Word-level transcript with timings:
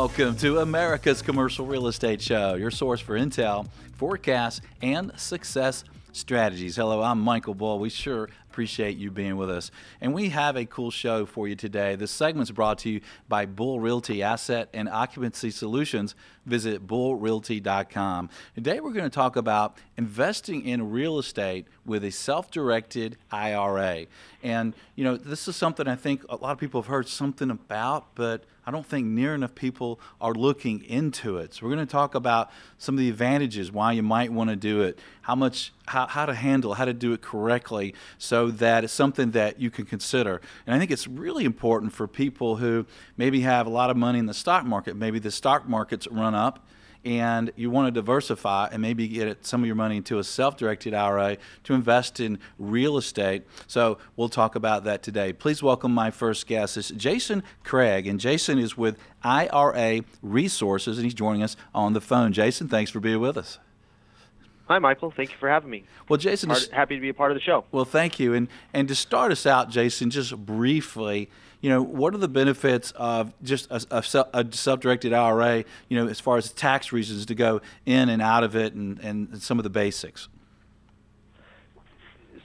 Welcome 0.00 0.34
to 0.36 0.60
America's 0.60 1.20
Commercial 1.20 1.66
Real 1.66 1.86
Estate 1.86 2.22
Show, 2.22 2.54
your 2.54 2.70
source 2.70 3.02
for 3.02 3.18
intel, 3.18 3.68
forecasts, 3.98 4.62
and 4.80 5.12
success 5.20 5.84
strategies. 6.12 6.76
Hello, 6.76 7.02
I'm 7.02 7.20
Michael 7.20 7.52
Bull. 7.52 7.78
We 7.78 7.90
sure 7.90 8.30
appreciate 8.48 8.96
you 8.96 9.10
being 9.10 9.36
with 9.36 9.50
us. 9.50 9.70
And 10.00 10.14
we 10.14 10.30
have 10.30 10.56
a 10.56 10.64
cool 10.64 10.90
show 10.90 11.26
for 11.26 11.46
you 11.48 11.54
today. 11.54 11.96
This 11.96 12.10
segment's 12.10 12.50
brought 12.50 12.78
to 12.78 12.88
you 12.88 13.02
by 13.28 13.44
Bull 13.44 13.78
Realty 13.78 14.22
Asset 14.22 14.70
and 14.72 14.88
Occupancy 14.88 15.50
Solutions. 15.50 16.14
Visit 16.46 16.86
bullrealty.com. 16.86 18.30
Today 18.54 18.80
we're 18.80 18.92
going 18.92 19.04
to 19.04 19.14
talk 19.14 19.36
about 19.36 19.76
investing 19.98 20.64
in 20.64 20.90
real 20.90 21.18
estate 21.18 21.66
with 21.84 22.04
a 22.04 22.10
self-directed 22.10 23.18
IRA. 23.30 24.06
And 24.42 24.74
you 24.96 25.04
know, 25.04 25.18
this 25.18 25.46
is 25.46 25.56
something 25.56 25.86
I 25.86 25.94
think 25.94 26.24
a 26.30 26.36
lot 26.36 26.52
of 26.52 26.58
people 26.58 26.80
have 26.80 26.88
heard 26.88 27.06
something 27.06 27.50
about, 27.50 28.14
but 28.14 28.44
I 28.70 28.72
don't 28.72 28.86
think 28.86 29.04
near 29.04 29.34
enough 29.34 29.56
people 29.56 29.98
are 30.20 30.32
looking 30.32 30.84
into 30.84 31.38
it. 31.38 31.54
So 31.54 31.66
we're 31.66 31.74
going 31.74 31.84
to 31.84 31.90
talk 31.90 32.14
about 32.14 32.52
some 32.78 32.94
of 32.94 33.00
the 33.00 33.08
advantages, 33.08 33.72
why 33.72 33.90
you 33.90 34.02
might 34.04 34.32
want 34.32 34.48
to 34.48 34.54
do 34.54 34.82
it, 34.82 34.96
how 35.22 35.34
much, 35.34 35.72
how, 35.88 36.06
how 36.06 36.24
to 36.24 36.34
handle, 36.34 36.74
how 36.74 36.84
to 36.84 36.92
do 36.92 37.12
it 37.12 37.20
correctly, 37.20 37.96
so 38.16 38.48
that 38.52 38.84
it's 38.84 38.92
something 38.92 39.32
that 39.32 39.60
you 39.60 39.72
can 39.72 39.86
consider. 39.86 40.40
And 40.68 40.76
I 40.76 40.78
think 40.78 40.92
it's 40.92 41.08
really 41.08 41.44
important 41.44 41.92
for 41.92 42.06
people 42.06 42.58
who 42.58 42.86
maybe 43.16 43.40
have 43.40 43.66
a 43.66 43.70
lot 43.70 43.90
of 43.90 43.96
money 43.96 44.20
in 44.20 44.26
the 44.26 44.34
stock 44.34 44.64
market. 44.64 44.94
Maybe 44.94 45.18
the 45.18 45.32
stock 45.32 45.68
market's 45.68 46.06
run 46.06 46.36
up 46.36 46.64
and 47.04 47.50
you 47.56 47.70
want 47.70 47.86
to 47.86 47.90
diversify 47.90 48.68
and 48.70 48.82
maybe 48.82 49.08
get 49.08 49.44
some 49.46 49.62
of 49.62 49.66
your 49.66 49.76
money 49.76 49.96
into 49.96 50.18
a 50.18 50.24
self-directed 50.24 50.92
IRA 50.92 51.38
to 51.64 51.74
invest 51.74 52.20
in 52.20 52.38
real 52.58 52.96
estate. 52.98 53.44
So 53.66 53.98
we'll 54.16 54.28
talk 54.28 54.54
about 54.54 54.84
that 54.84 55.02
today. 55.02 55.32
Please 55.32 55.62
welcome 55.62 55.92
my 55.92 56.10
first 56.10 56.46
guest. 56.46 56.76
It's 56.76 56.90
Jason 56.90 57.42
Craig, 57.64 58.06
and 58.06 58.20
Jason 58.20 58.58
is 58.58 58.76
with 58.76 58.98
IRA 59.22 60.02
Resources, 60.22 60.98
and 60.98 61.04
he's 61.04 61.14
joining 61.14 61.42
us 61.42 61.56
on 61.74 61.92
the 61.92 62.00
phone. 62.00 62.32
Jason, 62.32 62.68
thanks 62.68 62.90
for 62.90 63.00
being 63.00 63.20
with 63.20 63.36
us. 63.36 63.58
Hi, 64.68 64.78
Michael. 64.78 65.10
Thank 65.10 65.32
you 65.32 65.36
for 65.36 65.48
having 65.48 65.68
me. 65.68 65.82
Well, 66.08 66.16
Jason, 66.16 66.48
is 66.52 66.68
happy 66.68 66.94
to 66.94 67.00
be 67.00 67.08
a 67.08 67.14
part 67.14 67.32
of 67.32 67.34
the 67.34 67.40
show. 67.40 67.64
Well, 67.72 67.84
thank 67.84 68.20
you. 68.20 68.34
And 68.34 68.46
and 68.72 68.86
to 68.86 68.94
start 68.94 69.32
us 69.32 69.44
out, 69.44 69.68
Jason, 69.68 70.10
just 70.10 70.36
briefly, 70.46 71.28
you 71.60 71.68
know, 71.68 71.82
what 71.82 72.14
are 72.14 72.18
the 72.18 72.28
benefits 72.28 72.90
of 72.92 73.32
just 73.42 73.70
a, 73.70 74.02
a, 74.32 74.46
self-directed 74.52 75.12
IRA, 75.12 75.64
you 75.88 75.98
know, 75.98 76.08
as 76.08 76.18
far 76.18 76.36
as 76.36 76.52
tax 76.52 76.92
reasons 76.92 77.26
to 77.26 77.34
go 77.34 77.60
in 77.84 78.08
and 78.08 78.22
out 78.22 78.44
of 78.44 78.56
it 78.56 78.72
and, 78.74 78.98
and 79.00 79.42
some 79.42 79.58
of 79.58 79.64
the 79.64 79.70
basics? 79.70 80.28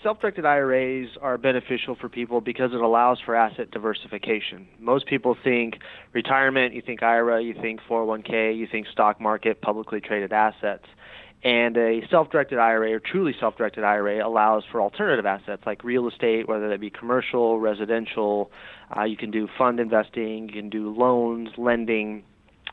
Self-directed 0.04 0.46
IRAs 0.46 1.10
are 1.20 1.38
beneficial 1.38 1.96
for 1.96 2.10
people 2.10 2.40
because 2.40 2.74
it 2.74 2.82
allows 2.82 3.20
for 3.26 3.36
asset 3.36 3.72
diversification. 3.72 4.68
Most 4.80 5.08
people 5.08 5.36
think 5.44 5.80
retirement, 6.14 6.76
you 6.76 6.82
think 6.82 7.02
IRA, 7.02 7.42
you 7.42 7.56
think 7.56 7.80
401k, 7.90 8.56
you 8.56 8.68
think 8.68 8.88
stock 8.88 9.20
market, 9.20 9.62
publicly 9.62 10.02
traded 10.02 10.32
assets. 10.32 10.86
And 11.46 11.78
a 11.78 12.02
self 12.10 12.32
directed 12.32 12.58
IRA 12.58 12.94
or 12.94 13.00
truly 13.00 13.36
self 13.40 13.56
directed 13.56 13.84
IRA 13.84 14.28
allows 14.28 14.64
for 14.72 14.82
alternative 14.82 15.28
assets 15.28 15.62
like 15.68 15.84
real 15.84 16.08
estate, 16.08 16.48
whether 16.48 16.70
that 16.70 16.82
be 16.82 16.90
commercial, 16.90 17.60
residential. 17.60 18.50
Uh, 18.98 19.04
you 19.04 19.16
can 19.16 19.30
do 19.30 19.48
fund 19.56 19.80
investing, 19.80 20.48
you 20.48 20.54
can 20.54 20.72
do 20.72 20.92
loans, 20.92 21.50
lending. 21.56 22.24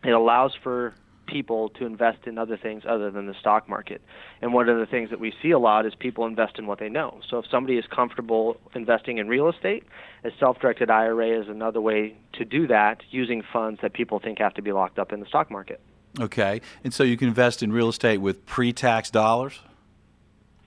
It 0.03 0.13
allows 0.13 0.53
for 0.63 0.95
people 1.27 1.69
to 1.69 1.85
invest 1.85 2.27
in 2.27 2.39
other 2.39 2.57
things 2.57 2.85
other 2.89 3.11
than 3.11 3.27
the 3.27 3.35
stock 3.41 3.69
market. 3.69 4.01
And 4.41 4.55
one 4.55 4.71
of 4.71 4.79
the 4.79 4.87
things 4.87 5.11
that 5.11 5.21
we 5.21 5.35
see 5.43 5.51
a 5.51 5.59
lot 5.59 5.85
is 5.85 5.93
people 5.99 6.25
invest 6.25 6.59
in 6.59 6.67
what 6.67 6.79
they 6.79 6.89
know. 6.89 7.21
So 7.29 7.39
if 7.39 7.45
somebody 7.51 7.77
is 7.77 7.85
comfortable 7.95 8.57
investing 8.75 9.19
in 9.19 9.29
real 9.29 9.51
estate, 9.51 9.85
a 10.25 10.31
self-directed 10.41 10.89
IRA 10.91 11.43
is 11.43 11.49
another 11.49 11.83
way 11.83 12.17
to 12.35 12.47
do 12.47 12.67
that 12.69 13.03
using 13.11 13.43
funds 13.53 13.81
that 13.83 13.93
people 13.93 14.19
think 14.19 14.39
have 14.39 14.55
to 14.55 14.63
be 14.63 14.73
locked 14.73 14.99
up 14.99 15.13
in 15.13 15.21
the 15.21 15.27
stock 15.27 15.51
market. 15.51 15.81
Okay. 16.21 16.61
And 16.85 16.93
so 16.93 17.05
you 17.05 17.17
can 17.17 17.29
invest 17.29 17.63
in 17.63 17.73
real 17.73 17.89
estate 17.89 18.19
with 18.19 18.45
pre 18.47 18.73
tax 18.73 19.11
dollars? 19.11 19.61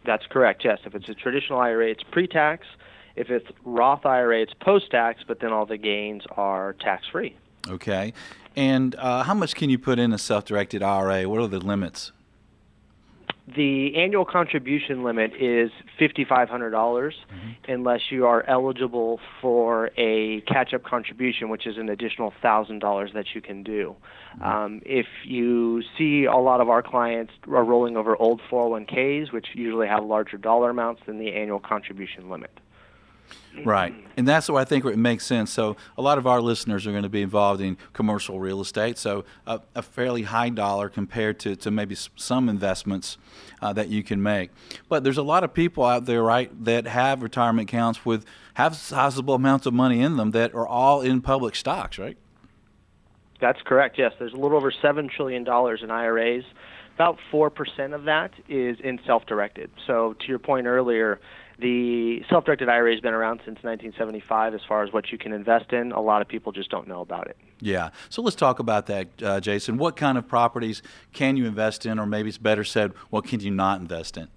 That's 0.06 0.26
correct, 0.28 0.64
yes. 0.64 0.80
If 0.86 0.96
it's 0.96 1.10
a 1.10 1.14
traditional 1.14 1.60
IRA, 1.60 1.90
it's 1.90 2.04
pre 2.04 2.28
tax. 2.28 2.66
If 3.16 3.30
it's 3.30 3.48
Roth 3.64 4.06
IRA, 4.06 4.42
it's 4.42 4.54
post 4.62 4.92
tax, 4.92 5.22
but 5.28 5.40
then 5.40 5.52
all 5.54 5.66
the 5.66 5.78
gains 5.78 6.24
are 6.32 6.74
tax 6.74 7.08
free. 7.12 7.36
Okay. 7.68 8.14
And 8.56 8.96
uh, 8.96 9.24
how 9.24 9.34
much 9.34 9.56
can 9.56 9.70
you 9.70 9.80
put 9.80 10.00
in 10.00 10.14
a 10.14 10.18
self 10.18 10.46
directed 10.46 10.84
IRA? 10.84 11.28
What 11.28 11.42
are 11.42 11.48
the 11.48 11.60
limits? 11.60 12.12
The 13.48 13.96
annual 13.96 14.26
contribution 14.26 15.04
limit 15.04 15.32
is 15.40 15.70
$5,500 16.00 16.50
mm-hmm. 16.50 17.72
unless 17.72 18.02
you 18.10 18.26
are 18.26 18.44
eligible 18.48 19.20
for 19.40 19.92
a 19.98 20.42
catch 20.42 20.74
up 20.74 20.84
contribution, 20.84 21.50
which 21.50 21.68
is 21.68 21.78
an 21.78 21.90
additional 21.90 22.34
$1,000 22.44 23.14
that 23.14 23.26
you 23.36 23.42
can 23.42 23.62
do. 23.62 23.96
Mm-hmm. 24.38 24.44
Um, 24.44 24.82
if 24.84 25.06
you 25.26 25.84
see 25.96 26.26
a 26.26 26.38
lot 26.38 26.60
of 26.60 26.70
our 26.70 26.82
clients 26.82 27.34
are 27.48 27.64
rolling 27.64 27.98
over 27.98 28.20
old 28.20 28.42
401ks, 28.52 29.32
which 29.32 29.48
usually 29.54 29.88
have 29.88 30.04
larger 30.04 30.38
dollar 30.38 30.72
amounts 30.72 31.04
than 31.06 31.20
the 31.20 31.34
annual 31.34 31.60
contribution 31.60 32.30
limit. 32.30 32.52
Right. 33.64 33.94
And 34.18 34.28
that's 34.28 34.50
why 34.50 34.62
I 34.62 34.66
think 34.66 34.86
it 34.86 34.98
makes 34.98 35.26
sense. 35.26 35.52
So, 35.52 35.78
a 35.98 36.02
lot 36.02 36.18
of 36.18 36.28
our 36.28 36.42
listeners 36.42 36.86
are 36.86 36.92
going 36.92 37.04
to 37.04 37.10
be 37.10 37.22
involved 37.22 37.62
in 37.62 37.78
commercial 37.94 38.40
real 38.40 38.62
estate. 38.62 38.98
So, 38.98 39.26
a, 39.48 39.62
a 39.76 39.82
fairly 39.82 40.24
high 40.24 40.50
dollar 40.50 40.90
compared 40.90 41.40
to, 41.42 41.56
to 41.58 41.72
maybe 41.72 41.96
some 42.16 42.50
investments 42.50 43.18
uh, 43.62 43.74
that 43.74 43.90
you 43.90 44.04
can 44.04 44.22
make. 44.22 44.52
But 44.90 45.04
there's 45.04 45.18
a 45.18 45.24
lot 45.24 45.44
of 45.44 45.54
people 45.54 45.86
out 45.86 46.06
there, 46.06 46.24
right, 46.24 46.52
that 46.66 46.88
have 46.88 47.24
retirement 47.24 47.70
accounts 47.70 48.06
with 48.06 48.26
have 48.56 48.76
sizable 48.76 49.36
amounts 49.36 49.66
of 49.66 49.74
money 49.74 50.02
in 50.02 50.18
them 50.18 50.32
that 50.32 50.54
are 50.54 50.68
all 50.68 51.02
in 51.02 51.22
public 51.22 51.56
stocks, 51.56 51.98
right? 51.98 52.18
That's 53.42 53.62
correct, 53.64 53.98
yes. 53.98 54.14
There's 54.18 54.34
a 54.34 54.38
little 54.38 54.58
over 54.58 54.72
$7 54.72 55.10
trillion 55.10 55.42
in 55.44 55.92
IRAs. 55.92 56.44
About 56.96 57.18
4% 57.32 57.94
of 57.94 58.06
that 58.06 58.32
is 58.48 58.78
in 58.82 59.00
self 59.06 59.26
directed. 59.26 59.70
So, 59.86 60.16
to 60.20 60.28
your 60.28 60.40
point 60.40 60.66
earlier, 60.66 61.20
the 61.60 62.22
self-directed 62.30 62.68
IRA 62.68 62.92
has 62.92 63.02
been 63.02 63.14
around 63.14 63.38
since 63.40 63.58
1975 63.64 64.54
as 64.54 64.62
far 64.68 64.84
as 64.84 64.92
what 64.92 65.12
you 65.12 65.18
can 65.18 65.32
invest 65.32 65.72
in. 65.72 65.92
A 65.92 66.02
lot 66.02 66.22
of 66.22 66.28
people 66.28 66.52
just 66.52 66.70
don't 66.70 66.88
know 66.88 67.02
about 67.02 67.28
it. 67.28 67.38
Yeah. 67.62 67.90
So 68.10 68.22
let's 68.22 68.36
talk 68.36 68.60
about 68.60 68.88
that, 68.88 69.08
uh, 69.24 69.40
Jason. 69.40 69.78
What 69.78 69.96
kind 69.96 70.18
of 70.18 70.28
properties 70.28 70.82
can 71.14 71.38
you 71.38 71.46
invest 71.46 71.86
in, 71.86 71.98
or 71.98 72.06
maybe 72.06 72.30
it's 72.30 72.38
better 72.38 72.64
said, 72.64 72.92
what 73.10 73.26
can 73.26 73.40
you 73.40 73.52
not 73.52 73.80
invest 73.80 74.18
in? 74.18 74.28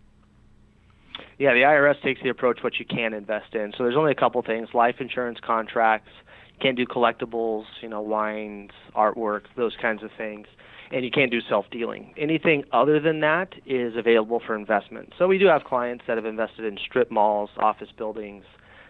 Yeah, 1.39 1.55
the 1.55 1.61
IRS 1.61 2.01
takes 2.03 2.21
the 2.23 2.31
approach 2.31 2.63
what 2.63 2.79
you 2.79 2.85
can 2.85 3.15
invest 3.15 3.55
in. 3.55 3.73
So 3.77 3.85
there's 3.85 3.97
only 3.97 4.11
a 4.11 4.17
couple 4.17 4.43
things: 4.43 4.71
life 4.75 4.97
insurance 4.99 5.39
contracts. 5.41 6.11
Can't 6.61 6.77
do 6.77 6.85
collectibles, 6.85 7.65
you 7.81 7.89
know, 7.89 8.01
wines, 8.01 8.71
artwork, 8.97 9.43
those 9.55 9.77
kinds 9.81 10.03
of 10.03 10.11
things 10.19 10.49
and 10.91 11.05
you 11.05 11.11
can't 11.11 11.31
do 11.31 11.41
self-dealing. 11.49 12.15
Anything 12.17 12.65
other 12.73 13.01
than 13.01 13.21
that 13.21 13.55
is 13.67 13.95
available 13.97 14.41
for 14.47 14.55
investment. 14.55 15.13
So 15.19 15.27
we 15.27 15.39
do 15.39 15.47
have 15.47 15.65
clients 15.65 16.05
that 16.07 16.17
have 16.17 16.27
invested 16.27 16.65
in 16.65 16.79
strip 16.79 17.11
malls, 17.11 17.51
office 17.59 17.91
buildings, 17.97 18.45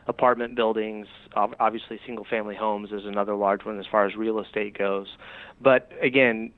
apartment 0.06 0.54
buildings. 0.56 1.06
Obviously, 1.34 2.00
single-family 2.06 2.56
homes 2.56 2.92
is 2.92 3.04
another 3.04 3.34
large 3.34 3.64
one 3.64 3.78
as 3.78 3.86
far 3.90 4.06
as 4.06 4.16
real 4.16 4.40
estate 4.40 4.78
goes. 4.78 5.08
But 5.60 5.90
again, 6.00 6.52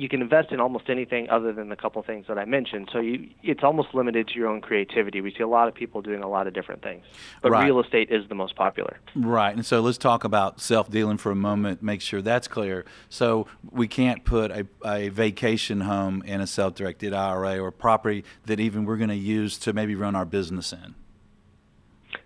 you 0.00 0.08
can 0.08 0.22
invest 0.22 0.50
in 0.50 0.60
almost 0.60 0.88
anything 0.88 1.28
other 1.28 1.52
than 1.52 1.68
the 1.68 1.76
couple 1.76 2.02
things 2.02 2.24
that 2.26 2.38
I 2.38 2.46
mentioned. 2.46 2.88
So 2.90 3.00
you, 3.00 3.28
it's 3.42 3.62
almost 3.62 3.92
limited 3.92 4.28
to 4.28 4.34
your 4.34 4.48
own 4.48 4.62
creativity. 4.62 5.20
We 5.20 5.30
see 5.30 5.42
a 5.42 5.48
lot 5.48 5.68
of 5.68 5.74
people 5.74 6.00
doing 6.00 6.22
a 6.22 6.28
lot 6.28 6.46
of 6.46 6.54
different 6.54 6.82
things, 6.82 7.04
but 7.42 7.52
right. 7.52 7.66
real 7.66 7.80
estate 7.80 8.10
is 8.10 8.26
the 8.30 8.34
most 8.34 8.56
popular. 8.56 8.98
Right. 9.14 9.54
And 9.54 9.64
so 9.64 9.82
let's 9.82 9.98
talk 9.98 10.24
about 10.24 10.58
self-dealing 10.58 11.18
for 11.18 11.30
a 11.30 11.36
moment. 11.36 11.82
Make 11.82 12.00
sure 12.00 12.22
that's 12.22 12.48
clear. 12.48 12.86
So 13.10 13.46
we 13.70 13.88
can't 13.88 14.24
put 14.24 14.50
a, 14.50 14.66
a 14.82 15.10
vacation 15.10 15.82
home 15.82 16.22
in 16.24 16.40
a 16.40 16.46
self-directed 16.46 17.12
IRA 17.12 17.58
or 17.58 17.70
property 17.70 18.24
that 18.46 18.58
even 18.58 18.86
we're 18.86 18.96
going 18.96 19.10
to 19.10 19.16
use 19.16 19.58
to 19.58 19.74
maybe 19.74 19.94
run 19.94 20.16
our 20.16 20.24
business 20.24 20.72
in. 20.72 20.94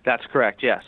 That's 0.04 0.24
correct. 0.26 0.62
Yes. 0.62 0.84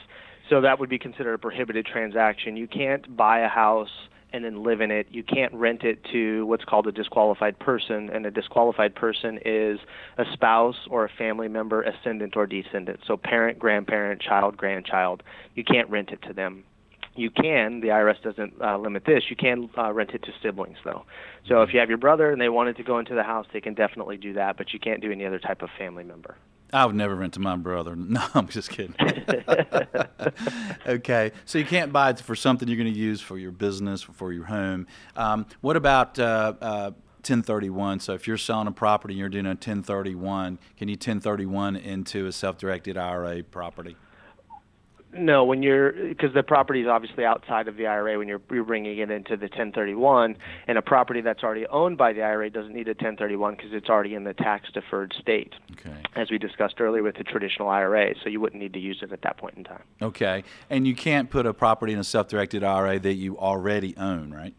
So 0.48 0.60
that 0.60 0.78
would 0.78 0.88
be 0.88 1.00
considered 1.00 1.34
a 1.34 1.38
prohibited 1.38 1.86
transaction. 1.86 2.56
You 2.56 2.68
can't 2.68 3.16
buy 3.16 3.40
a 3.40 3.48
house 3.48 3.90
and 4.32 4.44
then 4.44 4.62
live 4.62 4.80
in 4.80 4.90
it. 4.90 5.06
You 5.10 5.22
can't 5.22 5.52
rent 5.54 5.82
it 5.82 6.04
to 6.12 6.44
what's 6.46 6.64
called 6.64 6.86
a 6.86 6.92
disqualified 6.92 7.58
person, 7.58 8.10
and 8.10 8.26
a 8.26 8.30
disqualified 8.30 8.94
person 8.94 9.38
is 9.44 9.78
a 10.18 10.24
spouse 10.32 10.76
or 10.90 11.04
a 11.04 11.08
family 11.08 11.48
member, 11.48 11.82
ascendant 11.82 12.36
or 12.36 12.46
descendant. 12.46 13.00
So 13.06 13.16
parent, 13.16 13.58
grandparent, 13.58 14.20
child, 14.20 14.56
grandchild. 14.56 15.22
You 15.54 15.64
can't 15.64 15.88
rent 15.88 16.10
it 16.10 16.22
to 16.22 16.32
them. 16.32 16.64
You 17.14 17.30
can, 17.30 17.80
the 17.80 17.88
IRS 17.88 18.22
doesn't 18.22 18.60
uh, 18.60 18.76
limit 18.76 19.04
this, 19.06 19.24
you 19.30 19.36
can 19.36 19.70
uh, 19.78 19.90
rent 19.90 20.10
it 20.10 20.22
to 20.24 20.32
siblings 20.42 20.76
though. 20.84 21.06
So 21.48 21.62
if 21.62 21.72
you 21.72 21.80
have 21.80 21.88
your 21.88 21.96
brother 21.98 22.30
and 22.30 22.38
they 22.38 22.50
wanted 22.50 22.76
to 22.76 22.82
go 22.82 22.98
into 22.98 23.14
the 23.14 23.22
house, 23.22 23.46
they 23.54 23.62
can 23.62 23.72
definitely 23.72 24.18
do 24.18 24.34
that, 24.34 24.58
but 24.58 24.74
you 24.74 24.78
can't 24.78 25.00
do 25.00 25.10
any 25.10 25.24
other 25.24 25.38
type 25.38 25.62
of 25.62 25.70
family 25.78 26.04
member. 26.04 26.36
I 26.72 26.84
would 26.84 26.96
never 26.96 27.14
rent 27.14 27.34
to 27.34 27.40
my 27.40 27.56
brother. 27.56 27.96
No, 28.06 28.24
I'm 28.34 28.48
just 28.48 28.70
kidding. 28.70 28.94
okay, 30.86 31.32
so 31.44 31.58
you 31.58 31.64
can't 31.64 31.92
buy 31.92 32.10
it 32.10 32.20
for 32.20 32.34
something 32.34 32.68
you're 32.68 32.76
going 32.76 32.92
to 32.92 32.98
use 32.98 33.20
for 33.20 33.36
your 33.36 33.50
business, 33.52 34.02
for 34.02 34.32
your 34.32 34.44
home. 34.44 34.86
Um, 35.16 35.46
what 35.60 35.76
about 35.76 36.18
uh, 36.18 36.54
uh, 36.60 36.90
1031? 37.16 38.00
So 38.00 38.14
if 38.14 38.26
you're 38.26 38.38
selling 38.38 38.68
a 38.68 38.72
property 38.72 39.14
and 39.14 39.18
you're 39.18 39.28
doing 39.28 39.46
a 39.46 39.50
1031, 39.50 40.58
can 40.76 40.88
you 40.88 40.94
1031 40.94 41.76
into 41.76 42.26
a 42.26 42.32
self-directed 42.32 42.96
IRA 42.96 43.42
property? 43.42 43.96
No, 45.18 45.44
when 45.44 45.62
you're 45.62 45.92
because 45.92 46.34
the 46.34 46.42
property 46.42 46.82
is 46.82 46.88
obviously 46.88 47.24
outside 47.24 47.68
of 47.68 47.76
the 47.76 47.86
IRA 47.86 48.18
when 48.18 48.28
you're, 48.28 48.40
you're 48.50 48.64
bringing 48.64 48.98
it 48.98 49.10
into 49.10 49.36
the 49.36 49.46
1031, 49.46 50.36
and 50.66 50.78
a 50.78 50.82
property 50.82 51.20
that's 51.20 51.42
already 51.42 51.66
owned 51.66 51.96
by 51.98 52.12
the 52.12 52.22
IRA 52.22 52.50
doesn't 52.50 52.74
need 52.74 52.88
a 52.88 52.90
1031 52.90 53.56
because 53.56 53.72
it's 53.72 53.88
already 53.88 54.14
in 54.14 54.24
the 54.24 54.34
tax 54.34 54.70
deferred 54.72 55.14
state. 55.18 55.54
Okay. 55.72 55.96
As 56.14 56.30
we 56.30 56.38
discussed 56.38 56.80
earlier 56.80 57.02
with 57.02 57.16
the 57.16 57.24
traditional 57.24 57.68
IRA, 57.68 58.14
so 58.22 58.28
you 58.28 58.40
wouldn't 58.40 58.60
need 58.60 58.72
to 58.74 58.80
use 58.80 58.98
it 59.02 59.12
at 59.12 59.22
that 59.22 59.36
point 59.36 59.56
in 59.56 59.64
time. 59.64 59.82
Okay, 60.02 60.44
and 60.70 60.86
you 60.86 60.94
can't 60.94 61.30
put 61.30 61.46
a 61.46 61.54
property 61.54 61.92
in 61.92 61.98
a 61.98 62.04
self-directed 62.04 62.62
IRA 62.62 62.98
that 62.98 63.14
you 63.14 63.38
already 63.38 63.96
own, 63.96 64.32
right? 64.32 64.54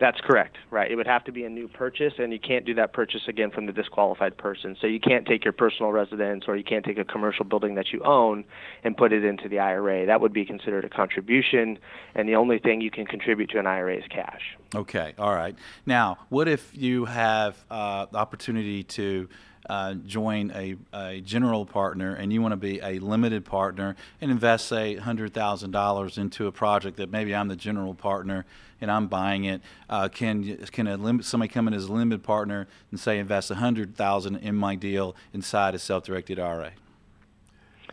That's 0.00 0.20
correct, 0.20 0.58
right. 0.70 0.88
It 0.88 0.94
would 0.94 1.08
have 1.08 1.24
to 1.24 1.32
be 1.32 1.44
a 1.44 1.48
new 1.48 1.66
purchase, 1.66 2.14
and 2.18 2.32
you 2.32 2.38
can't 2.38 2.64
do 2.64 2.72
that 2.74 2.92
purchase 2.92 3.22
again 3.26 3.50
from 3.50 3.66
the 3.66 3.72
disqualified 3.72 4.36
person. 4.36 4.76
So 4.80 4.86
you 4.86 5.00
can't 5.00 5.26
take 5.26 5.44
your 5.44 5.52
personal 5.52 5.90
residence 5.90 6.44
or 6.46 6.56
you 6.56 6.62
can't 6.62 6.84
take 6.84 6.98
a 6.98 7.04
commercial 7.04 7.44
building 7.44 7.74
that 7.74 7.92
you 7.92 8.00
own 8.04 8.44
and 8.84 8.96
put 8.96 9.12
it 9.12 9.24
into 9.24 9.48
the 9.48 9.58
IRA. 9.58 10.06
That 10.06 10.20
would 10.20 10.32
be 10.32 10.44
considered 10.44 10.84
a 10.84 10.88
contribution, 10.88 11.78
and 12.14 12.28
the 12.28 12.36
only 12.36 12.60
thing 12.60 12.80
you 12.80 12.92
can 12.92 13.06
contribute 13.06 13.50
to 13.50 13.58
an 13.58 13.66
IRA 13.66 13.96
is 13.96 14.04
cash. 14.08 14.56
Okay, 14.72 15.14
all 15.18 15.34
right. 15.34 15.56
Now, 15.84 16.18
what 16.28 16.46
if 16.46 16.70
you 16.74 17.06
have 17.06 17.56
uh, 17.68 18.06
the 18.12 18.18
opportunity 18.18 18.84
to 18.84 19.28
uh, 19.68 19.94
join 19.94 20.50
a, 20.52 20.76
a 20.94 21.20
general 21.20 21.66
partner 21.66 22.14
and 22.14 22.32
you 22.32 22.40
want 22.40 22.52
to 22.52 22.56
be 22.56 22.80
a 22.80 22.98
limited 23.00 23.44
partner 23.44 23.96
and 24.20 24.30
invest, 24.30 24.66
say, 24.66 24.96
$100,000 24.96 26.18
into 26.18 26.46
a 26.46 26.52
project 26.52 26.96
that 26.96 27.10
maybe 27.10 27.34
I'm 27.34 27.48
the 27.48 27.56
general 27.56 27.94
partner 27.94 28.46
and 28.80 28.90
I'm 28.90 29.06
buying 29.06 29.44
it, 29.44 29.60
uh, 29.88 30.08
can 30.08 30.56
can 30.66 30.86
a 30.86 31.22
somebody 31.22 31.52
come 31.52 31.68
in 31.68 31.74
as 31.74 31.84
a 31.84 31.92
limited 31.92 32.22
partner 32.22 32.66
and 32.90 32.98
say 32.98 33.18
invest 33.18 33.50
100000 33.50 34.36
in 34.36 34.54
my 34.54 34.74
deal 34.74 35.16
inside 35.32 35.74
a 35.74 35.78
self-directed 35.78 36.38
IRA? 36.38 36.72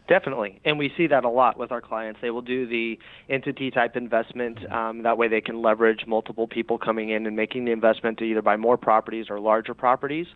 Definitely, 0.07 0.59
and 0.63 0.77
we 0.77 0.91
see 0.95 1.07
that 1.07 1.25
a 1.25 1.29
lot 1.29 1.57
with 1.57 1.71
our 1.71 1.81
clients. 1.81 2.19
They 2.21 2.29
will 2.29 2.43
do 2.43 2.67
the 2.67 2.99
entity 3.27 3.71
type 3.71 3.95
investment. 3.95 4.59
Um, 4.71 5.01
that 5.01 5.17
way, 5.17 5.27
they 5.27 5.41
can 5.41 5.63
leverage 5.63 6.05
multiple 6.05 6.47
people 6.47 6.77
coming 6.77 7.09
in 7.09 7.25
and 7.25 7.35
making 7.35 7.65
the 7.65 7.71
investment 7.71 8.19
to 8.19 8.23
either 8.23 8.43
buy 8.43 8.55
more 8.55 8.77
properties 8.77 9.31
or 9.31 9.39
larger 9.39 9.73
properties. 9.73 10.27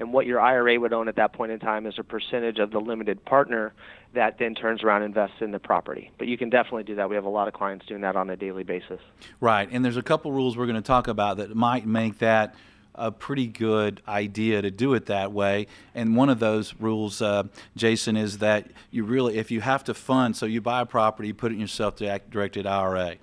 And 0.00 0.14
what 0.14 0.24
your 0.24 0.40
IRA 0.40 0.80
would 0.80 0.94
own 0.94 1.08
at 1.08 1.16
that 1.16 1.34
point 1.34 1.52
in 1.52 1.58
time 1.58 1.84
is 1.84 1.94
a 1.98 2.04
percentage 2.04 2.58
of 2.58 2.70
the 2.70 2.78
limited 2.78 3.22
partner 3.24 3.74
that 4.14 4.38
then 4.38 4.54
turns 4.54 4.82
around 4.82 5.02
and 5.02 5.14
invests 5.14 5.42
in 5.42 5.50
the 5.50 5.58
property. 5.58 6.10
But 6.16 6.28
you 6.28 6.38
can 6.38 6.48
definitely 6.48 6.84
do 6.84 6.94
that. 6.94 7.10
We 7.10 7.16
have 7.16 7.24
a 7.24 7.30
lot 7.30 7.48
of 7.48 7.54
clients 7.54 7.84
doing 7.84 8.00
that 8.02 8.16
on 8.16 8.30
a 8.30 8.36
daily 8.36 8.64
basis. 8.64 9.00
Right, 9.40 9.68
and 9.70 9.84
there's 9.84 9.98
a 9.98 10.02
couple 10.02 10.32
rules 10.32 10.56
we're 10.56 10.66
going 10.66 10.76
to 10.76 10.82
talk 10.82 11.06
about 11.08 11.36
that 11.36 11.54
might 11.54 11.86
make 11.86 12.18
that 12.20 12.54
a 12.98 13.12
pretty 13.12 13.46
good 13.46 14.02
idea 14.08 14.60
to 14.60 14.70
do 14.70 14.92
it 14.94 15.06
that 15.06 15.32
way. 15.32 15.66
And 15.94 16.16
one 16.16 16.28
of 16.28 16.40
those 16.40 16.74
rules, 16.74 17.22
uh, 17.22 17.44
Jason, 17.76 18.16
is 18.16 18.38
that 18.38 18.66
you 18.90 19.04
really, 19.04 19.38
if 19.38 19.50
you 19.50 19.60
have 19.60 19.84
to 19.84 19.94
fund, 19.94 20.36
so 20.36 20.44
you 20.44 20.60
buy 20.60 20.82
a 20.82 20.86
property, 20.86 21.28
you 21.28 21.34
put 21.34 21.52
it 21.52 21.54
in 21.54 21.60
your 21.60 21.68
self-directed 21.68 22.66
IRA, 22.66 23.16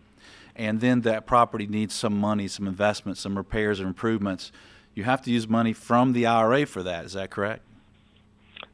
and 0.56 0.80
then 0.80 1.02
that 1.02 1.28
property 1.28 1.68
needs 1.68 1.94
some 1.94 2.18
money, 2.18 2.48
some 2.48 2.68
investment, 2.68 3.18
some 3.18 3.38
repairs 3.38 3.80
and 3.80 3.88
improvements. 3.88 4.52
You 4.94 5.04
have 5.04 5.22
to 5.24 5.32
use 5.32 5.48
money 5.48 5.74
from 5.74 6.14
the 6.14 6.26
IRA 6.26 6.66
for 6.66 6.82
that. 6.84 7.06
Is 7.06 7.14
that 7.14 7.30
correct? 7.30 7.62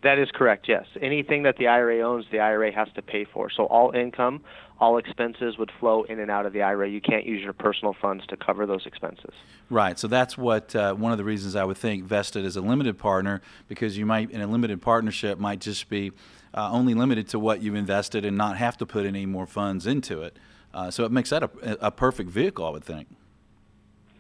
That 0.04 0.18
is 0.18 0.30
correct, 0.34 0.68
yes. 0.68 0.86
Anything 1.00 1.44
that 1.44 1.58
the 1.58 1.68
IRA 1.68 2.02
owns, 2.02 2.26
the 2.32 2.40
IRA 2.40 2.72
has 2.74 2.88
to 2.96 3.02
pay 3.04 3.24
for. 3.24 3.52
So 3.52 3.66
all 3.66 3.92
income, 3.92 4.42
all 4.80 4.98
expenses 4.98 5.60
would 5.60 5.72
flow 5.80 6.04
in 6.04 6.20
and 6.20 6.32
out 6.32 6.48
of 6.48 6.54
the 6.54 6.64
IRA. 6.64 6.90
You 6.90 7.02
can't 7.02 7.24
use 7.24 7.44
your 7.44 7.54
personal 7.54 7.96
funds 8.02 8.26
to 8.28 8.38
cover 8.38 8.66
those 8.66 8.88
expenses. 8.88 9.34
Right. 9.70 10.00
So 10.00 10.08
that's 10.08 10.40
what 10.40 10.76
uh, 10.76 10.96
one 10.96 11.12
of 11.12 11.20
the 11.20 11.24
reasons 11.24 11.56
I 11.56 11.64
would 11.66 11.78
think 11.78 12.04
vested 12.04 12.46
as 12.46 12.56
a 12.56 12.62
limited 12.62 12.98
partner, 12.98 13.42
because 13.68 13.96
you 13.96 14.08
might, 14.08 14.32
in 14.32 14.42
a 14.42 14.48
limited 14.48 14.82
partnership, 14.82 15.38
might 15.38 15.62
just 15.62 15.88
be 15.88 16.12
uh, 16.56 16.72
only 16.72 16.96
limited 16.96 17.28
to 17.30 17.40
what 17.40 17.62
you've 17.62 17.76
invested 17.76 18.26
and 18.26 18.36
not 18.36 18.58
have 18.58 18.78
to 18.78 18.88
put 18.88 19.06
any 19.06 19.28
more 19.28 19.46
funds 19.46 19.86
into 19.86 20.24
it. 20.24 20.38
Uh, 20.74 20.90
so 20.90 21.06
it 21.06 21.12
makes 21.12 21.30
that 21.30 21.44
a, 21.44 21.50
a 21.88 21.92
perfect 21.92 22.32
vehicle, 22.32 22.66
I 22.66 22.70
would 22.72 22.84
think. 22.84 23.08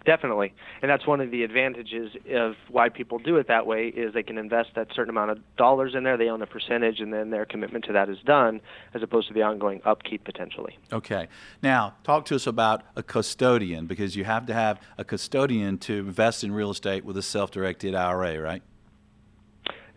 Definitely, 0.05 0.53
and 0.81 0.89
that's 0.89 1.05
one 1.05 1.21
of 1.21 1.29
the 1.29 1.43
advantages 1.43 2.11
of 2.33 2.55
why 2.69 2.89
people 2.89 3.19
do 3.19 3.37
it 3.37 3.47
that 3.47 3.67
way 3.67 3.87
is 3.87 4.13
they 4.13 4.23
can 4.23 4.37
invest 4.37 4.69
that 4.75 4.87
certain 4.95 5.11
amount 5.11 5.31
of 5.31 5.39
dollars 5.57 5.93
in 5.95 6.03
there, 6.03 6.17
they 6.17 6.27
own 6.27 6.41
a 6.41 6.47
percentage, 6.47 6.99
and 6.99 7.13
then 7.13 7.29
their 7.29 7.45
commitment 7.45 7.85
to 7.85 7.93
that 7.93 8.09
is 8.09 8.17
done, 8.25 8.61
as 8.95 9.03
opposed 9.03 9.27
to 9.27 9.33
the 9.33 9.43
ongoing 9.43 9.79
upkeep 9.85 10.23
potentially. 10.23 10.77
Okay, 10.91 11.27
now 11.61 11.93
talk 12.03 12.25
to 12.25 12.35
us 12.35 12.47
about 12.47 12.81
a 12.95 13.03
custodian 13.03 13.85
because 13.85 14.15
you 14.15 14.23
have 14.23 14.47
to 14.47 14.53
have 14.53 14.79
a 14.97 15.03
custodian 15.03 15.77
to 15.77 15.99
invest 15.99 16.43
in 16.43 16.51
real 16.51 16.71
estate 16.71 17.05
with 17.05 17.15
a 17.17 17.21
self-directed 17.21 17.93
IRA, 17.93 18.39
right? 18.39 18.63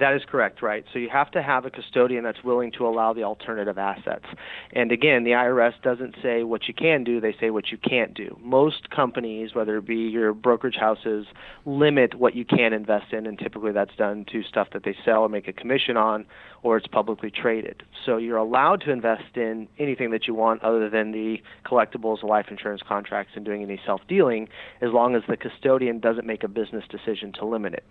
That 0.00 0.14
is 0.14 0.22
correct, 0.28 0.62
right? 0.62 0.84
So 0.92 0.98
you 0.98 1.08
have 1.10 1.30
to 1.32 1.42
have 1.42 1.64
a 1.64 1.70
custodian 1.70 2.24
that's 2.24 2.42
willing 2.42 2.72
to 2.72 2.86
allow 2.86 3.12
the 3.12 3.22
alternative 3.22 3.78
assets. 3.78 4.24
And 4.72 4.90
again, 4.90 5.24
the 5.24 5.30
IRS 5.30 5.74
doesn't 5.82 6.16
say 6.22 6.42
what 6.42 6.66
you 6.66 6.74
can 6.74 7.04
do, 7.04 7.20
they 7.20 7.34
say 7.38 7.50
what 7.50 7.70
you 7.70 7.78
can't 7.78 8.12
do. 8.14 8.36
Most 8.42 8.90
companies, 8.90 9.54
whether 9.54 9.76
it 9.76 9.86
be 9.86 9.96
your 9.96 10.32
brokerage 10.32 10.76
houses, 10.76 11.26
limit 11.64 12.14
what 12.14 12.34
you 12.34 12.44
can 12.44 12.72
invest 12.72 13.12
in, 13.12 13.26
and 13.26 13.38
typically 13.38 13.72
that's 13.72 13.94
done 13.96 14.24
to 14.32 14.42
stuff 14.42 14.68
that 14.72 14.84
they 14.84 14.96
sell 15.04 15.22
or 15.22 15.28
make 15.28 15.46
a 15.48 15.52
commission 15.52 15.96
on, 15.96 16.26
or 16.64 16.78
it's 16.78 16.86
publicly 16.86 17.30
traded. 17.30 17.82
So 18.06 18.16
you're 18.16 18.38
allowed 18.38 18.80
to 18.80 18.90
invest 18.90 19.36
in 19.36 19.68
anything 19.78 20.10
that 20.12 20.26
you 20.26 20.34
want 20.34 20.62
other 20.62 20.88
than 20.88 21.12
the 21.12 21.40
collectibles, 21.64 22.22
life 22.24 22.46
insurance 22.50 22.80
contracts, 22.88 23.34
and 23.36 23.44
doing 23.44 23.62
any 23.62 23.78
self 23.84 24.00
dealing, 24.08 24.48
as 24.80 24.90
long 24.90 25.14
as 25.14 25.22
the 25.28 25.36
custodian 25.36 26.00
doesn't 26.00 26.26
make 26.26 26.42
a 26.42 26.48
business 26.48 26.82
decision 26.88 27.32
to 27.34 27.44
limit 27.44 27.74
it. 27.74 27.84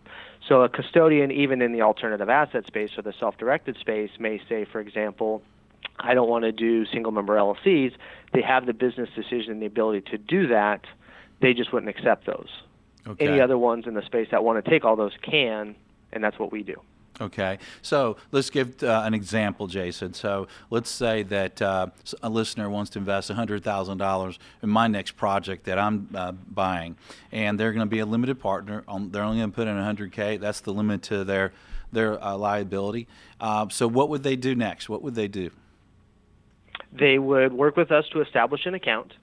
So 0.50 0.64
a 0.64 0.70
custodian, 0.70 1.32
even 1.32 1.62
in 1.62 1.72
the 1.72 1.84
alternative 1.84 2.30
asset 2.30 2.66
space 2.66 2.90
or 2.98 3.04
the 3.04 3.14
self-directed 3.20 3.78
space 3.80 4.10
may 4.20 4.42
say, 4.50 4.66
for 4.70 4.82
example, 4.82 5.44
I 6.00 6.16
don't 6.16 6.28
want 6.28 6.44
to 6.44 6.52
do 6.52 6.88
single 6.88 7.12
member 7.12 7.36
LLCs. 7.36 7.92
They 8.34 8.42
have 8.42 8.66
the 8.66 8.74
business 8.74 9.10
decision 9.16 9.52
and 9.52 9.62
the 9.62 9.68
ability 9.68 10.10
to 10.10 10.18
do 10.18 10.48
that. 10.48 10.82
They 11.42 11.54
just 11.54 11.72
wouldn't 11.72 11.96
accept 11.96 12.26
those. 12.26 12.50
Okay. 13.06 13.28
Any 13.28 13.40
other 13.40 13.58
ones 13.58 13.86
in 13.86 13.94
the 13.94 14.02
space 14.04 14.30
that 14.32 14.44
want 14.44 14.64
to 14.64 14.68
take 14.68 14.84
all 14.84 14.96
those 14.96 15.14
can, 15.22 15.76
and 16.12 16.24
that's 16.24 16.40
what 16.40 16.52
we 16.52 16.64
do. 16.64 16.82
Okay, 17.22 17.60
so 17.84 18.18
let's 18.32 18.50
give 18.50 18.82
uh, 18.82 19.04
an 19.06 19.14
example, 19.14 19.68
Jason. 19.68 20.14
So 20.14 20.48
let's 20.72 20.90
say 20.90 21.22
that 21.24 21.62
uh, 21.62 21.88
a 22.24 22.30
listener 22.30 22.70
wants 22.72 22.90
to 22.92 23.00
invest 23.00 23.30
$100,000 23.30 24.38
in 24.64 24.70
my 24.70 24.88
next 24.88 25.12
project 25.12 25.66
that 25.66 25.78
I'm 25.78 26.10
uh, 26.16 26.32
buying, 26.32 26.96
and 27.32 27.60
they're 27.60 27.72
going 27.72 27.86
to 27.86 27.92
be 27.92 28.00
a 28.00 28.06
limited 28.06 28.40
partner. 28.40 28.84
They're 28.88 29.24
only 29.24 29.38
going 29.38 29.52
to 29.52 29.56
put 29.56 29.68
in 29.68 29.76
100K. 29.76 30.40
That's 30.40 30.62
the 30.62 30.74
limit 30.74 31.04
to 31.04 31.24
their 31.24 31.54
their 31.92 32.24
uh, 32.24 32.36
liability. 32.36 33.08
Uh, 33.40 33.70
so 33.70 33.88
what 33.88 34.10
would 34.10 34.24
they 34.24 34.36
do 34.36 34.56
next? 34.56 34.90
What 34.90 35.04
would 35.04 35.14
they 35.14 35.28
do? 35.28 35.52
They 36.92 37.20
would 37.20 37.54
work 37.54 37.78
with 37.78 37.92
us 37.92 38.06
to 38.14 38.22
establish 38.22 38.66
an 38.66 38.74
account. 38.74 39.14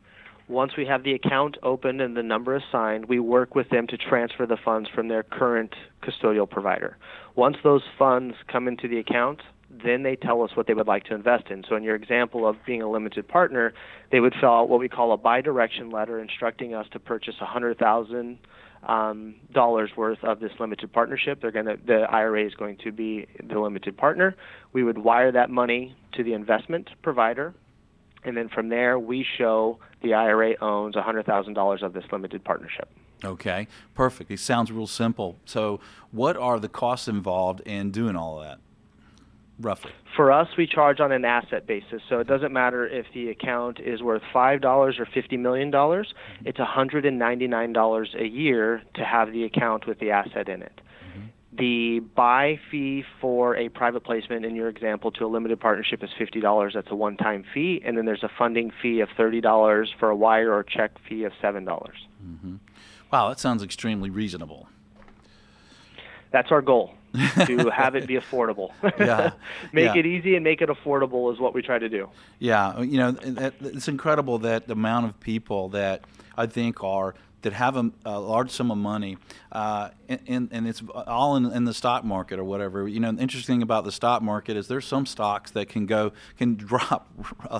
Once 0.49 0.77
we 0.77 0.87
have 0.87 1.05
the 1.05 1.13
account 1.15 1.57
open 1.63 2.01
and 2.01 2.17
the 2.17 2.23
number 2.23 2.57
assigned, 2.57 3.07
we 3.07 3.21
work 3.21 3.55
with 3.55 3.69
them 3.71 3.87
to 3.87 3.97
transfer 3.97 4.47
the 4.47 4.57
funds 4.57 4.89
from 4.95 5.07
their 5.09 5.23
current 5.23 5.75
custodial 6.03 6.49
provider. 6.49 6.97
Once 7.37 7.57
those 7.63 7.83
funds 7.99 8.35
come 8.51 8.67
into 8.67 8.89
the 8.89 8.99
account, 8.99 9.41
then 9.85 10.03
they 10.03 10.17
tell 10.17 10.43
us 10.43 10.51
what 10.55 10.67
they 10.67 10.75
would 10.75 10.89
like 10.89 11.05
to 11.05 11.15
invest 11.15 11.49
in. 11.49 11.65
So, 11.69 11.77
in 11.77 11.83
your 11.83 11.95
example 11.95 12.47
of 12.47 12.57
being 12.67 12.83
a 12.83 12.91
limited 12.91 13.29
partner, 13.29 13.73
they 14.11 14.21
would 14.21 14.35
fill 14.41 14.51
out 14.51 14.69
what 14.69 14.81
we 14.81 14.89
call 14.89 15.13
a 15.13 15.17
buy 15.17 15.41
direction 15.41 15.91
letter 15.91 16.19
instructing 16.21 16.75
us 16.75 16.87
to 16.93 16.99
purchase 16.99 17.37
a 17.41 17.47
hundred 17.47 17.79
thousand 17.79 18.39
um, 18.87 19.37
dollars 19.53 19.91
worth 19.97 20.23
of 20.25 20.41
this 20.41 20.51
limited 20.59 20.93
partnership. 20.93 21.41
They're 21.41 21.53
going 21.53 21.67
to 21.67 21.79
the 21.85 22.07
IRA 22.11 22.47
is 22.47 22.55
going 22.55 22.79
to 22.85 22.93
be 22.93 23.27
the 23.43 23.61
limited 23.61 23.97
partner. 23.97 24.35
We 24.73 24.83
would 24.83 24.99
wire 24.99 25.31
that 25.33 25.51
money 25.51 25.97
to 26.15 26.25
the 26.25 26.33
investment 26.33 26.91
provider, 27.03 27.55
and 28.25 28.37
then 28.37 28.49
from 28.49 28.71
there 28.71 28.99
we 28.99 29.25
show 29.39 29.79
the 30.03 30.15
IRA 30.15 30.55
owns 30.61 30.97
a 30.97 31.03
hundred 31.03 31.27
thousand 31.27 31.55
dollars 31.55 31.83
of 31.83 31.93
this 31.93 32.05
limited 32.11 32.45
partnership. 32.45 32.89
Okay, 33.25 33.69
perfect. 33.95 34.31
It 34.31 34.41
sounds 34.41 34.73
real 34.73 34.87
simple. 34.87 35.37
So, 35.45 35.81
what 36.11 36.37
are 36.37 36.59
the 36.59 36.69
costs 36.69 37.07
involved 37.09 37.61
in 37.61 37.91
doing 37.91 38.17
all 38.17 38.41
of 38.41 38.47
that? 38.47 38.59
roughly? 39.61 39.93
For 40.17 40.33
us, 40.33 40.49
we 40.57 40.67
charge 40.67 41.01
on 41.01 41.13
an 41.13 41.25
asset 41.25 41.67
basis. 41.67 42.03
So 42.09 42.19
it 42.19 42.27
doesn't 42.27 42.53
matter 42.53 42.87
if 42.87 43.07
the 43.15 43.31
account 43.31 43.79
is 43.81 44.03
worth 44.03 44.23
$5 44.35 44.65
or 44.65 44.93
$50 44.93 45.39
million, 45.39 45.71
mm-hmm. 45.71 46.47
it's 46.47 46.59
$199 46.59 48.21
a 48.21 48.27
year 48.27 48.83
to 48.95 49.05
have 49.05 49.33
the 49.33 49.45
account 49.45 49.87
with 49.87 49.99
the 49.99 50.11
asset 50.11 50.49
in 50.49 50.63
it. 50.63 50.81
Mm-hmm. 50.81 51.27
The 51.57 52.01
buy 52.01 52.59
fee 52.71 53.05
for 53.21 53.57
a 53.57 53.69
private 53.69 54.03
placement, 54.03 54.45
in 54.45 54.57
your 54.57 54.69
example, 54.69 55.11
to 55.13 55.25
a 55.25 55.29
limited 55.29 55.61
partnership 55.61 56.03
is 56.03 56.11
$50. 56.19 56.75
That's 56.75 56.91
a 56.91 56.97
one 56.97 57.17
time 57.17 57.45
fee. 57.55 57.83
And 57.85 57.97
then 57.97 58.07
there's 58.07 58.23
a 58.23 58.31
funding 58.39 58.73
fee 58.83 59.01
of 59.01 59.09
$30 59.19 59.87
for 59.99 60.11
a 60.11 60.17
wire 60.17 60.53
or 60.53 60.63
check 60.63 60.93
fee 61.09 61.25
of 61.25 61.33
$7. 61.43 61.65
Mm-hmm. 61.65 62.57
Wow, 63.13 63.29
that 63.29 63.41
sounds 63.41 63.63
extremely 63.63 64.11
reasonable. 64.11 64.69
That's 66.31 66.53
our 66.53 66.63
goal 66.63 66.95
to 67.15 67.71
have 67.75 67.95
it 67.97 68.07
be 68.07 68.15
affordable. 68.15 68.71
yeah. 68.99 69.33
make 69.73 69.95
yeah. 69.95 70.01
it 70.01 70.07
easy 70.07 70.37
and 70.37 70.45
make 70.45 70.63
it 70.63 70.69
affordable 70.69 71.33
is 71.33 71.41
what 71.41 71.55
we 71.55 71.63
try 71.63 71.79
to 71.79 71.89
do. 71.89 72.09
Yeah, 72.39 72.81
you 72.81 72.99
know, 72.99 73.17
it's 73.21 73.89
incredible 73.89 74.39
that 74.39 74.67
the 74.67 74.75
amount 74.75 75.07
of 75.07 75.19
people 75.21 75.71
that 75.71 76.05
I 76.37 76.47
think 76.47 76.85
are 76.85 77.15
that 77.43 77.53
have 77.53 77.77
a, 77.77 77.91
a 78.05 78.21
large 78.21 78.51
sum 78.51 78.71
of 78.71 78.79
money, 78.79 79.17
uh, 79.53 79.91
and, 80.09 80.49
and 80.53 80.69
it's 80.69 80.83
all 81.07 81.37
in, 81.37 81.47
in, 81.53 81.65
the 81.65 81.73
stock 81.73 82.05
market 82.05 82.39
or 82.39 82.45
whatever. 82.45 82.87
You 82.87 83.01
know, 83.01 83.13
the 83.13 83.23
interesting 83.23 83.57
thing 83.57 83.63
about 83.63 83.85
the 83.85 83.93
stock 83.93 84.23
market 84.23 84.57
is 84.57 84.69
there's 84.69 84.87
some 84.87 85.07
stocks 85.07 85.51
that 85.53 85.69
can 85.69 85.87
go 85.87 86.13
can 86.39 86.55
drop 86.57 87.09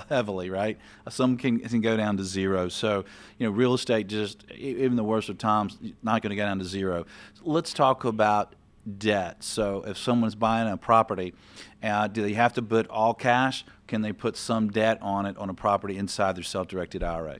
heavily, 0.09 0.51
right? 0.51 0.79
Some 1.09 1.37
can 1.37 1.61
can 1.61 1.81
go 1.81 1.97
down 1.97 2.17
to 2.19 2.25
zero. 2.25 2.69
So, 2.69 3.05
you 3.39 3.47
know, 3.47 3.53
real 3.53 3.75
estate 3.75 4.07
just 4.07 4.45
even 4.53 4.97
the 4.97 5.05
worst 5.05 5.29
of 5.29 5.39
times 5.39 5.79
not 6.03 6.23
going 6.23 6.31
to 6.31 6.37
go 6.37 6.45
down 6.45 6.59
to 6.59 6.65
zero. 6.65 7.07
Let's 7.43 7.73
talk 7.73 8.05
about 8.05 8.55
debt. 8.99 9.43
So, 9.43 9.85
if 9.87 9.97
someone's 9.97 10.35
buying 10.35 10.69
a 10.69 10.77
property, 10.77 11.35
uh, 11.83 12.09
do 12.09 12.23
they 12.23 12.35
have 12.35 12.53
to 12.55 12.63
put 12.63 12.89
all 12.89 13.15
cash? 13.15 13.65
Can 13.87 14.03
they 14.03 14.13
put 14.13 14.37
some 14.37 14.71
debt 14.71 14.99
on 15.01 15.27
it 15.27 15.37
on 15.37 15.51
a 15.51 15.55
property 15.55 15.97
inside 15.97 16.37
their 16.37 16.45
self-directed 16.45 17.03
IRA? 17.03 17.39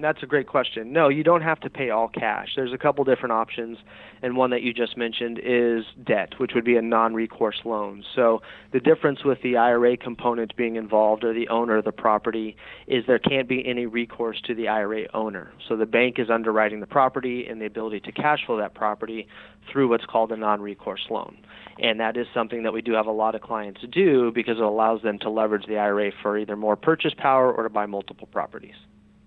That's 0.00 0.22
a 0.22 0.26
great 0.26 0.48
question. 0.48 0.92
No, 0.92 1.08
you 1.08 1.22
don't 1.22 1.42
have 1.42 1.60
to 1.60 1.70
pay 1.70 1.90
all 1.90 2.08
cash. 2.08 2.48
There's 2.56 2.72
a 2.72 2.78
couple 2.78 3.04
different 3.04 3.32
options, 3.32 3.78
and 4.22 4.36
one 4.36 4.50
that 4.50 4.62
you 4.62 4.72
just 4.72 4.96
mentioned 4.96 5.38
is 5.38 5.84
debt, 6.04 6.34
which 6.38 6.52
would 6.54 6.64
be 6.64 6.76
a 6.76 6.82
non 6.82 7.14
recourse 7.14 7.60
loan. 7.64 8.02
So, 8.14 8.42
the 8.72 8.80
difference 8.80 9.24
with 9.24 9.40
the 9.42 9.56
IRA 9.56 9.96
component 9.96 10.56
being 10.56 10.74
involved 10.76 11.22
or 11.22 11.32
the 11.32 11.48
owner 11.48 11.76
of 11.76 11.84
the 11.84 11.92
property 11.92 12.56
is 12.88 13.04
there 13.06 13.20
can't 13.20 13.48
be 13.48 13.64
any 13.66 13.86
recourse 13.86 14.40
to 14.46 14.54
the 14.54 14.66
IRA 14.66 15.06
owner. 15.14 15.52
So, 15.68 15.76
the 15.76 15.86
bank 15.86 16.18
is 16.18 16.28
underwriting 16.28 16.80
the 16.80 16.86
property 16.86 17.46
and 17.46 17.60
the 17.60 17.66
ability 17.66 18.00
to 18.00 18.12
cash 18.12 18.40
flow 18.46 18.58
that 18.58 18.74
property 18.74 19.28
through 19.70 19.88
what's 19.88 20.06
called 20.06 20.32
a 20.32 20.36
non 20.36 20.60
recourse 20.60 21.06
loan. 21.08 21.36
And 21.78 22.00
that 22.00 22.16
is 22.16 22.26
something 22.34 22.64
that 22.64 22.72
we 22.72 22.82
do 22.82 22.92
have 22.94 23.06
a 23.06 23.12
lot 23.12 23.34
of 23.34 23.42
clients 23.42 23.80
do 23.92 24.32
because 24.32 24.58
it 24.58 24.64
allows 24.64 25.02
them 25.02 25.18
to 25.20 25.30
leverage 25.30 25.66
the 25.66 25.78
IRA 25.78 26.10
for 26.22 26.36
either 26.36 26.56
more 26.56 26.76
purchase 26.76 27.14
power 27.16 27.52
or 27.52 27.62
to 27.62 27.70
buy 27.70 27.86
multiple 27.86 28.28
properties. 28.32 28.74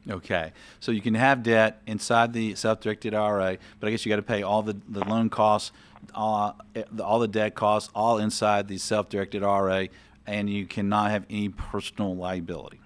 Okay, 0.09 0.53
so 0.79 0.91
you 0.91 1.01
can 1.01 1.15
have 1.15 1.43
debt 1.43 1.81
inside 1.85 2.31
the 2.31 2.55
self-directed 2.55 3.13
IRA, 3.13 3.57
but 3.79 3.87
I 3.87 3.91
guess 3.91 4.05
you 4.05 4.09
got 4.09 4.17
to 4.17 4.21
pay 4.21 4.41
all 4.41 4.61
the, 4.61 4.77
the 4.87 5.03
loan 5.03 5.29
costs, 5.29 5.71
all, 6.15 6.57
all 7.03 7.19
the 7.19 7.27
debt 7.27 7.55
costs, 7.55 7.89
all 7.93 8.17
inside 8.17 8.69
the 8.69 8.77
self-directed 8.77 9.43
IRA, 9.43 9.89
and 10.25 10.49
you 10.49 10.65
cannot 10.65 11.11
have 11.11 11.25
any 11.29 11.49
personal 11.49 12.15
liability. 12.15 12.79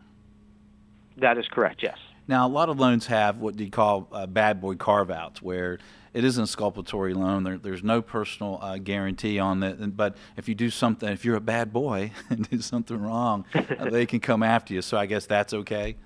That 1.17 1.37
is 1.37 1.47
correct. 1.47 1.83
Yes. 1.83 1.97
Now, 2.27 2.47
a 2.47 2.49
lot 2.49 2.69
of 2.69 2.79
loans 2.79 3.05
have 3.07 3.37
what 3.37 3.55
do 3.55 3.63
you 3.63 3.71
call 3.71 4.07
uh, 4.11 4.25
bad 4.25 4.59
boy 4.59 4.75
carve-outs, 4.75 5.43
where 5.43 5.77
it 6.13 6.23
isn't 6.23 6.43
exculpatory 6.43 7.13
loan. 7.13 7.43
There, 7.43 7.57
there's 7.57 7.83
no 7.83 8.01
personal 8.01 8.57
uh, 8.61 8.77
guarantee 8.77 9.37
on 9.37 9.61
it. 9.61 9.95
But 9.95 10.17
if 10.37 10.49
you 10.49 10.55
do 10.55 10.71
something, 10.71 11.09
if 11.09 11.23
you're 11.23 11.35
a 11.35 11.41
bad 11.41 11.71
boy 11.71 12.11
and 12.29 12.49
do 12.49 12.61
something 12.61 12.99
wrong, 12.99 13.45
uh, 13.53 13.89
they 13.89 14.07
can 14.07 14.19
come 14.19 14.41
after 14.41 14.73
you. 14.73 14.81
So 14.81 14.97
I 14.97 15.05
guess 15.05 15.27
that's 15.27 15.53
okay 15.53 15.97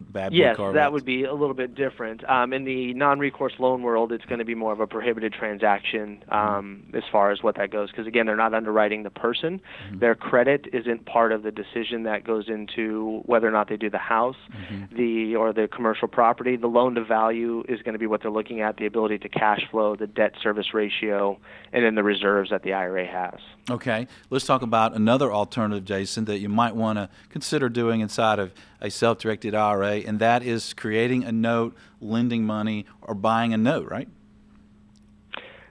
bad 0.00 0.32
yes, 0.32 0.56
that 0.56 0.92
would 0.92 1.04
be 1.04 1.24
a 1.24 1.32
little 1.32 1.54
bit 1.54 1.74
different. 1.74 2.28
Um, 2.28 2.52
in 2.52 2.64
the 2.64 2.94
non-recourse 2.94 3.54
loan 3.58 3.82
world, 3.82 4.12
it's 4.12 4.24
going 4.24 4.38
to 4.38 4.44
be 4.44 4.54
more 4.54 4.72
of 4.72 4.80
a 4.80 4.86
prohibited 4.86 5.32
transaction 5.32 6.24
um, 6.30 6.84
mm-hmm. 6.86 6.96
as 6.96 7.04
far 7.10 7.30
as 7.30 7.42
what 7.42 7.56
that 7.56 7.70
goes, 7.70 7.90
because 7.90 8.06
again, 8.06 8.26
they're 8.26 8.36
not 8.36 8.54
underwriting 8.54 9.02
the 9.02 9.10
person. 9.10 9.60
Mm-hmm. 9.86 9.98
Their 9.98 10.14
credit 10.14 10.66
isn't 10.72 11.06
part 11.06 11.32
of 11.32 11.42
the 11.42 11.50
decision 11.50 12.04
that 12.04 12.24
goes 12.24 12.48
into 12.48 13.22
whether 13.26 13.46
or 13.46 13.52
not 13.52 13.68
they 13.68 13.76
do 13.76 13.90
the 13.90 13.98
house, 13.98 14.36
mm-hmm. 14.50 14.96
the 14.96 15.36
or 15.36 15.52
the 15.52 15.68
commercial 15.68 16.08
property. 16.08 16.56
The 16.56 16.66
loan 16.66 16.94
to 16.94 17.04
value 17.04 17.64
is 17.68 17.82
going 17.82 17.94
to 17.94 17.98
be 17.98 18.06
what 18.06 18.22
they're 18.22 18.30
looking 18.30 18.60
at: 18.60 18.76
the 18.76 18.86
ability 18.86 19.18
to 19.18 19.28
cash 19.28 19.62
flow, 19.70 19.96
the 19.96 20.06
debt 20.06 20.34
service 20.42 20.74
ratio, 20.74 21.38
and 21.72 21.84
then 21.84 21.94
the 21.94 22.04
reserves 22.04 22.50
that 22.50 22.62
the 22.62 22.72
IRA 22.72 23.06
has. 23.06 23.40
Okay, 23.70 24.08
let's 24.30 24.46
talk 24.46 24.62
about 24.62 24.94
another 24.94 25.32
alternative, 25.32 25.84
Jason, 25.84 26.24
that 26.24 26.38
you 26.38 26.48
might 26.48 26.74
want 26.74 26.98
to 26.98 27.08
consider 27.28 27.68
doing 27.68 28.00
inside 28.00 28.38
of 28.38 28.52
a 28.80 28.90
self-directed 28.90 29.54
IRA, 29.54 29.96
and 29.96 30.18
that 30.18 30.42
is 30.42 30.74
creating 30.74 31.24
a 31.24 31.32
note, 31.32 31.76
lending 32.00 32.44
money, 32.44 32.86
or 33.02 33.14
buying 33.14 33.52
a 33.52 33.58
note, 33.58 33.90
right? 33.90 34.08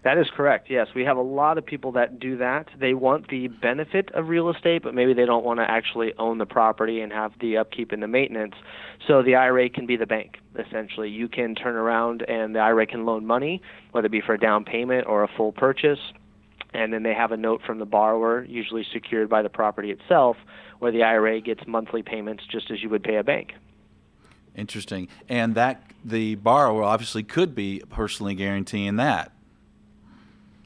That 0.04 0.18
is 0.18 0.28
correct. 0.34 0.70
Yes, 0.70 0.88
we 0.96 1.04
have 1.04 1.18
a 1.18 1.22
lot 1.22 1.58
of 1.58 1.66
people 1.66 1.92
that 1.94 2.20
do 2.20 2.38
that. 2.38 2.70
They 2.80 2.94
want 2.94 3.28
the 3.28 3.48
benefit 3.48 4.10
of 4.13 4.30
real 4.30 4.50
estate, 4.50 4.82
but 4.82 4.94
maybe 4.94 5.13
they 5.13 5.25
don't 5.25 5.44
want 5.44 5.60
to 5.60 5.70
actually 5.70 6.13
own 6.18 6.38
the 6.38 6.46
property 6.46 7.01
and 7.01 7.12
have 7.12 7.34
the 7.42 7.58
upkeep 7.58 7.92
and 7.92 8.01
the 8.01 8.08
maintenance. 8.08 8.56
So 9.08 9.22
the 9.22 9.36
IRA 9.36 9.70
can 9.70 9.86
be 9.86 9.98
the 9.98 10.06
bank, 10.06 10.38
essentially. 10.58 11.10
You 11.10 11.28
can 11.28 11.54
turn 11.54 11.75
around 11.75 12.22
and 12.30 12.56
the 12.56 12.60
IRA 12.60 12.88
can 12.88 13.06
loan 13.06 13.25
money, 13.25 13.62
whether 13.92 14.06
it 14.06 14.12
be 14.12 14.22
for 14.22 14.36
a 14.36 14.39
down 14.39 14.63
payment 14.63 15.06
or 15.06 15.24
a 15.24 15.28
full 15.28 15.51
purchase, 15.51 16.00
and 16.74 16.94
then 16.94 17.04
they 17.04 17.14
have 17.14 17.32
a 17.32 17.38
note 17.38 17.62
from 17.66 17.80
the 17.80 17.86
borrower, 17.86 18.44
usually 18.44 18.86
secured 18.94 19.30
by 19.30 19.42
the 19.42 19.50
property 19.50 19.92
itself, 19.92 20.38
where 20.80 20.92
the 20.92 21.04
IRA 21.04 21.42
gets 21.42 21.62
monthly 21.68 22.04
payments 22.04 22.44
just 22.50 22.72
as 22.72 22.82
you 22.82 22.90
would 22.90 23.04
pay 23.04 23.16
a 23.16 23.24
bank. 23.24 23.54
Interesting. 24.56 25.08
And 25.28 25.56
that 25.56 25.82
the 26.04 26.36
borrower 26.36 26.84
obviously 26.84 27.24
could 27.24 27.56
be 27.56 27.82
personally 27.90 28.36
guaranteeing 28.36 28.98
that 28.98 29.32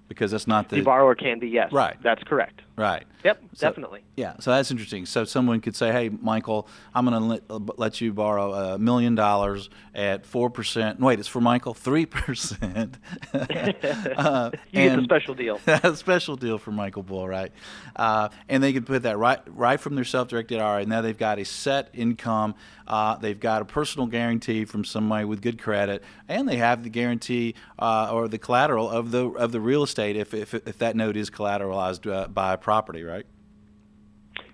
because 0.07 0.31
that's 0.31 0.48
not 0.48 0.69
the, 0.69 0.77
the 0.77 0.81
borrower 0.81 1.15
can 1.15 1.39
be 1.39 1.48
yes. 1.48 1.72
Right. 1.72 1.98
That's 2.03 2.24
correct. 2.24 2.62
Right. 2.75 3.03
Yep, 3.23 3.43
so, 3.53 3.67
definitely. 3.67 4.01
Yeah, 4.15 4.33
so 4.39 4.51
that's 4.51 4.71
interesting. 4.71 5.05
So 5.05 5.25
someone 5.25 5.61
could 5.61 5.75
say, 5.75 5.91
"Hey, 5.91 6.09
Michael, 6.09 6.67
I'm 6.93 7.05
going 7.05 7.21
to 7.21 7.27
let, 7.27 7.43
uh, 7.49 7.59
let, 7.77 8.01
you 8.01 8.13
borrow 8.13 8.51
a 8.53 8.79
million 8.79 9.13
dollars 9.13 9.69
at 9.93 10.25
four 10.25 10.49
percent. 10.49 10.99
Wait, 10.99 11.19
it's 11.19 11.27
for 11.27 11.39
Michael, 11.39 11.75
three 11.75 12.05
percent. 12.07 12.97
uh, 13.33 14.49
you 14.71 14.81
and, 14.81 14.89
get 14.89 14.99
a 14.99 15.03
special 15.03 15.35
deal. 15.35 15.59
a 15.67 15.95
special 15.95 16.35
deal 16.35 16.57
for 16.57 16.71
Michael 16.71 17.03
Bull, 17.03 17.27
right? 17.27 17.51
Uh, 17.95 18.29
and 18.49 18.63
they 18.63 18.73
could 18.73 18.87
put 18.87 19.03
that 19.03 19.17
right 19.17 19.39
right 19.47 19.79
from 19.79 19.93
their 19.93 20.03
self-directed 20.03 20.59
IRA. 20.59 20.81
And 20.81 20.89
now 20.89 21.01
they've 21.01 21.17
got 21.17 21.37
a 21.37 21.45
set 21.45 21.89
income. 21.93 22.55
Uh, 22.87 23.15
they've 23.17 23.39
got 23.39 23.61
a 23.61 23.65
personal 23.65 24.07
guarantee 24.07 24.65
from 24.65 24.83
somebody 24.83 25.25
with 25.25 25.41
good 25.41 25.61
credit, 25.61 26.03
and 26.27 26.47
they 26.47 26.57
have 26.57 26.83
the 26.83 26.89
guarantee 26.89 27.55
uh, 27.79 28.09
or 28.11 28.27
the 28.27 28.37
collateral 28.37 28.89
of 28.89 29.11
the 29.11 29.27
of 29.29 29.51
the 29.51 29.61
real 29.61 29.83
estate 29.83 30.15
if 30.15 30.33
if, 30.33 30.53
if 30.53 30.77
that 30.77 30.95
note 30.95 31.17
is 31.17 31.29
collateralized 31.29 32.11
uh, 32.11 32.27
by 32.27 32.55
property, 32.55 33.03
right? 33.03 33.25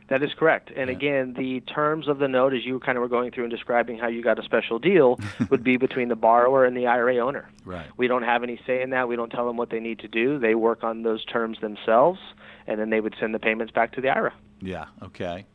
That 0.09 0.23
is 0.23 0.31
correct. 0.37 0.71
And 0.75 0.89
yeah. 0.89 0.95
again, 0.95 1.35
the 1.37 1.59
terms 1.61 2.07
of 2.07 2.17
the 2.17 2.27
note, 2.27 2.53
as 2.53 2.65
you 2.65 2.79
kind 2.79 2.97
of 2.97 3.03
were 3.03 3.07
going 3.07 3.31
through 3.31 3.43
and 3.43 3.51
describing 3.51 3.99
how 3.99 4.07
you 4.07 4.23
got 4.23 4.39
a 4.39 4.43
special 4.43 4.79
deal, 4.79 5.19
would 5.51 5.63
be 5.63 5.77
between 5.77 6.09
the 6.09 6.15
borrower 6.15 6.65
and 6.65 6.75
the 6.75 6.87
IRA 6.87 7.17
owner. 7.17 7.47
Right. 7.63 7.85
We 7.95 8.07
don't 8.07 8.23
have 8.23 8.41
any 8.41 8.59
say 8.65 8.81
in 8.81 8.89
that. 8.89 9.07
We 9.07 9.15
don't 9.15 9.29
tell 9.29 9.45
them 9.45 9.55
what 9.55 9.69
they 9.69 9.79
need 9.79 9.99
to 9.99 10.07
do. 10.07 10.39
They 10.39 10.55
work 10.55 10.83
on 10.83 11.03
those 11.03 11.23
terms 11.25 11.59
themselves, 11.61 12.19
and 12.65 12.79
then 12.79 12.89
they 12.89 12.99
would 12.99 13.15
send 13.19 13.35
the 13.35 13.39
payments 13.39 13.71
back 13.71 13.93
to 13.93 14.01
the 14.01 14.09
IRA. 14.09 14.33
Yeah. 14.61 14.85
Okay. 15.03 15.45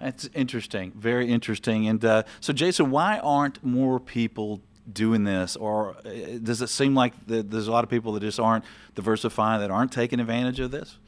That's 0.00 0.28
interesting. 0.34 0.92
Very 0.96 1.30
interesting. 1.30 1.86
And 1.86 2.04
uh, 2.04 2.22
so, 2.40 2.52
Jason, 2.52 2.90
why 2.90 3.18
aren't 3.18 3.62
more 3.62 4.00
people 4.00 4.62
doing 4.90 5.24
this, 5.24 5.56
or 5.56 5.96
uh, 6.04 6.38
does 6.42 6.62
it 6.62 6.68
seem 6.68 6.94
like 6.94 7.12
there's 7.26 7.68
a 7.68 7.72
lot 7.72 7.84
of 7.84 7.90
people 7.90 8.12
that 8.12 8.20
just 8.20 8.40
aren't 8.40 8.64
diversifying, 8.94 9.60
that 9.60 9.70
aren't 9.70 9.92
taking 9.92 10.18
advantage 10.20 10.58
of 10.58 10.70
this? 10.70 10.98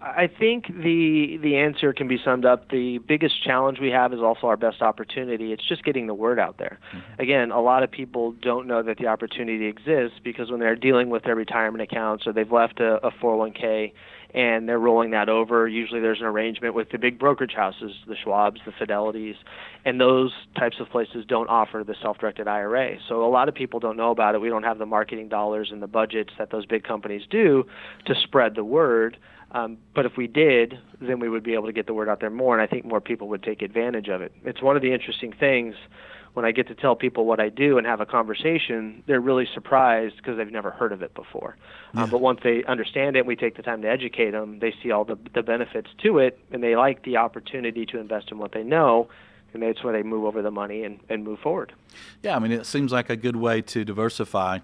I 0.00 0.26
think 0.26 0.66
the 0.66 1.38
the 1.38 1.56
answer 1.56 1.94
can 1.94 2.08
be 2.08 2.18
summed 2.22 2.44
up. 2.44 2.68
The 2.68 2.98
biggest 2.98 3.42
challenge 3.42 3.80
we 3.80 3.90
have 3.90 4.12
is 4.12 4.20
also 4.20 4.48
our 4.48 4.56
best 4.56 4.82
opportunity. 4.82 5.52
It's 5.52 5.66
just 5.66 5.82
getting 5.82 6.06
the 6.06 6.14
word 6.14 6.38
out 6.38 6.58
there. 6.58 6.78
Mm-hmm. 6.92 7.22
Again, 7.22 7.50
a 7.50 7.60
lot 7.60 7.82
of 7.82 7.90
people 7.90 8.32
don't 8.32 8.66
know 8.66 8.82
that 8.82 8.98
the 8.98 9.06
opportunity 9.06 9.66
exists 9.66 10.18
because 10.22 10.50
when 10.50 10.60
they're 10.60 10.76
dealing 10.76 11.08
with 11.08 11.22
their 11.22 11.34
retirement 11.34 11.82
accounts 11.82 12.26
or 12.26 12.34
they've 12.34 12.52
left 12.52 12.80
a, 12.80 13.04
a 13.06 13.10
401k 13.12 13.92
and 14.34 14.68
they're 14.68 14.80
rolling 14.80 15.12
that 15.12 15.28
over, 15.28 15.68
usually 15.68 16.00
there's 16.00 16.18
an 16.18 16.26
arrangement 16.26 16.74
with 16.74 16.90
the 16.90 16.98
big 16.98 17.18
brokerage 17.20 17.52
houses, 17.54 17.92
the 18.08 18.16
Schwabs, 18.16 18.58
the 18.64 18.72
Fidelities, 18.72 19.36
and 19.84 20.00
those 20.00 20.32
types 20.58 20.76
of 20.80 20.90
places 20.90 21.24
don't 21.26 21.48
offer 21.48 21.84
the 21.86 21.94
self-directed 22.02 22.48
IRA. 22.48 22.96
So 23.08 23.24
a 23.24 23.30
lot 23.30 23.48
of 23.48 23.54
people 23.54 23.78
don't 23.78 23.96
know 23.96 24.10
about 24.10 24.34
it. 24.34 24.40
We 24.40 24.48
don't 24.48 24.64
have 24.64 24.78
the 24.78 24.86
marketing 24.86 25.28
dollars 25.28 25.68
and 25.70 25.80
the 25.80 25.86
budgets 25.86 26.32
that 26.38 26.50
those 26.50 26.66
big 26.66 26.82
companies 26.82 27.22
do 27.30 27.64
to 28.06 28.14
spread 28.14 28.56
the 28.56 28.64
word. 28.64 29.16
Um, 29.52 29.78
but 29.94 30.04
if 30.04 30.16
we 30.16 30.26
did, 30.26 30.80
then 31.00 31.20
we 31.20 31.28
would 31.28 31.44
be 31.44 31.54
able 31.54 31.66
to 31.66 31.72
get 31.72 31.86
the 31.86 31.94
word 31.94 32.08
out 32.08 32.18
there 32.18 32.28
more, 32.28 32.58
and 32.58 32.62
I 32.62 32.66
think 32.66 32.84
more 32.84 33.00
people 33.00 33.28
would 33.28 33.44
take 33.44 33.62
advantage 33.62 34.08
of 34.08 34.20
it. 34.20 34.32
It's 34.44 34.60
one 34.60 34.74
of 34.74 34.82
the 34.82 34.92
interesting 34.92 35.32
things 35.32 35.76
when 36.34 36.44
I 36.44 36.52
get 36.52 36.68
to 36.68 36.74
tell 36.74 36.94
people 36.96 37.24
what 37.24 37.40
I 37.40 37.48
do 37.48 37.78
and 37.78 37.86
have 37.86 38.00
a 38.00 38.06
conversation, 38.06 39.02
they're 39.06 39.20
really 39.20 39.48
surprised 39.54 40.16
because 40.16 40.36
they've 40.36 40.50
never 40.50 40.70
heard 40.70 40.92
of 40.92 41.02
it 41.02 41.14
before. 41.14 41.56
Uh, 41.56 41.98
yeah. 41.98 42.02
Um, 42.02 42.10
but 42.10 42.20
once 42.20 42.40
they 42.42 42.64
understand 42.64 43.16
it, 43.16 43.20
and 43.20 43.28
we 43.28 43.36
take 43.36 43.56
the 43.56 43.62
time 43.62 43.82
to 43.82 43.88
educate 43.88 44.32
them. 44.32 44.58
They 44.58 44.74
see 44.82 44.90
all 44.90 45.04
the 45.04 45.16
the 45.32 45.42
benefits 45.42 45.88
to 46.02 46.18
it, 46.18 46.38
and 46.52 46.62
they 46.62 46.76
like 46.76 47.04
the 47.04 47.16
opportunity 47.16 47.86
to 47.86 47.98
invest 47.98 48.30
in 48.30 48.38
what 48.38 48.52
they 48.52 48.62
know. 48.62 49.08
And 49.54 49.62
that's 49.62 49.84
where 49.84 49.92
they 49.92 50.02
move 50.02 50.24
over 50.24 50.42
the 50.42 50.50
money 50.50 50.82
and, 50.82 50.98
and 51.08 51.22
move 51.22 51.38
forward. 51.38 51.72
Yeah, 52.24 52.34
I 52.34 52.40
mean, 52.40 52.50
it 52.50 52.66
seems 52.66 52.90
like 52.90 53.08
a 53.08 53.14
good 53.14 53.36
way 53.36 53.62
to 53.62 53.84
diversify 53.84 54.58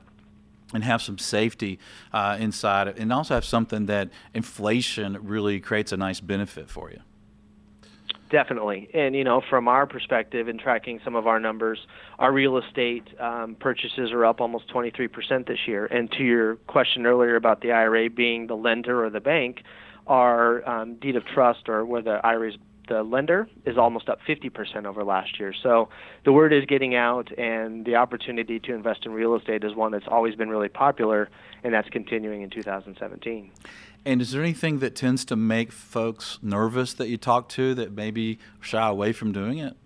and 0.74 0.82
have 0.82 1.00
some 1.00 1.16
safety 1.16 1.78
uh, 2.12 2.36
inside 2.40 2.88
and 2.98 3.12
also 3.12 3.34
have 3.34 3.44
something 3.44 3.86
that 3.86 4.10
inflation 4.34 5.16
really 5.22 5.60
creates 5.60 5.92
a 5.92 5.96
nice 5.96 6.20
benefit 6.20 6.68
for 6.68 6.90
you. 6.90 7.00
Definitely, 8.30 8.88
and 8.94 9.16
you 9.16 9.24
know, 9.24 9.42
from 9.50 9.66
our 9.66 9.86
perspective 9.86 10.48
in 10.48 10.56
tracking 10.56 11.00
some 11.04 11.16
of 11.16 11.26
our 11.26 11.40
numbers, 11.40 11.80
our 12.20 12.32
real 12.32 12.58
estate 12.58 13.08
um, 13.18 13.56
purchases 13.58 14.12
are 14.12 14.24
up 14.24 14.40
almost 14.40 14.68
23% 14.68 15.48
this 15.48 15.58
year. 15.66 15.86
And 15.86 16.10
to 16.12 16.22
your 16.22 16.54
question 16.68 17.06
earlier 17.06 17.34
about 17.34 17.60
the 17.60 17.72
IRA 17.72 18.08
being 18.08 18.46
the 18.46 18.54
lender 18.54 19.04
or 19.04 19.10
the 19.10 19.20
bank, 19.20 19.64
our 20.06 20.68
um, 20.68 20.94
deed 20.94 21.16
of 21.16 21.24
trust 21.26 21.68
or 21.68 21.84
where 21.84 22.02
the 22.02 22.24
IRA 22.24 22.50
is 22.50 22.56
the 22.90 23.02
lender 23.04 23.48
is 23.64 23.78
almost 23.78 24.08
up 24.08 24.18
50% 24.28 24.84
over 24.84 25.04
last 25.04 25.38
year. 25.38 25.54
So 25.62 25.88
the 26.24 26.32
word 26.32 26.52
is 26.52 26.64
getting 26.66 26.94
out, 26.96 27.30
and 27.38 27.86
the 27.86 27.94
opportunity 27.94 28.58
to 28.58 28.74
invest 28.74 29.06
in 29.06 29.12
real 29.12 29.36
estate 29.36 29.64
is 29.64 29.74
one 29.74 29.92
that's 29.92 30.08
always 30.08 30.34
been 30.34 30.50
really 30.50 30.68
popular, 30.68 31.30
and 31.62 31.72
that's 31.72 31.88
continuing 31.88 32.42
in 32.42 32.50
2017. 32.50 33.50
And 34.04 34.22
is 34.22 34.32
there 34.32 34.42
anything 34.42 34.78
that 34.78 34.94
tends 34.94 35.24
to 35.26 35.36
make 35.36 35.72
folks 35.72 36.38
nervous 36.42 36.94
that 36.94 37.08
you 37.08 37.16
talk 37.18 37.48
to 37.50 37.74
that 37.74 37.92
maybe 37.92 38.38
shy 38.60 38.88
away 38.88 39.12
from 39.12 39.32
doing 39.32 39.58
it? 39.58 39.76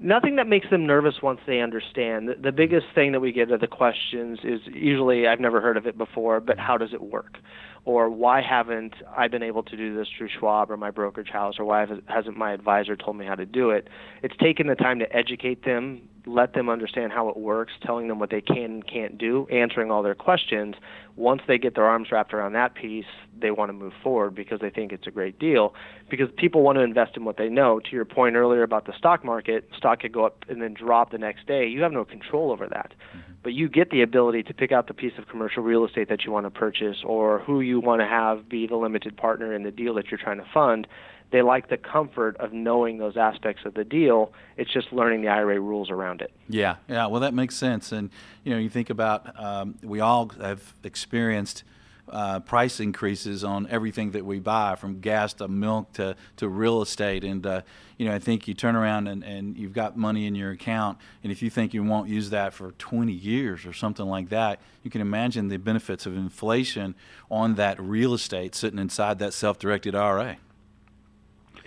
Nothing 0.00 0.36
that 0.36 0.46
makes 0.46 0.70
them 0.70 0.86
nervous 0.86 1.20
once 1.22 1.40
they 1.44 1.60
understand. 1.60 2.28
The, 2.40 2.52
biggest 2.52 2.86
thing 2.94 3.10
that 3.12 3.20
we 3.20 3.32
get 3.32 3.50
are 3.50 3.58
the 3.58 3.66
questions 3.66 4.38
is 4.44 4.60
usually 4.66 5.26
I've 5.26 5.40
never 5.40 5.60
heard 5.60 5.76
of 5.76 5.88
it 5.88 5.98
before, 5.98 6.38
but 6.38 6.56
how 6.56 6.78
does 6.78 6.92
it 6.92 7.02
work? 7.02 7.38
Or 7.84 8.08
why 8.08 8.40
haven't 8.40 8.94
I 9.16 9.26
been 9.26 9.42
able 9.42 9.64
to 9.64 9.76
do 9.76 9.96
this 9.96 10.06
through 10.16 10.28
Schwab 10.38 10.70
or 10.70 10.76
my 10.76 10.92
brokerage 10.92 11.30
house, 11.30 11.58
or 11.58 11.64
why 11.64 11.84
hasn't 12.06 12.36
my 12.36 12.52
advisor 12.52 12.94
told 12.94 13.16
me 13.16 13.26
how 13.26 13.34
to 13.34 13.46
do 13.46 13.70
it? 13.70 13.88
It's 14.22 14.36
taken 14.36 14.68
the 14.68 14.76
time 14.76 15.00
to 15.00 15.16
educate 15.16 15.64
them, 15.64 16.08
let 16.28 16.52
them 16.52 16.68
understand 16.68 17.12
how 17.12 17.28
it 17.28 17.36
works, 17.36 17.72
telling 17.82 18.08
them 18.08 18.18
what 18.18 18.30
they 18.30 18.40
can 18.40 18.64
and 18.64 18.86
can't 18.86 19.16
do, 19.16 19.46
answering 19.50 19.90
all 19.90 20.02
their 20.02 20.14
questions. 20.14 20.74
Once 21.16 21.40
they 21.48 21.58
get 21.58 21.74
their 21.74 21.84
arms 21.84 22.08
wrapped 22.12 22.34
around 22.34 22.52
that 22.52 22.74
piece, 22.74 23.06
they 23.40 23.50
want 23.50 23.70
to 23.70 23.72
move 23.72 23.92
forward 24.02 24.34
because 24.34 24.60
they 24.60 24.70
think 24.70 24.92
it's 24.92 25.06
a 25.06 25.10
great 25.10 25.38
deal. 25.38 25.74
Because 26.10 26.28
people 26.36 26.62
want 26.62 26.76
to 26.76 26.82
invest 26.82 27.16
in 27.16 27.24
what 27.24 27.38
they 27.38 27.48
know. 27.48 27.80
To 27.80 27.90
your 27.92 28.04
point 28.04 28.36
earlier 28.36 28.62
about 28.62 28.86
the 28.86 28.92
stock 28.96 29.24
market, 29.24 29.68
stock 29.76 30.00
could 30.00 30.12
go 30.12 30.26
up 30.26 30.44
and 30.48 30.60
then 30.60 30.74
drop 30.74 31.10
the 31.10 31.18
next 31.18 31.46
day. 31.46 31.66
You 31.66 31.82
have 31.82 31.92
no 31.92 32.04
control 32.04 32.52
over 32.52 32.68
that. 32.68 32.92
Mm-hmm. 33.16 33.32
But 33.42 33.54
you 33.54 33.68
get 33.68 33.90
the 33.90 34.02
ability 34.02 34.42
to 34.44 34.54
pick 34.54 34.72
out 34.72 34.88
the 34.88 34.94
piece 34.94 35.12
of 35.16 35.28
commercial 35.28 35.62
real 35.62 35.86
estate 35.86 36.08
that 36.08 36.24
you 36.24 36.32
want 36.32 36.46
to 36.46 36.50
purchase 36.50 36.98
or 37.04 37.38
who 37.40 37.60
you 37.60 37.80
want 37.80 38.00
to 38.00 38.06
have 38.06 38.48
be 38.48 38.66
the 38.66 38.76
limited 38.76 39.16
partner 39.16 39.54
in 39.54 39.62
the 39.62 39.70
deal 39.70 39.94
that 39.94 40.10
you're 40.10 40.18
trying 40.18 40.38
to 40.38 40.46
fund 40.52 40.86
they 41.30 41.42
like 41.42 41.68
the 41.68 41.76
comfort 41.76 42.36
of 42.38 42.52
knowing 42.52 42.98
those 42.98 43.16
aspects 43.16 43.64
of 43.64 43.74
the 43.74 43.84
deal. 43.84 44.32
It's 44.56 44.72
just 44.72 44.92
learning 44.92 45.22
the 45.22 45.28
IRA 45.28 45.60
rules 45.60 45.90
around 45.90 46.22
it. 46.22 46.32
Yeah, 46.48 46.76
yeah. 46.88 47.06
Well, 47.06 47.20
that 47.20 47.34
makes 47.34 47.54
sense. 47.56 47.92
And 47.92 48.10
you 48.44 48.52
know, 48.52 48.58
you 48.58 48.70
think 48.70 48.90
about 48.90 49.38
um, 49.38 49.76
we 49.82 50.00
all 50.00 50.28
have 50.40 50.74
experienced. 50.84 51.64
Uh, 52.10 52.40
price 52.40 52.80
increases 52.80 53.44
on 53.44 53.66
everything 53.68 54.12
that 54.12 54.24
we 54.24 54.38
buy, 54.38 54.74
from 54.76 54.98
gas 54.98 55.34
to 55.34 55.46
milk 55.46 55.92
to, 55.92 56.16
to 56.38 56.48
real 56.48 56.80
estate. 56.80 57.22
And, 57.22 57.44
uh, 57.44 57.60
you 57.98 58.08
know, 58.08 58.14
I 58.14 58.18
think 58.18 58.48
you 58.48 58.54
turn 58.54 58.76
around 58.76 59.08
and, 59.08 59.22
and 59.22 59.54
you've 59.58 59.74
got 59.74 59.98
money 59.98 60.26
in 60.26 60.34
your 60.34 60.52
account, 60.52 60.96
and 61.22 61.30
if 61.30 61.42
you 61.42 61.50
think 61.50 61.74
you 61.74 61.84
won't 61.84 62.08
use 62.08 62.30
that 62.30 62.54
for 62.54 62.72
20 62.72 63.12
years 63.12 63.66
or 63.66 63.74
something 63.74 64.06
like 64.06 64.30
that, 64.30 64.58
you 64.82 64.90
can 64.90 65.02
imagine 65.02 65.48
the 65.48 65.58
benefits 65.58 66.06
of 66.06 66.16
inflation 66.16 66.94
on 67.30 67.56
that 67.56 67.78
real 67.78 68.14
estate 68.14 68.54
sitting 68.54 68.78
inside 68.78 69.18
that 69.18 69.34
self 69.34 69.58
directed 69.58 69.94
IRA. 69.94 70.38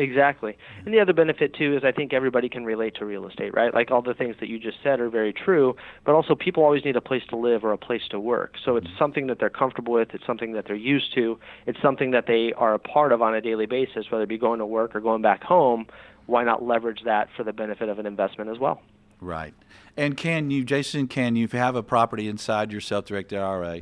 Exactly. 0.02 0.58
And 0.84 0.92
the 0.92 1.00
other 1.00 1.14
benefit 1.14 1.54
too 1.54 1.78
is 1.78 1.84
I 1.84 1.92
think 1.92 2.12
everybody 2.12 2.50
can 2.50 2.66
relate 2.66 2.96
to 2.96 3.06
real 3.06 3.28
estate, 3.28 3.54
right? 3.54 3.72
Like 3.72 3.92
all 3.92 4.02
the 4.02 4.16
things 4.16 4.36
that 4.40 4.50
you 4.50 4.58
just 4.58 4.78
said 4.84 5.00
are 5.00 5.12
very 5.12 5.32
true, 5.32 5.76
but 6.06 6.16
also 6.16 6.34
people 6.34 6.64
always 6.64 6.84
need 6.84 6.96
a 6.96 7.02
place 7.02 7.22
to 7.30 7.36
live 7.36 7.64
or 7.64 7.72
a 7.72 7.78
place 7.78 8.02
to 8.10 8.20
work. 8.20 8.56
So 8.66 8.78
it's 8.78 8.88
mm-hmm. 8.88 8.98
something 8.98 9.28
that 9.28 9.38
they're 9.38 9.52
comfortable 9.52 9.94
with, 9.94 10.10
it's 10.16 10.26
something 10.26 10.54
that 10.54 10.66
they're 10.66 10.76
used 10.76 11.14
to, 11.14 11.38
it's 11.68 11.80
something 11.84 12.10
that 12.12 12.26
they 12.26 12.52
are 12.54 12.74
a 12.74 12.80
part 12.80 13.12
of 13.12 13.22
on 13.22 13.36
a 13.36 13.42
daily 13.42 13.68
basis, 13.68 14.10
whether 14.10 14.24
it 14.24 14.30
be 14.30 14.40
going 14.40 14.58
to 14.58 14.66
work 14.66 14.96
or 14.96 15.02
going 15.02 15.22
back 15.22 15.44
home. 15.44 15.86
Why 16.26 16.44
not 16.44 16.64
leverage 16.64 17.02
that 17.06 17.30
for 17.38 17.44
the 17.44 17.54
benefit 17.54 17.88
of 17.88 18.00
an 18.00 18.08
investment 18.08 18.50
as 18.50 18.58
well? 18.58 18.82
Right. 19.20 19.54
And 19.96 20.18
can 20.18 20.50
you, 20.50 20.64
Jason, 20.64 21.08
can 21.08 21.36
you 21.36 21.48
have 21.52 21.76
a 21.76 21.84
property 21.84 22.28
inside 22.28 22.72
your 22.72 22.82
self 22.82 23.06
directed 23.06 23.38
IRA? 23.38 23.82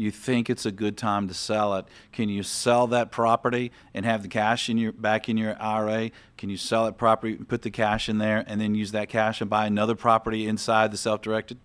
You 0.00 0.10
think 0.10 0.48
it's 0.48 0.64
a 0.64 0.72
good 0.72 0.96
time 0.96 1.28
to 1.28 1.34
sell 1.34 1.74
it. 1.74 1.84
Can 2.10 2.30
you 2.30 2.42
sell 2.42 2.86
that 2.86 3.10
property 3.10 3.70
and 3.92 4.06
have 4.06 4.22
the 4.22 4.28
cash 4.28 4.70
in 4.70 4.78
your 4.78 4.92
back 4.92 5.28
in 5.28 5.36
your 5.36 5.60
IRA? 5.60 6.10
Can 6.38 6.48
you 6.48 6.56
sell 6.56 6.86
that 6.86 6.96
property, 6.96 7.34
put 7.34 7.60
the 7.60 7.70
cash 7.70 8.08
in 8.08 8.16
there, 8.16 8.42
and 8.46 8.58
then 8.58 8.74
use 8.74 8.92
that 8.92 9.10
cash 9.10 9.42
and 9.42 9.50
buy 9.50 9.66
another 9.66 9.94
property 9.94 10.46
inside 10.46 10.90
the 10.90 10.96
self-directed? 10.96 11.58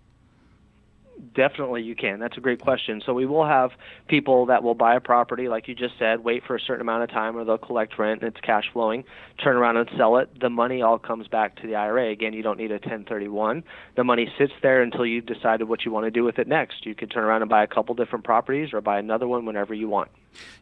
Definitely, 1.34 1.82
you 1.82 1.94
can. 1.94 2.20
That's 2.20 2.36
a 2.36 2.40
great 2.40 2.60
question. 2.60 3.00
So 3.04 3.14
we 3.14 3.24
will 3.24 3.46
have 3.46 3.70
people 4.06 4.46
that 4.46 4.62
will 4.62 4.74
buy 4.74 4.96
a 4.96 5.00
property, 5.00 5.48
like 5.48 5.66
you 5.66 5.74
just 5.74 5.94
said, 5.98 6.22
wait 6.22 6.42
for 6.46 6.56
a 6.56 6.60
certain 6.60 6.82
amount 6.82 7.04
of 7.04 7.10
time, 7.10 7.36
or 7.36 7.44
they'll 7.44 7.56
collect 7.56 7.98
rent 7.98 8.22
and 8.22 8.30
it's 8.30 8.40
cash 8.40 8.64
flowing, 8.72 9.04
turn 9.42 9.56
around 9.56 9.78
and 9.78 9.88
sell 9.96 10.18
it. 10.18 10.28
The 10.40 10.50
money 10.50 10.82
all 10.82 10.98
comes 10.98 11.26
back 11.26 11.56
to 11.56 11.66
the 11.66 11.74
IRA. 11.74 12.10
Again, 12.10 12.34
you 12.34 12.42
don't 12.42 12.58
need 12.58 12.70
a 12.70 12.74
1031. 12.74 13.64
The 13.96 14.04
money 14.04 14.30
sits 14.38 14.52
there 14.62 14.82
until 14.82 15.06
you've 15.06 15.26
decided 15.26 15.68
what 15.68 15.84
you 15.84 15.90
want 15.90 16.04
to 16.04 16.10
do 16.10 16.22
with 16.22 16.38
it 16.38 16.48
next. 16.48 16.84
You 16.84 16.94
could 16.94 17.10
turn 17.10 17.24
around 17.24 17.42
and 17.42 17.48
buy 17.48 17.64
a 17.64 17.68
couple 17.68 17.94
different 17.94 18.24
properties, 18.24 18.74
or 18.74 18.80
buy 18.82 18.98
another 18.98 19.26
one 19.26 19.46
whenever 19.46 19.72
you 19.72 19.88
want. 19.88 20.10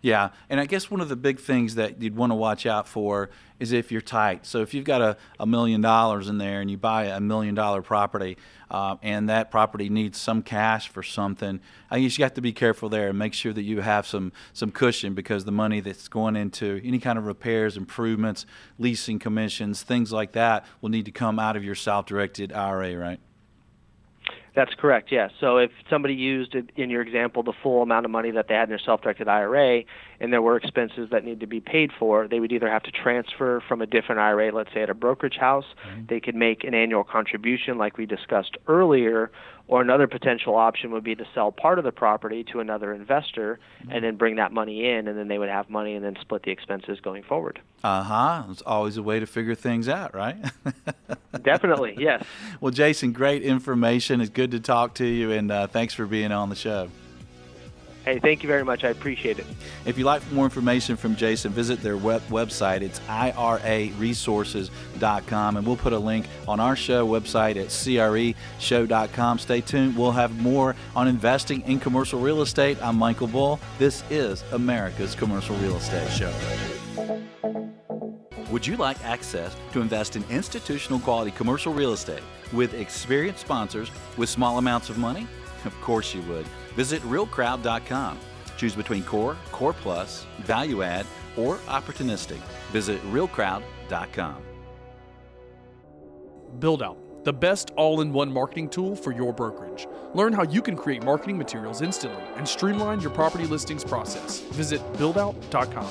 Yeah, 0.02 0.30
and 0.50 0.60
I 0.60 0.66
guess 0.66 0.90
one 0.90 1.00
of 1.00 1.08
the 1.08 1.16
big 1.16 1.40
things 1.40 1.74
that 1.76 2.02
you'd 2.02 2.16
want 2.16 2.30
to 2.30 2.34
watch 2.34 2.66
out 2.66 2.86
for 2.86 3.30
is 3.60 3.72
if 3.72 3.92
you're 3.92 4.00
tight. 4.00 4.44
So 4.44 4.60
if 4.60 4.74
you've 4.74 4.84
got 4.84 5.00
a, 5.00 5.16
a 5.38 5.46
million 5.46 5.80
dollars 5.80 6.28
in 6.28 6.38
there 6.38 6.60
and 6.60 6.70
you 6.70 6.76
buy 6.76 7.06
a 7.06 7.20
million 7.20 7.54
dollar 7.54 7.82
property, 7.82 8.36
uh, 8.70 8.96
and 9.02 9.28
that 9.28 9.50
property 9.50 9.88
needs 9.88 10.18
some 10.18 10.42
cash 10.42 10.88
for 10.88 11.02
something, 11.02 11.60
I 11.90 12.00
guess 12.00 12.18
you 12.18 12.24
have 12.24 12.34
to 12.34 12.40
be 12.40 12.52
careful 12.52 12.88
there 12.88 13.08
and 13.08 13.18
make 13.18 13.32
sure 13.32 13.52
that 13.52 13.62
you 13.62 13.80
have 13.80 14.06
some 14.06 14.32
some 14.52 14.70
cushion 14.70 15.14
because 15.14 15.44
the 15.44 15.52
money 15.52 15.80
that's 15.80 16.08
going 16.08 16.36
into 16.36 16.80
any 16.84 16.98
kind 16.98 17.18
of 17.18 17.26
repairs, 17.26 17.76
improvements, 17.76 18.46
leasing 18.78 19.18
commissions, 19.18 19.82
things 19.82 20.12
like 20.12 20.32
that 20.32 20.66
will 20.80 20.90
need 20.90 21.04
to 21.04 21.12
come 21.12 21.38
out 21.38 21.56
of 21.56 21.64
your 21.64 21.76
self-directed 21.76 22.52
IRA, 22.52 22.96
right? 22.96 23.20
That's 24.54 24.72
correct, 24.74 25.10
yes. 25.10 25.32
So 25.40 25.56
if 25.56 25.72
somebody 25.90 26.14
used, 26.14 26.54
in 26.76 26.88
your 26.88 27.02
example, 27.02 27.42
the 27.42 27.52
full 27.60 27.82
amount 27.82 28.04
of 28.04 28.12
money 28.12 28.30
that 28.30 28.46
they 28.48 28.54
had 28.54 28.64
in 28.64 28.68
their 28.68 28.78
self 28.78 29.02
directed 29.02 29.26
IRA 29.26 29.82
and 30.20 30.32
there 30.32 30.42
were 30.42 30.56
expenses 30.56 31.08
that 31.10 31.24
need 31.24 31.40
to 31.40 31.46
be 31.46 31.60
paid 31.60 31.90
for, 31.98 32.28
they 32.28 32.38
would 32.38 32.52
either 32.52 32.70
have 32.70 32.84
to 32.84 32.92
transfer 32.92 33.60
from 33.66 33.82
a 33.82 33.86
different 33.86 34.20
IRA, 34.20 34.54
let's 34.54 34.72
say 34.72 34.82
at 34.82 34.90
a 34.90 34.94
brokerage 34.94 35.36
house, 35.36 35.64
mm-hmm. 35.88 36.02
they 36.08 36.20
could 36.20 36.36
make 36.36 36.62
an 36.62 36.72
annual 36.72 37.02
contribution 37.02 37.78
like 37.78 37.98
we 37.98 38.06
discussed 38.06 38.56
earlier, 38.68 39.32
or 39.66 39.80
another 39.80 40.06
potential 40.06 40.54
option 40.56 40.90
would 40.90 41.04
be 41.04 41.14
to 41.14 41.24
sell 41.34 41.50
part 41.50 41.78
of 41.78 41.84
the 41.84 41.92
property 41.92 42.44
to 42.44 42.60
another 42.60 42.92
investor 42.92 43.58
mm-hmm. 43.80 43.92
and 43.92 44.04
then 44.04 44.16
bring 44.16 44.36
that 44.36 44.52
money 44.52 44.88
in, 44.88 45.08
and 45.08 45.18
then 45.18 45.28
they 45.28 45.38
would 45.38 45.48
have 45.48 45.70
money 45.70 45.94
and 45.94 46.04
then 46.04 46.16
split 46.20 46.42
the 46.42 46.50
expenses 46.50 47.00
going 47.00 47.22
forward. 47.22 47.60
Uh 47.82 48.02
huh. 48.02 48.42
It's 48.50 48.62
always 48.62 48.96
a 48.96 49.02
way 49.02 49.20
to 49.20 49.26
figure 49.26 49.54
things 49.54 49.88
out, 49.88 50.14
right? 50.14 50.36
Definitely, 51.42 51.96
yes. 51.98 52.24
Well, 52.60 52.72
Jason, 52.72 53.12
great 53.12 53.42
information. 53.42 54.20
It's 54.20 54.30
good 54.30 54.50
to 54.50 54.60
talk 54.60 54.94
to 54.94 55.06
you, 55.06 55.30
and 55.32 55.50
uh, 55.50 55.66
thanks 55.66 55.94
for 55.94 56.06
being 56.06 56.32
on 56.32 56.50
the 56.50 56.56
show. 56.56 56.90
Hey, 58.04 58.18
thank 58.18 58.42
you 58.42 58.48
very 58.48 58.64
much. 58.64 58.82
I 58.84 58.90
appreciate 58.90 59.38
it. 59.38 59.46
If 59.86 59.96
you'd 59.96 60.04
like 60.04 60.30
more 60.30 60.44
information 60.44 60.94
from 60.96 61.16
Jason, 61.16 61.52
visit 61.52 61.80
their 61.80 61.96
web- 61.96 62.20
website. 62.28 62.82
It's 62.82 63.00
iraresources.com, 63.00 65.56
and 65.56 65.66
we'll 65.66 65.78
put 65.78 65.94
a 65.94 65.98
link 65.98 66.26
on 66.46 66.60
our 66.60 66.76
show 66.76 67.08
website 67.08 67.56
at 67.56 67.68
creshow.com. 67.68 69.38
Stay 69.38 69.62
tuned. 69.62 69.96
We'll 69.96 70.12
have 70.12 70.38
more 70.38 70.76
on 70.94 71.08
investing 71.08 71.62
in 71.62 71.80
commercial 71.80 72.20
real 72.20 72.42
estate. 72.42 72.76
I'm 72.82 72.96
Michael 72.96 73.28
Bull. 73.28 73.58
This 73.78 74.04
is 74.10 74.44
America's 74.52 75.14
Commercial 75.14 75.56
Real 75.56 75.76
Estate 75.76 76.10
Show. 76.10 76.30
Would 78.50 78.66
you 78.66 78.76
like 78.76 79.02
access 79.02 79.56
to 79.72 79.80
invest 79.80 80.14
in 80.14 80.24
institutional 80.28 81.00
quality 81.00 81.30
commercial 81.30 81.72
real 81.72 81.94
estate 81.94 82.20
with 82.52 82.74
experienced 82.74 83.40
sponsors 83.40 83.90
with 84.18 84.28
small 84.28 84.58
amounts 84.58 84.90
of 84.90 84.98
money? 84.98 85.26
Of 85.64 85.72
course 85.80 86.12
you 86.14 86.20
would. 86.22 86.44
Visit 86.74 87.02
realcrowd.com. 87.02 88.18
Choose 88.56 88.74
between 88.74 89.02
core, 89.04 89.36
core 89.52 89.72
plus, 89.72 90.26
value 90.40 90.82
add, 90.82 91.06
or 91.36 91.56
opportunistic. 91.66 92.38
Visit 92.70 93.00
realcrowd.com. 93.12 94.42
Build 96.58 96.82
out 96.82 96.98
the 97.24 97.32
best 97.32 97.70
all 97.76 98.02
in 98.02 98.12
one 98.12 98.30
marketing 98.30 98.68
tool 98.68 98.94
for 98.94 99.10
your 99.10 99.32
brokerage. 99.32 99.88
Learn 100.12 100.32
how 100.32 100.44
you 100.44 100.60
can 100.60 100.76
create 100.76 101.02
marketing 101.02 101.38
materials 101.38 101.80
instantly 101.80 102.22
and 102.36 102.46
streamline 102.46 103.00
your 103.00 103.10
property 103.10 103.46
listings 103.46 103.82
process. 103.82 104.40
Visit 104.52 104.80
buildout.com. 104.94 105.90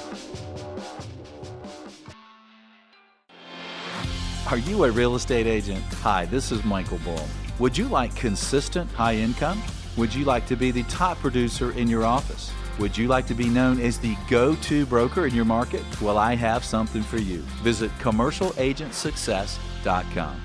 Are 4.52 4.58
you 4.58 4.84
a 4.84 4.91
real 4.91 5.15
estate 5.15 5.48
agent? 5.48 5.84
Hi, 6.02 6.26
this 6.26 6.52
is 6.52 6.63
Michael 6.63 7.00
Bull. 7.00 7.26
Would 7.60 7.78
you 7.78 7.88
like 7.88 8.15
consistent 8.15 8.91
high 8.91 9.15
income? 9.15 9.62
Would 9.97 10.15
you 10.15 10.25
like 10.25 10.47
to 10.47 10.56
be 10.56 10.71
the 10.71 10.82
top 10.84 11.19
producer 11.19 11.71
in 11.73 11.88
your 11.88 12.03
office? 12.03 12.51
Would 12.79 12.97
you 12.97 13.08
like 13.08 13.27
to 13.27 13.36
be 13.36 13.47
known 13.47 13.79
as 13.79 13.99
the 13.99 14.17
go 14.27 14.56
to 14.56 14.88
broker 14.88 15.27
in 15.27 15.36
your 15.36 15.45
market? 15.45 15.84
Well, 16.01 16.17
I 16.17 16.34
have 16.36 16.65
something 16.65 17.03
for 17.03 17.17
you. 17.17 17.38
Visit 17.62 17.91
commercialagentsuccess.com. 17.99 20.41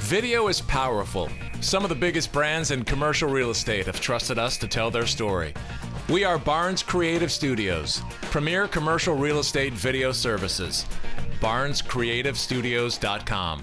Video 0.00 0.48
is 0.48 0.60
powerful. 0.62 1.28
Some 1.60 1.84
of 1.84 1.88
the 1.88 1.94
biggest 1.94 2.32
brands 2.32 2.72
in 2.72 2.84
commercial 2.84 3.28
real 3.28 3.50
estate 3.50 3.86
have 3.86 4.00
trusted 4.00 4.36
us 4.38 4.56
to 4.58 4.66
tell 4.66 4.90
their 4.90 5.06
story. 5.06 5.54
We 6.08 6.24
are 6.24 6.38
Barnes 6.38 6.82
Creative 6.82 7.30
Studios, 7.30 8.02
premier 8.22 8.66
commercial 8.66 9.14
real 9.14 9.38
estate 9.38 9.74
video 9.74 10.10
services. 10.10 10.84
BarnesCreativeStudios.com. 11.40 13.62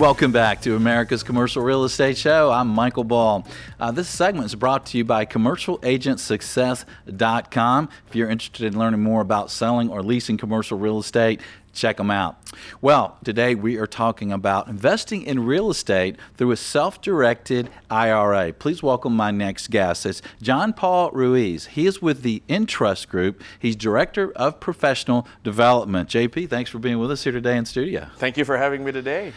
Welcome 0.00 0.32
back 0.32 0.62
to 0.62 0.74
America's 0.76 1.22
Commercial 1.22 1.62
Real 1.62 1.84
Estate 1.84 2.16
Show. 2.16 2.50
I'm 2.50 2.68
Michael 2.68 3.04
Bull. 3.04 3.46
Uh, 3.78 3.92
this 3.92 4.08
segment 4.08 4.46
is 4.46 4.54
brought 4.54 4.86
to 4.86 4.96
you 4.96 5.04
by 5.04 5.26
CommercialAgentSuccess.com. 5.26 7.88
If 8.08 8.16
you're 8.16 8.30
interested 8.30 8.64
in 8.64 8.78
learning 8.78 9.02
more 9.02 9.20
about 9.20 9.50
selling 9.50 9.90
or 9.90 10.02
leasing 10.02 10.38
commercial 10.38 10.78
real 10.78 11.00
estate, 11.00 11.42
check 11.74 11.98
them 11.98 12.10
out. 12.10 12.38
Well, 12.80 13.18
today 13.24 13.54
we 13.54 13.76
are 13.76 13.86
talking 13.86 14.32
about 14.32 14.68
investing 14.68 15.22
in 15.22 15.44
real 15.44 15.68
estate 15.68 16.16
through 16.34 16.52
a 16.52 16.56
self 16.56 17.02
directed 17.02 17.68
IRA. 17.90 18.54
Please 18.54 18.82
welcome 18.82 19.14
my 19.14 19.30
next 19.30 19.68
guest. 19.68 20.06
It's 20.06 20.22
John 20.40 20.72
Paul 20.72 21.10
Ruiz. 21.10 21.66
He 21.66 21.86
is 21.86 22.00
with 22.00 22.22
the 22.22 22.42
Entrust 22.48 23.10
Group, 23.10 23.42
he's 23.58 23.76
Director 23.76 24.32
of 24.32 24.60
Professional 24.60 25.28
Development. 25.44 26.08
JP, 26.08 26.48
thanks 26.48 26.70
for 26.70 26.78
being 26.78 26.98
with 26.98 27.10
us 27.10 27.24
here 27.24 27.34
today 27.34 27.58
in 27.58 27.66
studio. 27.66 28.08
Thank 28.16 28.38
you 28.38 28.46
for 28.46 28.56
having 28.56 28.82
me 28.82 28.92
today. 28.92 29.34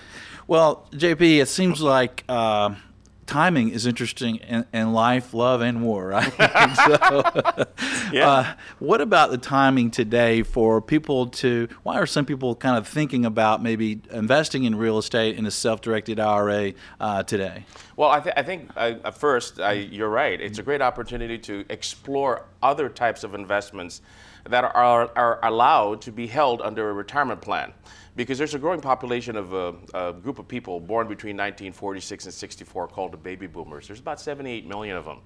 Well, 0.47 0.87
JP, 0.91 1.41
it 1.41 1.47
seems 1.47 1.81
like 1.81 2.25
uh, 2.27 2.75
timing 3.25 3.69
is 3.69 3.85
interesting 3.85 4.35
in, 4.37 4.65
in, 4.73 4.91
life, 4.91 5.33
love, 5.33 5.61
and 5.61 5.81
war, 5.81 6.07
right? 6.09 6.33
so, 6.75 7.65
yeah. 8.11 8.29
Uh, 8.29 8.53
what 8.79 8.99
about 8.99 9.31
the 9.31 9.37
timing 9.37 9.89
today 9.89 10.43
for 10.43 10.81
people 10.81 11.27
to? 11.27 11.69
Why 11.83 11.95
are 11.95 12.05
some 12.05 12.25
people 12.25 12.55
kind 12.55 12.77
of 12.77 12.87
thinking 12.87 13.25
about 13.25 13.63
maybe 13.63 14.01
investing 14.11 14.65
in 14.65 14.75
real 14.75 14.97
estate 14.97 15.37
in 15.37 15.45
a 15.45 15.51
self-directed 15.51 16.19
IRA 16.19 16.73
uh, 16.99 17.23
today? 17.23 17.65
Well, 17.95 18.09
I, 18.09 18.19
th- 18.19 18.35
I 18.35 18.43
think 18.43 18.69
uh, 18.75 19.11
first, 19.11 19.57
you're 19.57 20.09
right. 20.09 20.39
It's 20.41 20.59
a 20.59 20.63
great 20.63 20.81
opportunity 20.81 21.37
to 21.39 21.65
explore 21.69 22.45
other 22.61 22.89
types 22.89 23.23
of 23.23 23.33
investments 23.33 24.01
that 24.49 24.65
are, 24.65 25.09
are 25.15 25.39
allowed 25.43 26.01
to 26.01 26.11
be 26.11 26.27
held 26.27 26.61
under 26.61 26.89
a 26.89 26.93
retirement 26.93 27.41
plan 27.41 27.73
because 28.15 28.37
there's 28.37 28.53
a 28.53 28.59
growing 28.59 28.81
population 28.81 29.35
of 29.35 29.53
a, 29.53 29.73
a, 29.93 30.13
group 30.13 30.39
of 30.39 30.47
people 30.47 30.79
born 30.79 31.07
between 31.07 31.35
1946 31.35 32.25
and 32.25 32.33
64 32.33 32.87
called 32.87 33.11
the 33.11 33.17
baby 33.17 33.47
boomers. 33.47 33.87
There's 33.87 33.99
about 33.99 34.19
78 34.21 34.67
million 34.67 34.95
of 34.95 35.05
them. 35.05 35.19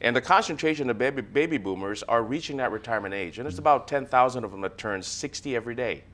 And 0.00 0.14
the 0.14 0.20
concentration 0.20 0.90
of 0.90 0.98
baby, 0.98 1.22
baby 1.22 1.58
boomers 1.58 2.02
are 2.04 2.22
reaching 2.22 2.58
that 2.58 2.70
retirement 2.70 3.14
age. 3.14 3.38
And 3.38 3.46
there's 3.46 3.56
mm. 3.56 3.60
about 3.60 3.88
10,000 3.88 4.44
of 4.44 4.50
them 4.50 4.60
that 4.60 4.78
turn 4.78 5.02
60 5.02 5.56
every 5.56 5.74
day. 5.74 6.04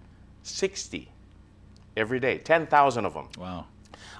60 0.43 1.09
every 1.97 2.21
day. 2.21 2.39
10,000 2.39 3.05
of 3.05 3.15
them. 3.15 3.29
Wow. 3.39 3.67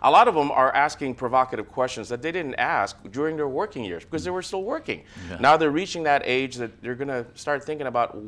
A 0.03 0.11
lot 0.11 0.29
of 0.29 0.35
them 0.35 0.51
are 0.51 0.75
asking 0.75 1.15
provocative 1.15 1.69
questions 1.69 2.11
that 2.11 2.21
they 2.21 2.31
didn't 2.31 2.57
ask 2.57 2.97
during 3.11 3.37
their 3.37 3.49
working 3.49 3.85
years 3.85 4.05
because 4.05 4.25
they 4.25 4.31
mm. 4.31 4.35
were 4.35 4.43
still 4.43 4.65
working. 4.65 5.05
Yeah. 5.31 5.39
Now 5.39 5.57
they're 5.57 5.71
reaching 5.71 6.03
that 6.03 6.23
age 6.25 6.57
that 6.57 6.83
they're 6.83 6.95
going 6.95 7.09
to 7.09 7.25
start 7.35 7.65
thinking 7.65 7.87
about 7.87 8.19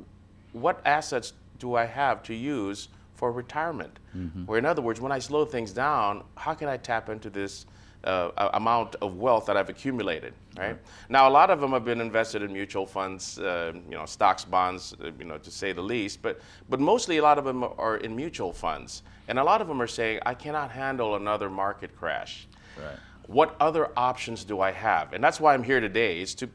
what 0.53 0.81
assets 0.87 1.35
do 1.59 1.75
I 1.75 1.85
have 1.85 2.23
to 2.25 2.35
use 2.35 2.89
for 3.17 3.33
retirement. 3.33 3.99
Mm-hmm. 4.17 4.45
Or, 4.47 4.59
in 4.59 4.65
other 4.65 4.83
words, 4.83 5.01
when 5.01 5.13
I 5.13 5.19
slow 5.19 5.45
things 5.45 5.73
down, 5.73 6.23
how 6.37 6.55
can 6.55 6.69
I 6.69 6.77
tap 6.77 7.09
into 7.09 7.31
this 7.31 7.67
uh, 8.05 8.51
amount 8.55 8.95
of 8.97 9.17
wealth 9.17 9.47
that 9.47 9.57
I've 9.57 9.69
accumulated? 9.69 10.35
Right? 10.57 10.69
right 10.69 10.79
now, 11.09 11.29
a 11.29 11.31
lot 11.31 11.51
of 11.51 11.61
them 11.61 11.73
have 11.73 11.85
been 11.85 12.01
invested 12.01 12.43
in 12.43 12.53
mutual 12.53 12.87
funds, 12.87 13.39
uh, 13.39 13.73
you 13.75 13.97
know, 13.97 14.07
stocks, 14.07 14.45
bonds, 14.45 14.95
uh, 15.03 15.11
you 15.19 15.25
know, 15.25 15.39
to 15.39 15.51
say 15.51 15.73
the 15.73 15.83
least. 15.83 16.23
But 16.23 16.41
but 16.69 16.79
mostly, 16.79 17.17
a 17.17 17.23
lot 17.23 17.39
of 17.39 17.45
them 17.45 17.65
are 17.65 17.97
in 17.97 18.15
mutual 18.15 18.53
funds, 18.53 19.03
and 19.29 19.39
a 19.39 19.45
lot 19.45 19.61
of 19.61 19.69
them 19.69 19.81
are 19.83 19.89
saying, 19.89 20.21
I 20.25 20.35
cannot 20.35 20.71
handle 20.71 21.17
another 21.17 21.51
market 21.51 21.97
crash. 21.97 22.47
Right. 22.79 22.99
What 23.27 23.57
other 23.59 23.91
options 23.97 24.45
do 24.45 24.61
I 24.61 24.71
have? 24.71 25.13
And 25.13 25.25
that's 25.25 25.41
why 25.41 25.55
I'm 25.55 25.65
here 25.65 25.81
today 25.81 26.21
is 26.21 26.35
to 26.37 26.49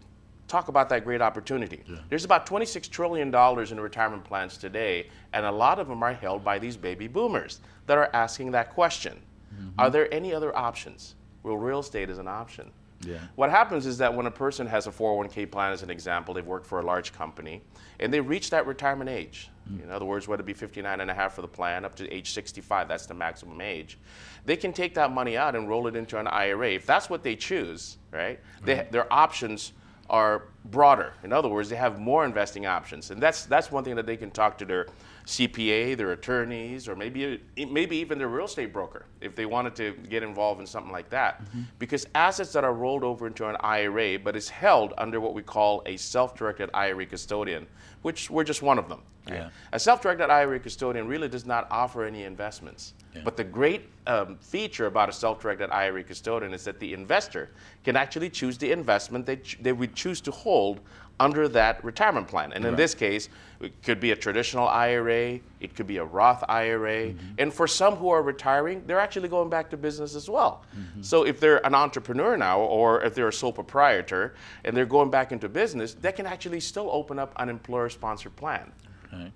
talk 0.51 0.67
about 0.67 0.89
that 0.89 1.03
great 1.03 1.21
opportunity. 1.21 1.81
Yeah. 1.87 1.97
There's 2.09 2.25
about 2.25 2.45
$26 2.45 2.89
trillion 2.89 3.33
in 3.33 3.79
retirement 3.79 4.23
plans 4.23 4.57
today, 4.57 5.07
and 5.33 5.45
a 5.45 5.51
lot 5.51 5.79
of 5.79 5.87
them 5.87 6.03
are 6.03 6.13
held 6.13 6.43
by 6.43 6.59
these 6.59 6.75
baby 6.75 7.07
boomers 7.07 7.61
that 7.87 7.97
are 7.97 8.09
asking 8.13 8.51
that 8.51 8.71
question. 8.71 9.19
Mm-hmm. 9.53 9.79
Are 9.79 9.89
there 9.89 10.13
any 10.13 10.33
other 10.33 10.55
options? 10.55 11.15
Well, 11.43 11.57
real 11.57 11.79
estate 11.79 12.09
is 12.09 12.17
an 12.17 12.27
option. 12.27 12.71
Yeah. 13.03 13.17
What 13.35 13.49
happens 13.49 13.87
is 13.87 13.97
that 13.97 14.13
when 14.13 14.27
a 14.27 14.31
person 14.31 14.67
has 14.67 14.85
a 14.85 14.91
401k 14.91 15.49
plan, 15.49 15.71
as 15.71 15.81
an 15.81 15.89
example, 15.89 16.33
they've 16.33 16.45
worked 16.45 16.67
for 16.67 16.79
a 16.79 16.83
large 16.83 17.13
company, 17.13 17.61
and 17.99 18.13
they 18.13 18.19
reach 18.19 18.51
that 18.51 18.67
retirement 18.67 19.09
age. 19.09 19.49
Mm. 19.71 19.85
In 19.85 19.91
other 19.91 20.05
words, 20.05 20.27
whether 20.27 20.41
it 20.41 20.45
be 20.45 20.53
59 20.53 21.01
and 21.01 21.09
a 21.09 21.13
half 21.13 21.33
for 21.33 21.41
the 21.41 21.47
plan, 21.47 21.83
up 21.85 21.95
to 21.95 22.13
age 22.13 22.31
65, 22.31 22.87
that's 22.87 23.07
the 23.07 23.13
maximum 23.13 23.59
age. 23.61 23.97
They 24.45 24.55
can 24.55 24.73
take 24.73 24.93
that 24.95 25.11
money 25.11 25.37
out 25.37 25.55
and 25.55 25.67
roll 25.67 25.87
it 25.87 25.95
into 25.95 26.19
an 26.19 26.27
IRA. 26.27 26.71
If 26.73 26.85
that's 26.85 27.09
what 27.09 27.23
they 27.23 27.35
choose, 27.35 27.97
right? 28.11 28.39
They, 28.63 28.85
their 28.91 29.11
options 29.11 29.73
are 30.11 30.43
broader. 30.65 31.13
In 31.23 31.33
other 31.33 31.47
words, 31.47 31.69
they 31.69 31.77
have 31.77 31.99
more 31.99 32.25
investing 32.25 32.65
options, 32.65 33.09
and 33.09 33.19
that's 33.19 33.45
that's 33.45 33.71
one 33.71 33.83
thing 33.83 33.95
that 33.95 34.05
they 34.05 34.17
can 34.17 34.29
talk 34.29 34.57
to 34.59 34.65
their 34.65 34.87
CPA, 35.25 35.95
their 35.95 36.11
attorneys, 36.11 36.87
or 36.87 36.95
maybe 36.95 37.41
maybe 37.55 37.97
even 37.97 38.17
their 38.17 38.27
real 38.27 38.45
estate 38.45 38.73
broker 38.73 39.05
if 39.21 39.35
they 39.35 39.45
wanted 39.45 39.73
to 39.75 39.93
get 40.09 40.21
involved 40.21 40.59
in 40.59 40.67
something 40.67 40.91
like 40.91 41.09
that. 41.09 41.41
Mm-hmm. 41.41 41.61
Because 41.79 42.05
assets 42.13 42.51
that 42.53 42.63
are 42.65 42.73
rolled 42.73 43.03
over 43.03 43.25
into 43.25 43.47
an 43.47 43.55
IRA, 43.61 44.19
but 44.19 44.35
is 44.35 44.49
held 44.49 44.93
under 44.97 45.19
what 45.21 45.33
we 45.33 45.41
call 45.41 45.81
a 45.85 45.95
self-directed 45.95 46.69
IRA 46.73 47.05
custodian, 47.05 47.65
which 48.01 48.29
we're 48.29 48.43
just 48.43 48.61
one 48.61 48.79
of 48.79 48.89
them. 48.89 49.01
Right? 49.27 49.35
Yeah. 49.37 49.49
A 49.71 49.79
self-directed 49.79 50.29
IRA 50.29 50.59
custodian 50.59 51.07
really 51.07 51.27
does 51.27 51.45
not 51.45 51.67
offer 51.69 52.03
any 52.05 52.23
investments. 52.23 52.93
Yeah. 53.15 53.21
But 53.23 53.37
the 53.37 53.43
great 53.43 53.89
um, 54.07 54.37
feature 54.37 54.87
about 54.87 55.09
a 55.09 55.11
self-directed 55.11 55.69
IRA 55.69 56.03
custodian 56.03 56.53
is 56.53 56.63
that 56.63 56.79
the 56.79 56.93
investor 56.93 57.49
can 57.83 57.95
actually 57.95 58.29
choose 58.29 58.57
the 58.57 58.71
investment 58.71 59.25
they, 59.25 59.35
ch- 59.37 59.59
they 59.61 59.73
would 59.73 59.95
choose 59.95 60.21
to 60.21 60.31
hold 60.31 60.79
under 61.21 61.47
that 61.47 61.83
retirement 61.83 62.27
plan. 62.27 62.51
And 62.51 62.65
in 62.65 62.75
this 62.75 62.95
case, 62.95 63.29
it 63.59 63.83
could 63.83 63.99
be 63.99 64.09
a 64.09 64.15
traditional 64.15 64.67
IRA, 64.67 65.39
it 65.59 65.75
could 65.75 65.85
be 65.85 65.97
a 65.97 66.03
Roth 66.03 66.43
IRA. 66.49 67.09
Mm-hmm. 67.09 67.35
And 67.37 67.53
for 67.53 67.67
some 67.67 67.95
who 67.95 68.09
are 68.09 68.23
retiring, 68.23 68.83
they're 68.87 68.99
actually 68.99 69.29
going 69.29 69.49
back 69.49 69.69
to 69.69 69.77
business 69.77 70.15
as 70.15 70.27
well. 70.27 70.63
Mm-hmm. 70.75 71.03
So 71.03 71.23
if 71.23 71.39
they're 71.39 71.63
an 71.63 71.75
entrepreneur 71.75 72.35
now, 72.37 72.59
or 72.59 73.03
if 73.03 73.13
they're 73.13 73.27
a 73.27 73.33
sole 73.33 73.53
proprietor 73.53 74.33
and 74.65 74.75
they're 74.75 74.87
going 74.87 75.11
back 75.11 75.31
into 75.31 75.47
business, 75.47 75.93
they 75.93 76.11
can 76.11 76.25
actually 76.25 76.59
still 76.59 76.89
open 76.91 77.19
up 77.19 77.33
an 77.37 77.49
employer 77.49 77.89
sponsored 77.89 78.35
plan. 78.35 78.71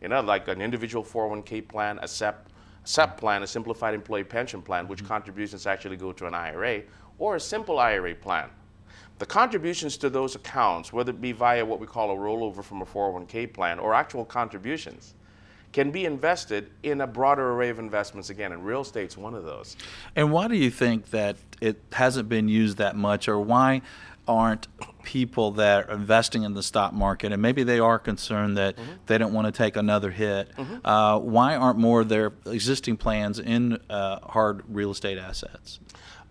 You 0.02 0.08
know, 0.08 0.22
like 0.22 0.48
an 0.48 0.62
individual 0.62 1.04
401k 1.04 1.68
plan, 1.68 2.00
a 2.02 2.08
SEP, 2.08 2.48
SEP 2.86 3.18
plan, 3.18 3.44
a 3.44 3.48
simplified 3.48 3.94
employee 3.94 4.24
pension 4.24 4.62
plan, 4.62 4.88
which 4.88 5.00
mm-hmm. 5.00 5.10
contributions 5.10 5.68
actually 5.68 5.98
go 5.98 6.14
to 6.14 6.26
an 6.28 6.34
IRA, 6.34 6.84
or 7.20 7.36
a 7.36 7.40
simple 7.40 7.78
IRA 7.78 8.16
plan. 8.16 8.50
The 9.18 9.26
contributions 9.26 9.96
to 9.98 10.10
those 10.10 10.36
accounts, 10.36 10.92
whether 10.92 11.12
it 11.12 11.22
be 11.22 11.32
via 11.32 11.66
what 11.66 11.80
we 11.80 11.88
call 11.88 12.12
a 12.12 12.16
rollover 12.16 12.64
from 12.64 12.82
a 12.82 12.86
401k 12.86 13.54
plan 13.54 13.80
or 13.80 13.94
actual 13.94 14.26
contributions, 14.26 15.14
can 15.72 15.92
be 15.92 16.06
invested 16.06 16.72
in 16.84 17.02
a 17.02 17.08
broader 17.08 17.52
array 17.52 17.70
of 17.70 17.80
investments 17.80 18.30
again, 18.30 18.54
and 18.54 18.66
real 18.66 18.82
estate's 18.82 19.18
one 19.18 19.34
of 19.34 19.44
those. 19.44 19.76
And 20.16 20.32
why 20.32 20.48
do 20.48 20.56
you 20.56 20.72
think 20.72 21.10
that 21.10 21.36
it 21.60 21.82
hasn't 21.92 22.30
been 22.30 22.48
used 22.48 22.78
that 22.78 22.96
much, 22.96 23.28
or 23.28 23.40
why 23.40 23.82
aren't 24.28 24.68
people 25.04 25.52
that 25.52 25.90
are 25.90 25.94
investing 25.94 26.44
in 26.44 26.54
the 26.54 26.64
stock 26.64 26.94
market, 26.94 27.32
and 27.32 27.42
maybe 27.42 27.64
they 27.64 27.80
are 27.80 28.00
concerned 28.00 28.58
that 28.58 28.76
mm-hmm. 28.76 28.92
they 29.06 29.18
don't 29.18 29.34
want 29.34 29.46
to 29.46 29.52
take 29.52 29.76
another 29.76 30.12
hit, 30.12 30.50
mm-hmm. 30.56 30.86
uh, 30.86 31.20
why 31.20 31.56
aren't 31.56 31.78
more 31.78 32.02
of 32.02 32.10
their 32.10 32.32
existing 32.46 32.98
plans 32.98 33.40
in 33.40 33.78
uh, 33.90 34.20
hard 34.22 34.64
real 34.68 34.92
estate 34.92 35.18
assets? 35.18 35.80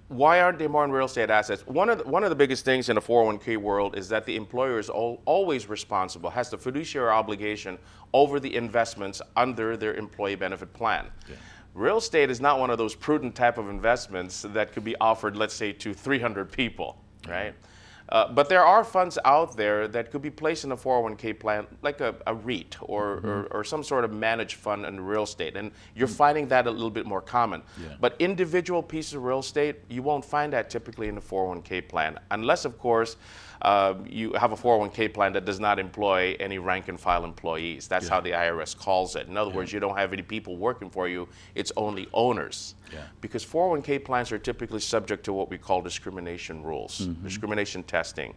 Why 0.09 0.41
aren't 0.41 0.59
they 0.59 0.67
more 0.67 0.85
in 0.85 0.91
real 0.91 1.07
estate 1.07 1.31
assets? 1.31 1.67
One 1.67 1.89
of 1.89 1.99
the, 1.99 2.05
one 2.05 2.25
of 2.25 2.31
the 2.31 2.37
biggest 2.37 2.65
things 2.65 2.89
in 2.89 2.95
the 2.95 3.01
401k 3.01 3.57
world 3.57 3.97
is 3.97 4.09
that 4.11 4.27
the 4.27 4.37
employer 4.37 4.79
is 4.79 4.91
all, 4.91 5.23
always 5.25 5.69
responsible, 5.69 6.31
has 6.31 6.51
the 6.51 6.59
fiduciary 6.59 7.11
obligation 7.11 7.79
over 8.13 8.39
the 8.39 8.55
investments 8.55 9.23
under 9.37 9.77
their 9.77 9.95
employee 9.95 10.35
benefit 10.35 10.73
plan. 10.73 11.07
Yeah. 11.29 11.37
Real 11.75 11.99
estate 11.99 12.31
is 12.31 12.41
not 12.41 12.61
one 12.61 12.71
of 12.71 12.79
those 12.79 12.95
prudent 12.95 13.35
type 13.35 13.59
of 13.59 13.69
investments 13.69 14.43
that 14.43 14.73
could 14.73 14.85
be 14.85 14.95
offered, 15.01 15.37
let's 15.37 15.55
say, 15.55 15.73
to 15.73 15.93
300 15.93 16.53
people, 16.53 17.03
right? 17.27 17.53
Mm-hmm. 17.53 17.67
Uh, 18.11 18.31
but 18.33 18.49
there 18.49 18.65
are 18.65 18.85
funds 18.85 19.19
out 19.25 19.57
there 19.57 19.89
that 19.89 20.11
could 20.11 20.21
be 20.21 20.31
placed 20.31 20.65
in 20.65 20.73
a 20.73 20.77
401k 20.77 21.39
plan, 21.39 21.67
like 21.83 22.01
a, 22.01 22.15
a 22.27 22.35
REIT 22.35 22.77
or, 22.83 23.17
mm-hmm. 23.17 23.27
or, 23.27 23.45
or, 23.47 23.65
some 23.65 23.83
sort 23.83 24.05
of 24.05 24.13
managed 24.13 24.57
fund 24.57 24.85
in 24.85 25.01
real 25.01 25.23
estate. 25.23 25.57
And 25.57 25.71
you're 25.95 26.07
mm-hmm. 26.07 26.17
finding 26.17 26.49
that 26.49 26.67
a 26.67 26.71
little 26.71 26.91
bit 26.91 27.07
more 27.07 27.23
common. 27.23 27.63
Yeah. 27.81 27.95
But 27.99 28.17
individual 28.19 28.83
pieces 28.83 29.15
of 29.15 29.25
real 29.25 29.39
estate, 29.39 29.77
you 29.89 30.03
won't 30.03 30.25
find 30.25 30.53
that 30.53 30.69
typically 30.69 31.09
in 31.09 31.17
a 31.17 31.21
401k 31.21 31.89
plan, 31.89 32.19
unless, 32.31 32.67
of 32.67 32.79
course, 32.79 33.17
uh, 33.65 33.95
you 34.07 34.35
have 34.35 34.53
a 34.53 34.57
401k 34.57 35.15
plan 35.15 35.33
that 35.33 35.47
does 35.47 35.59
not 35.59 35.79
employ 35.79 36.37
any 36.39 36.59
rank 36.59 36.89
and 36.89 37.01
file 37.01 37.25
employees. 37.25 37.89
That's 37.89 38.05
yeah. 38.05 38.11
how 38.11 38.21
the 38.21 38.33
IRS 38.33 38.77
calls 38.77 39.17
it. 39.17 39.27
In 39.27 39.39
other 39.39 39.51
yeah. 39.51 39.57
words, 39.57 39.73
you 39.73 39.81
don't 39.81 39.97
have 39.97 40.13
any 40.13 40.21
people 40.21 40.59
working 40.59 40.91
for 40.91 41.09
you, 41.09 41.27
it's 41.55 41.73
only 41.79 42.07
owners. 42.13 42.75
Yeah. 42.93 43.01
Because 43.23 43.45
401k 43.45 44.05
plans 44.05 44.31
are 44.33 44.39
typically 44.39 44.81
subject 44.81 45.25
to 45.25 45.33
what 45.33 45.49
we 45.49 45.57
call 45.57 45.81
discrimination 45.81 46.63
rules, 46.63 47.01
mm-hmm. 47.01 47.27
discrimination 47.27 47.83
testing. 47.85 48.35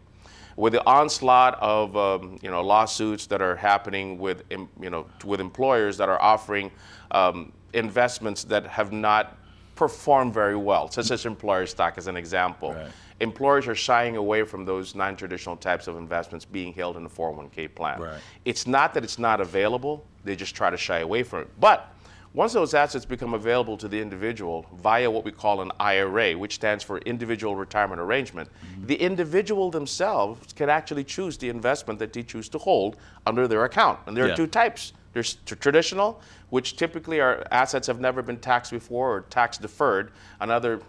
With 0.56 0.74
the 0.74 0.86
onslaught 0.88 1.60
of 1.62 1.96
um, 1.98 2.40
you 2.42 2.50
know 2.50 2.64
lawsuits 2.64 3.28
that 3.28 3.44
are 3.44 3.56
happening 3.56 4.18
with 4.18 4.44
you 4.50 4.90
know 4.90 5.06
with 5.24 5.40
employers 5.40 5.98
that 5.98 6.10
are 6.10 6.20
offering 6.20 6.72
um, 7.12 7.52
investments 7.74 8.44
that 8.46 8.66
have 8.66 8.92
not 8.92 9.38
performed 9.76 10.34
very 10.34 10.56
well, 10.56 10.90
such 10.90 11.12
as 11.12 11.28
employer 11.28 11.68
stock 11.68 12.00
as 12.00 12.08
an 12.08 12.18
example. 12.18 12.74
Right 12.74 12.92
employers 13.20 13.68
are 13.68 13.76
shying 13.76 14.16
away 14.18 14.44
from 14.44 14.66
those 14.66 14.96
non-traditional 14.96 15.58
types 15.58 15.88
of 15.88 15.98
investments 15.98 16.46
being 16.46 16.74
held 16.74 16.98
in 16.98 17.06
a 17.06 17.10
401k 17.10 17.74
plan. 17.74 18.00
Right. 18.00 18.20
It's 18.46 18.68
not 18.68 18.94
that 18.94 19.04
it's 19.04 19.20
not 19.20 19.42
available, 19.42 20.06
they 20.24 20.36
just 20.36 20.56
try 20.56 20.70
to 20.70 20.78
shy 20.78 21.00
away 21.00 21.24
from 21.24 21.42
it. 21.42 21.60
But 21.60 21.94
once 22.34 22.54
those 22.54 22.74
assets 22.74 23.06
become 23.06 23.34
available 23.34 23.78
to 23.78 23.88
the 23.88 24.00
individual 24.00 24.68
via 24.76 25.10
what 25.10 25.26
we 25.26 25.32
call 25.32 25.62
an 25.62 25.72
IRA, 25.80 26.34
which 26.34 26.54
stands 26.56 26.84
for 26.84 27.00
Individual 27.00 27.56
Retirement 27.56 28.00
Arrangement, 28.00 28.50
mm-hmm. 28.50 28.86
the 28.86 28.96
individual 28.96 29.72
themselves 29.72 30.54
can 30.54 30.70
actually 30.70 31.04
choose 31.04 31.38
the 31.38 31.50
investment 31.50 31.98
that 31.98 32.14
they 32.14 32.22
choose 32.22 32.48
to 32.50 32.60
hold 32.60 32.98
under 33.26 33.48
their 33.48 33.64
account. 33.64 34.00
And 34.06 34.16
there 34.16 34.28
yeah. 34.28 34.34
are 34.34 34.36
two 34.36 34.46
types. 34.46 34.94
There's 35.14 35.38
traditional, 35.46 36.22
which 36.52 36.76
typically 36.76 37.20
are 37.20 37.44
assets 37.50 37.88
have 37.88 38.00
never 38.00 38.22
been 38.22 38.38
taxed 38.38 38.72
before 38.72 39.16
or 39.16 39.22
tax 39.22 39.58
deferred. 39.58 40.12
Another 40.40 40.82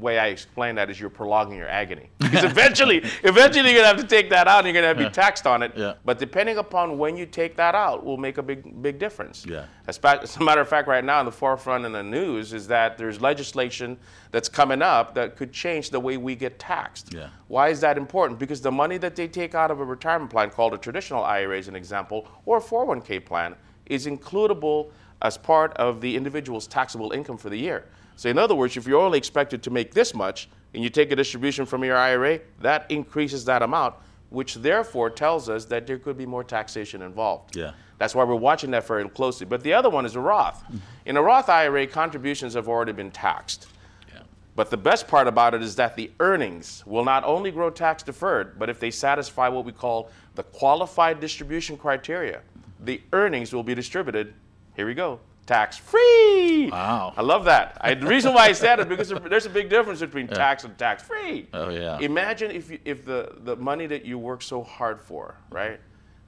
way 0.00 0.18
I 0.18 0.28
explain 0.28 0.74
that 0.76 0.90
is 0.90 0.98
you're 1.00 1.10
prolonging 1.10 1.58
your 1.58 1.68
agony. 1.68 2.10
Because 2.34 2.50
eventually, 2.50 2.98
eventually 3.22 3.70
you're 3.70 3.80
gonna 3.80 3.94
have 3.94 4.00
to 4.00 4.06
take 4.08 4.28
that 4.30 4.48
out 4.48 4.58
and 4.58 4.66
you're 4.66 4.74
gonna 4.74 4.88
have 4.88 4.96
to 4.96 5.04
yeah. 5.04 5.08
be 5.08 5.14
taxed 5.14 5.46
on 5.46 5.62
it. 5.62 5.72
Yeah. 5.76 5.94
But 6.04 6.18
depending 6.18 6.58
upon 6.58 6.98
when 6.98 7.16
you 7.16 7.26
take 7.26 7.54
that 7.56 7.76
out 7.76 8.04
will 8.04 8.16
make 8.16 8.38
a 8.38 8.42
big, 8.42 8.82
big 8.82 8.98
difference. 8.98 9.46
Yeah. 9.46 9.66
As, 9.86 9.98
as 9.98 10.36
a 10.36 10.42
matter 10.42 10.60
of 10.60 10.68
fact, 10.68 10.88
right 10.88 11.04
now 11.04 11.20
in 11.20 11.26
the 11.26 11.32
forefront 11.32 11.84
in 11.84 11.92
the 11.92 12.02
news 12.02 12.52
is 12.52 12.66
that 12.66 12.98
there's 12.98 13.20
legislation 13.20 13.96
that's 14.32 14.48
coming 14.48 14.82
up 14.82 15.14
that 15.14 15.36
could 15.36 15.52
change 15.52 15.90
the 15.90 16.00
way 16.00 16.16
we 16.16 16.34
get 16.34 16.58
taxed. 16.58 17.14
Yeah. 17.14 17.28
Why 17.46 17.68
is 17.68 17.80
that 17.82 17.96
important? 17.96 18.40
Because 18.40 18.60
the 18.60 18.72
money 18.72 18.96
that 18.98 19.14
they 19.14 19.28
take 19.28 19.54
out 19.54 19.70
of 19.70 19.78
a 19.78 19.84
retirement 19.84 20.32
plan 20.32 20.50
called 20.50 20.74
a 20.74 20.78
traditional 20.78 21.22
IRA 21.22 21.58
as 21.58 21.68
an 21.68 21.76
example, 21.76 22.26
or 22.46 22.58
a 22.58 22.60
401k 22.60 23.24
plan, 23.24 23.54
is 23.86 24.06
includable 24.06 24.90
as 25.22 25.38
part 25.38 25.72
of 25.74 26.00
the 26.00 26.16
individual's 26.16 26.66
taxable 26.66 27.12
income 27.12 27.36
for 27.36 27.48
the 27.48 27.56
year. 27.56 27.84
So, 28.16 28.28
in 28.28 28.38
other 28.38 28.54
words, 28.54 28.76
if 28.76 28.86
you're 28.86 29.00
only 29.00 29.18
expected 29.18 29.62
to 29.64 29.70
make 29.70 29.92
this 29.92 30.14
much 30.14 30.48
and 30.72 30.82
you 30.82 30.90
take 30.90 31.10
a 31.12 31.16
distribution 31.16 31.66
from 31.66 31.84
your 31.84 31.96
IRA, 31.96 32.40
that 32.60 32.90
increases 32.90 33.44
that 33.46 33.62
amount, 33.62 33.94
which 34.30 34.54
therefore 34.56 35.10
tells 35.10 35.48
us 35.48 35.64
that 35.66 35.86
there 35.86 35.98
could 35.98 36.16
be 36.16 36.26
more 36.26 36.44
taxation 36.44 37.02
involved. 37.02 37.56
Yeah. 37.56 37.72
That's 37.98 38.14
why 38.14 38.24
we're 38.24 38.34
watching 38.34 38.70
that 38.72 38.86
very 38.86 39.08
closely. 39.08 39.46
But 39.46 39.62
the 39.62 39.72
other 39.72 39.88
one 39.88 40.04
is 40.04 40.16
a 40.16 40.20
Roth. 40.20 40.62
Mm-hmm. 40.64 40.76
In 41.06 41.16
a 41.16 41.22
Roth 41.22 41.48
IRA, 41.48 41.86
contributions 41.86 42.54
have 42.54 42.68
already 42.68 42.92
been 42.92 43.10
taxed. 43.10 43.68
Yeah. 44.12 44.22
But 44.56 44.70
the 44.70 44.76
best 44.76 45.06
part 45.06 45.28
about 45.28 45.54
it 45.54 45.62
is 45.62 45.76
that 45.76 45.96
the 45.96 46.10
earnings 46.20 46.82
will 46.86 47.04
not 47.04 47.24
only 47.24 47.50
grow 47.50 47.70
tax 47.70 48.02
deferred, 48.02 48.58
but 48.58 48.68
if 48.68 48.80
they 48.80 48.90
satisfy 48.90 49.48
what 49.48 49.64
we 49.64 49.72
call 49.72 50.10
the 50.34 50.42
qualified 50.42 51.20
distribution 51.20 51.76
criteria, 51.76 52.42
the 52.80 53.00
earnings 53.12 53.52
will 53.52 53.62
be 53.62 53.74
distributed. 53.74 54.34
Here 54.76 54.86
we 54.86 54.94
go 54.94 55.20
tax 55.46 55.76
free. 55.76 56.70
Wow. 56.70 57.12
I 57.16 57.22
love 57.22 57.44
that. 57.44 57.78
I, 57.80 57.94
the 57.94 58.06
reason 58.06 58.34
why 58.34 58.46
I 58.46 58.52
said 58.52 58.80
it 58.80 58.88
because 58.88 59.08
there's 59.28 59.46
a 59.46 59.50
big 59.50 59.68
difference 59.68 60.00
between 60.00 60.26
yeah. 60.26 60.34
tax 60.34 60.64
and 60.64 60.76
tax 60.78 61.02
free. 61.02 61.46
Oh 61.52 61.70
yeah. 61.70 61.98
Imagine 61.98 62.50
if 62.50 62.70
you, 62.70 62.78
if 62.84 63.04
the, 63.04 63.34
the 63.44 63.56
money 63.56 63.86
that 63.86 64.04
you 64.04 64.18
work 64.18 64.42
so 64.42 64.62
hard 64.62 65.00
for, 65.00 65.36
right, 65.50 65.80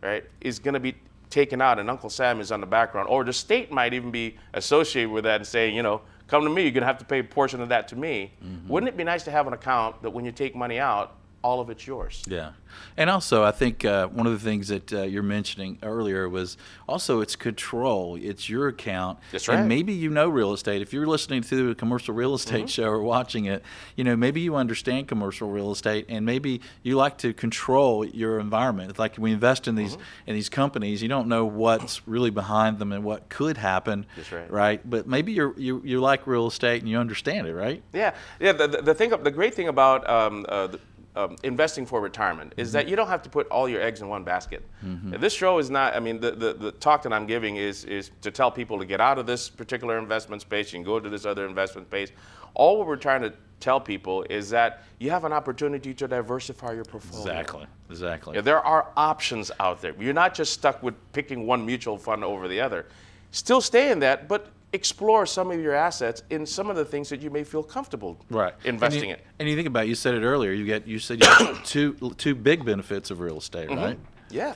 right, 0.03 0.25
is 0.41 0.59
going 0.59 0.75
to 0.75 0.81
be 0.81 0.95
taken 1.31 1.61
out 1.61 1.79
and 1.79 1.91
Uncle 1.91 2.11
Sam 2.11 2.41
is 2.41 2.53
on 2.53 2.61
the 2.61 2.67
background, 2.67 3.09
or 3.09 3.25
the 3.25 3.33
state 3.33 3.71
might 3.73 3.95
even 3.95 4.11
be 4.11 4.37
associated 4.55 5.11
with 5.11 5.25
that 5.25 5.37
and 5.37 5.47
saying, 5.47 5.75
you 5.75 5.83
know, 5.83 6.01
come 6.29 6.45
to 6.45 6.51
me, 6.51 6.63
you're 6.63 6.71
going 6.71 6.83
to 6.83 6.87
have 6.87 6.99
to 6.99 7.05
pay 7.05 7.21
a 7.21 7.25
portion 7.25 7.61
of 7.61 7.69
that 7.69 7.89
to 7.89 7.97
me. 7.97 8.33
Mm-hmm. 8.45 8.69
Wouldn't 8.69 8.89
it 8.89 8.97
be 8.97 9.05
nice 9.05 9.25
to 9.25 9.31
have 9.31 9.47
an 9.47 9.53
account 9.53 10.03
that 10.03 10.11
when 10.11 10.25
you 10.25 10.33
take 10.33 10.55
money 10.55 10.79
out, 10.79 11.17
all 11.47 11.61
of 11.61 11.71
it's 11.71 11.87
yours. 11.87 12.23
Yeah, 12.27 12.51
and 12.97 13.09
also 13.09 13.45
I 13.45 13.53
think 13.53 13.85
uh, 13.85 14.09
one 14.09 14.27
of 14.27 14.33
the 14.33 14.39
things 14.39 14.67
that 14.69 14.93
uh, 14.93 15.03
you're 15.03 15.23
mentioning 15.23 15.79
earlier 15.83 16.29
was 16.29 16.57
also 16.89 17.21
it's 17.21 17.37
control. 17.37 18.19
It's 18.21 18.49
your 18.49 18.67
account. 18.67 19.21
That's 19.31 19.47
right. 19.47 19.61
And 19.61 19.69
maybe 19.69 19.93
you 19.93 20.11
know 20.11 20.29
real 20.29 20.53
estate. 20.53 20.83
If 20.83 20.93
you're 20.93 21.07
listening 21.07 21.43
to 21.43 21.71
a 21.71 21.75
commercial 21.77 22.15
real 22.15 22.35
estate 22.35 22.67
mm-hmm. 22.67 22.67
show 22.67 22.89
or 22.89 23.03
watching 23.03 23.45
it, 23.45 23.63
you 23.95 24.03
know 24.03 24.17
maybe 24.17 24.41
you 24.41 24.57
understand 24.57 25.07
commercial 25.07 25.49
real 25.49 25.71
estate, 25.71 26.07
and 26.09 26.27
maybe 26.27 26.61
you 26.83 26.97
like 26.97 27.17
to 27.19 27.33
control 27.33 28.05
your 28.05 28.41
environment. 28.41 28.91
It's 28.91 28.99
like 28.99 29.17
we 29.17 29.33
invest 29.33 29.69
in 29.69 29.77
these 29.77 29.93
mm-hmm. 29.93 30.31
in 30.31 30.35
these 30.35 30.49
companies, 30.49 31.01
you 31.01 31.09
don't 31.09 31.29
know 31.29 31.45
what's 31.45 32.07
really 32.09 32.31
behind 32.31 32.81
them 32.81 32.91
and 32.91 33.05
what 33.05 33.29
could 33.29 33.57
happen. 33.57 34.07
That's 34.17 34.33
right. 34.33 34.51
Right. 34.51 34.91
But 34.91 35.07
maybe 35.07 35.33
you 35.33 35.55
you 35.57 35.83
you 35.85 36.01
like 36.01 36.27
real 36.27 36.49
estate 36.49 36.83
and 36.83 36.91
you 36.91 36.99
understand 36.99 37.47
it, 37.47 37.55
right? 37.55 37.83
Yeah. 37.93 38.15
Yeah. 38.41 38.53
The, 38.53 38.67
the, 38.67 38.83
the 38.83 38.95
thing 38.95 39.11
the 39.11 39.31
great 39.31 39.55
thing 39.55 39.69
about 39.69 40.09
um, 40.11 40.45
uh, 40.49 40.67
the, 40.69 40.81
um, 41.17 41.37
investing 41.43 41.87
for 41.87 42.01
retirement 42.01 42.53
is 42.57 42.69
mm-hmm. 42.69 42.75
that 42.75 42.89
you 42.89 42.95
don't 42.95 43.09
have 43.09 43.23
to 43.23 43.31
put 43.31 43.49
all 43.49 43.69
your 43.69 43.81
eggs 43.81 44.03
in 44.03 44.09
one 44.09 44.23
basket. 44.23 44.63
Mm-hmm. 44.85 45.19
This 45.19 45.33
show 45.33 45.59
is 45.59 45.71
not, 45.71 45.97
I 45.97 46.01
mean, 46.01 46.21
the, 46.21 46.33
the, 46.33 46.53
the, 46.53 46.73
talk 46.73 47.03
that 47.03 47.13
I'm 47.13 47.27
giving 47.27 47.57
is, 47.57 47.85
is 47.85 48.11
to 48.21 48.31
tell 48.31 48.51
people 48.51 48.79
to 48.79 48.85
get 48.85 49.01
out 49.01 49.19
of 49.19 49.27
this 49.27 49.49
particular 49.49 49.99
investment 49.99 50.43
space 50.43 50.75
and 50.75 50.85
go 50.85 51.01
to 51.01 51.09
this 51.09 51.25
other 51.25 51.47
investment 51.47 51.89
space. 51.89 52.13
All 52.55 52.79
what 52.79 52.87
we're 52.87 52.97
trying 52.97 53.23
to 53.23 53.33
tell 53.61 53.81
people 53.81 54.25
is 54.29 54.51
that 54.51 54.83
you 54.99 55.11
have 55.11 55.25
an 55.25 55.33
opportunity 55.33 55.95
to 55.95 56.07
diversify 56.07 56.73
your 56.73 56.85
portfolio. 56.85 57.25
Exactly, 57.25 57.67
exactly. 57.91 58.35
Yeah, 58.35 58.43
there 58.43 58.61
are 58.61 58.89
options 58.97 59.51
out 59.59 59.81
there. 59.81 59.95
You're 59.99 60.13
not 60.13 60.35
just 60.35 60.53
stuck 60.53 60.83
with 60.83 60.95
picking 61.13 61.47
one 61.47 61.65
mutual 61.65 61.97
fund 61.97 62.23
over 62.23 62.47
the 62.47 62.61
other. 62.61 62.87
Still 63.31 63.61
stay 63.61 63.91
in 63.91 63.99
that, 64.01 64.29
but 64.29 64.49
explore 64.73 65.27
some 65.27 65.51
of 65.51 65.61
your 65.61 65.75
assets 65.75 66.23
in 66.31 66.45
some 66.45 66.69
of 66.69 66.77
the 66.77 66.85
things 66.85 67.09
that 67.09 67.23
you 67.23 67.31
may 67.31 67.45
feel 67.45 67.63
comfortable 67.63 68.19
right. 68.31 68.55
investing 68.65 69.03
and 69.03 69.09
you, 69.11 69.15
in. 69.15 69.21
And 69.39 69.49
you 69.49 69.57
think 69.57 69.69
about 69.69 69.85
it, 69.85 69.89
you 69.89 69.95
said 69.95 70.15
it 70.15 70.23
earlier. 70.23 70.53
You 70.53 70.65
get 70.65 70.87
you 70.87 70.99
said 70.99 71.23
you 71.23 71.29
have 71.29 71.65
two 71.65 71.95
two 72.19 72.35
big 72.35 72.65
benefits 72.65 73.11
of 73.11 73.21
real 73.21 73.39
estate, 73.39 73.69
mm-hmm. 73.69 73.81
right? 73.81 73.99
Yeah. 74.31 74.55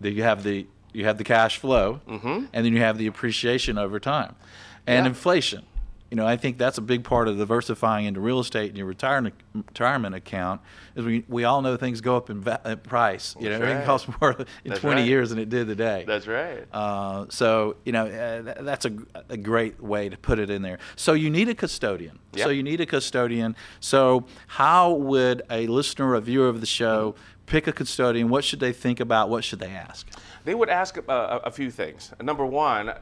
That 0.00 0.12
you 0.12 0.22
have 0.22 0.42
the 0.42 0.66
you 0.92 1.04
have 1.04 1.18
the 1.18 1.24
cash 1.24 1.58
flow, 1.58 2.00
mm-hmm. 2.08 2.46
and 2.52 2.66
then 2.66 2.72
you 2.72 2.80
have 2.80 2.98
the 2.98 3.06
appreciation 3.06 3.78
over 3.78 4.00
time, 4.00 4.34
and 4.86 5.04
yeah. 5.04 5.10
inflation 5.10 5.64
you 6.10 6.16
know, 6.16 6.26
I 6.26 6.36
think 6.36 6.58
that's 6.58 6.76
a 6.76 6.82
big 6.82 7.04
part 7.04 7.28
of 7.28 7.38
diversifying 7.38 8.06
into 8.06 8.20
real 8.20 8.40
estate 8.40 8.68
and 8.68 8.76
your 8.76 8.86
retirement 8.86 9.34
retirement 9.54 10.14
account. 10.14 10.60
Is 10.94 11.04
we 11.04 11.24
we 11.28 11.44
all 11.44 11.62
know 11.62 11.76
things 11.76 12.00
go 12.00 12.16
up 12.16 12.30
in 12.30 12.40
va- 12.40 12.78
price. 12.82 13.34
You 13.38 13.48
that's 13.48 13.60
know, 13.60 13.64
right. 13.64 13.70
everything 13.70 13.86
costs 13.86 14.08
more 14.20 14.32
in 14.32 14.46
that's 14.70 14.80
20 14.80 15.00
right. 15.00 15.08
years 15.08 15.30
than 15.30 15.38
it 15.38 15.48
did 15.48 15.66
today. 15.66 16.04
That's 16.06 16.26
right. 16.26 16.66
Uh, 16.72 17.26
so 17.28 17.76
you 17.84 17.92
know, 17.92 18.06
uh, 18.06 18.62
that's 18.62 18.84
a, 18.84 18.92
a 19.28 19.36
great 19.36 19.80
way 19.80 20.08
to 20.08 20.16
put 20.16 20.38
it 20.38 20.50
in 20.50 20.62
there. 20.62 20.78
So 20.96 21.12
you 21.12 21.30
need 21.30 21.48
a 21.48 21.54
custodian. 21.54 22.18
Yep. 22.34 22.44
So 22.44 22.50
you 22.50 22.62
need 22.62 22.80
a 22.80 22.86
custodian. 22.86 23.56
So 23.80 24.26
how 24.46 24.92
would 24.92 25.42
a 25.50 25.66
listener 25.66 26.14
or 26.14 26.20
viewer 26.20 26.48
of 26.48 26.60
the 26.60 26.66
show 26.66 27.14
pick 27.46 27.66
a 27.66 27.72
custodian? 27.72 28.28
What 28.28 28.44
should 28.44 28.60
they 28.60 28.72
think 28.72 29.00
about? 29.00 29.28
What 29.28 29.44
should 29.44 29.58
they 29.58 29.70
ask? 29.70 30.08
They 30.44 30.54
would 30.54 30.70
ask 30.70 30.96
uh, 30.96 31.40
a 31.44 31.50
few 31.50 31.70
things. 31.70 32.12
Number 32.22 32.46
one, 32.46 32.94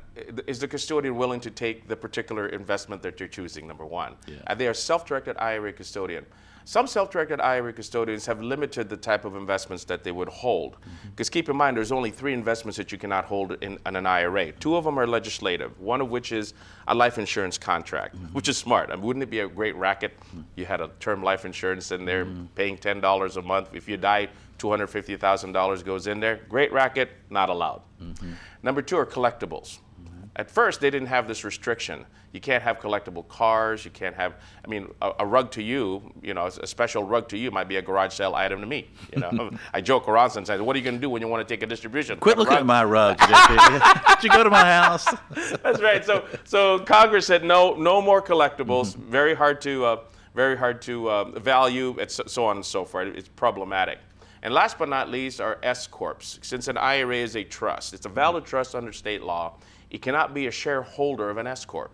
is 0.47 0.59
the 0.59 0.67
custodian 0.67 1.17
willing 1.17 1.41
to 1.41 1.51
take 1.51 1.87
the 1.87 1.97
particular 1.97 2.49
investment 2.49 3.03
that 3.03 3.21
you're 3.21 3.29
choosing? 3.29 3.69
Number 3.69 3.87
one, 3.87 4.17
yeah. 4.27 4.39
are 4.49 4.57
they 4.57 4.67
a 4.67 4.75
self-directed 4.75 5.37
IRA 5.39 5.73
custodian? 5.73 6.27
Some 6.69 6.87
self-directed 6.87 7.41
IRA 7.41 7.73
custodians 7.73 8.27
have 8.27 8.43
limited 8.43 8.91
the 8.91 8.97
type 8.99 9.25
of 9.25 9.37
investments 9.37 9.85
that 9.85 10.05
they 10.05 10.13
would 10.13 10.29
hold. 10.29 10.77
Because 11.13 11.31
mm-hmm. 11.31 11.33
keep 11.33 11.49
in 11.49 11.57
mind, 11.57 11.79
there's 11.79 11.93
only 11.93 12.11
three 12.11 12.35
investments 12.35 12.77
that 12.77 12.93
you 12.93 12.99
cannot 12.99 13.25
hold 13.25 13.53
in, 13.63 13.79
in, 13.87 13.97
an 13.97 14.05
IRA. 14.05 14.53
Two 14.53 14.77
of 14.77 14.85
them 14.85 14.99
are 14.99 15.07
legislative. 15.07 15.81
One 15.81 16.03
of 16.03 16.11
which 16.11 16.31
is 16.31 16.53
a 16.87 16.95
life 16.95 17.17
insurance 17.17 17.57
contract, 17.57 18.17
mm-hmm. 18.17 18.35
which 18.35 18.51
is 18.51 18.59
smart. 18.59 18.91
I 18.91 18.97
mean, 18.97 19.05
wouldn't 19.07 19.23
it 19.23 19.31
be 19.31 19.39
a 19.39 19.49
great 19.49 19.77
racket? 19.77 20.21
Mm-hmm. 20.21 20.41
You 20.57 20.67
had 20.67 20.83
a 20.83 20.91
term 21.01 21.23
life 21.23 21.47
insurance 21.47 21.91
and 21.91 22.07
they're 22.07 22.27
mm-hmm. 22.27 22.45
paying 22.55 22.77
$10 22.77 23.37
a 23.39 23.41
month. 23.41 23.71
If 23.73 23.89
you 23.89 23.97
die, 23.97 24.29
$250,000 24.59 25.85
goes 25.87 26.07
in 26.07 26.21
there. 26.21 26.41
Great 26.51 26.71
racket, 26.71 27.13
not 27.31 27.49
allowed. 27.49 27.81
Mm-hmm. 27.99 28.33
Number 28.63 28.83
two 28.83 28.99
are 28.99 29.07
collectibles. 29.07 29.79
Mm-hmm. 30.03 30.25
At 30.37 30.51
first, 30.51 30.83
they 30.83 30.91
didn't 30.91 31.09
have 31.09 31.29
this 31.29 31.45
restriction. 31.45 32.05
You 32.33 32.41
can't 32.41 32.63
have 32.63 32.79
collectible 32.79 33.27
cars. 33.27 33.85
You 33.85 33.91
can't 33.91 34.15
have, 34.15 34.35
I 34.65 34.69
mean, 34.69 34.89
a, 35.01 35.13
a, 35.21 35.27
rug 35.27 35.51
to 35.53 35.63
you, 35.63 36.13
you 36.23 36.35
know, 36.35 36.47
a 36.47 36.67
special 36.67 37.03
rug 37.03 37.29
to 37.31 37.39
you 37.39 37.51
might 37.51 37.69
be 37.69 37.77
a 37.77 37.83
garage 37.83 38.13
sale 38.13 38.35
item 38.35 38.61
to 38.61 38.67
me. 38.67 38.89
You 39.15 39.21
know, 39.21 39.51
I 39.73 39.81
joke 39.81 40.09
around 40.09 40.31
sometimes. 40.31 40.61
What 40.61 40.77
are 40.77 40.79
you 40.79 40.85
going 40.85 40.97
to 40.97 41.01
do 41.01 41.09
when 41.09 41.23
you 41.23 41.29
want 41.29 41.47
to 41.47 41.53
take 41.53 41.63
a 41.63 41.67
distribution? 41.67 42.19
Quit 42.19 42.37
looking 42.37 42.57
at 42.57 42.67
my 42.67 42.85
rug. 42.97 43.19
Did 43.19 44.25
you 44.25 44.31
go 44.31 44.45
to 44.45 44.51
my 44.51 44.65
house? 44.65 45.07
That's 45.63 45.81
right. 45.81 46.05
So, 46.05 46.27
so 46.45 46.81
Congress 46.81 47.27
said 47.27 47.45
no, 47.45 47.75
no 47.75 48.03
more 48.03 48.21
collectibles. 48.21 48.95
Mm-hmm. 48.95 49.11
Very 49.11 49.35
hard 49.35 49.61
to. 49.63 49.85
Uh, 49.85 49.97
very 50.35 50.57
hard 50.57 50.81
to 50.83 51.11
um, 51.11 51.35
value, 51.41 51.97
and 51.99 52.09
so, 52.09 52.23
so 52.29 52.45
on 52.45 52.57
and 52.57 52.65
so 52.65 52.85
forth. 52.85 53.09
It's 53.17 53.29
problematic. 53.29 53.99
And 54.43 54.55
last 54.55 54.79
but 54.79 54.89
not 54.89 55.09
least 55.09 55.41
are 55.41 55.59
S 55.65 55.89
corps. 55.89 56.39
Since 56.43 56.69
an 56.69 56.77
IRA 56.77 57.17
is 57.17 57.35
a 57.35 57.43
trust, 57.43 57.93
it's 57.93 58.07
a 58.07 58.09
valid 58.09 58.45
trust 58.45 58.77
under 58.77 58.93
state 58.93 59.23
law. 59.23 59.55
It 59.91 60.01
cannot 60.01 60.35
be 60.35 60.47
a 60.47 60.51
shareholder 60.51 61.29
of 61.31 61.39
an 61.39 61.49
S 61.49 61.65
corp. 61.65 61.91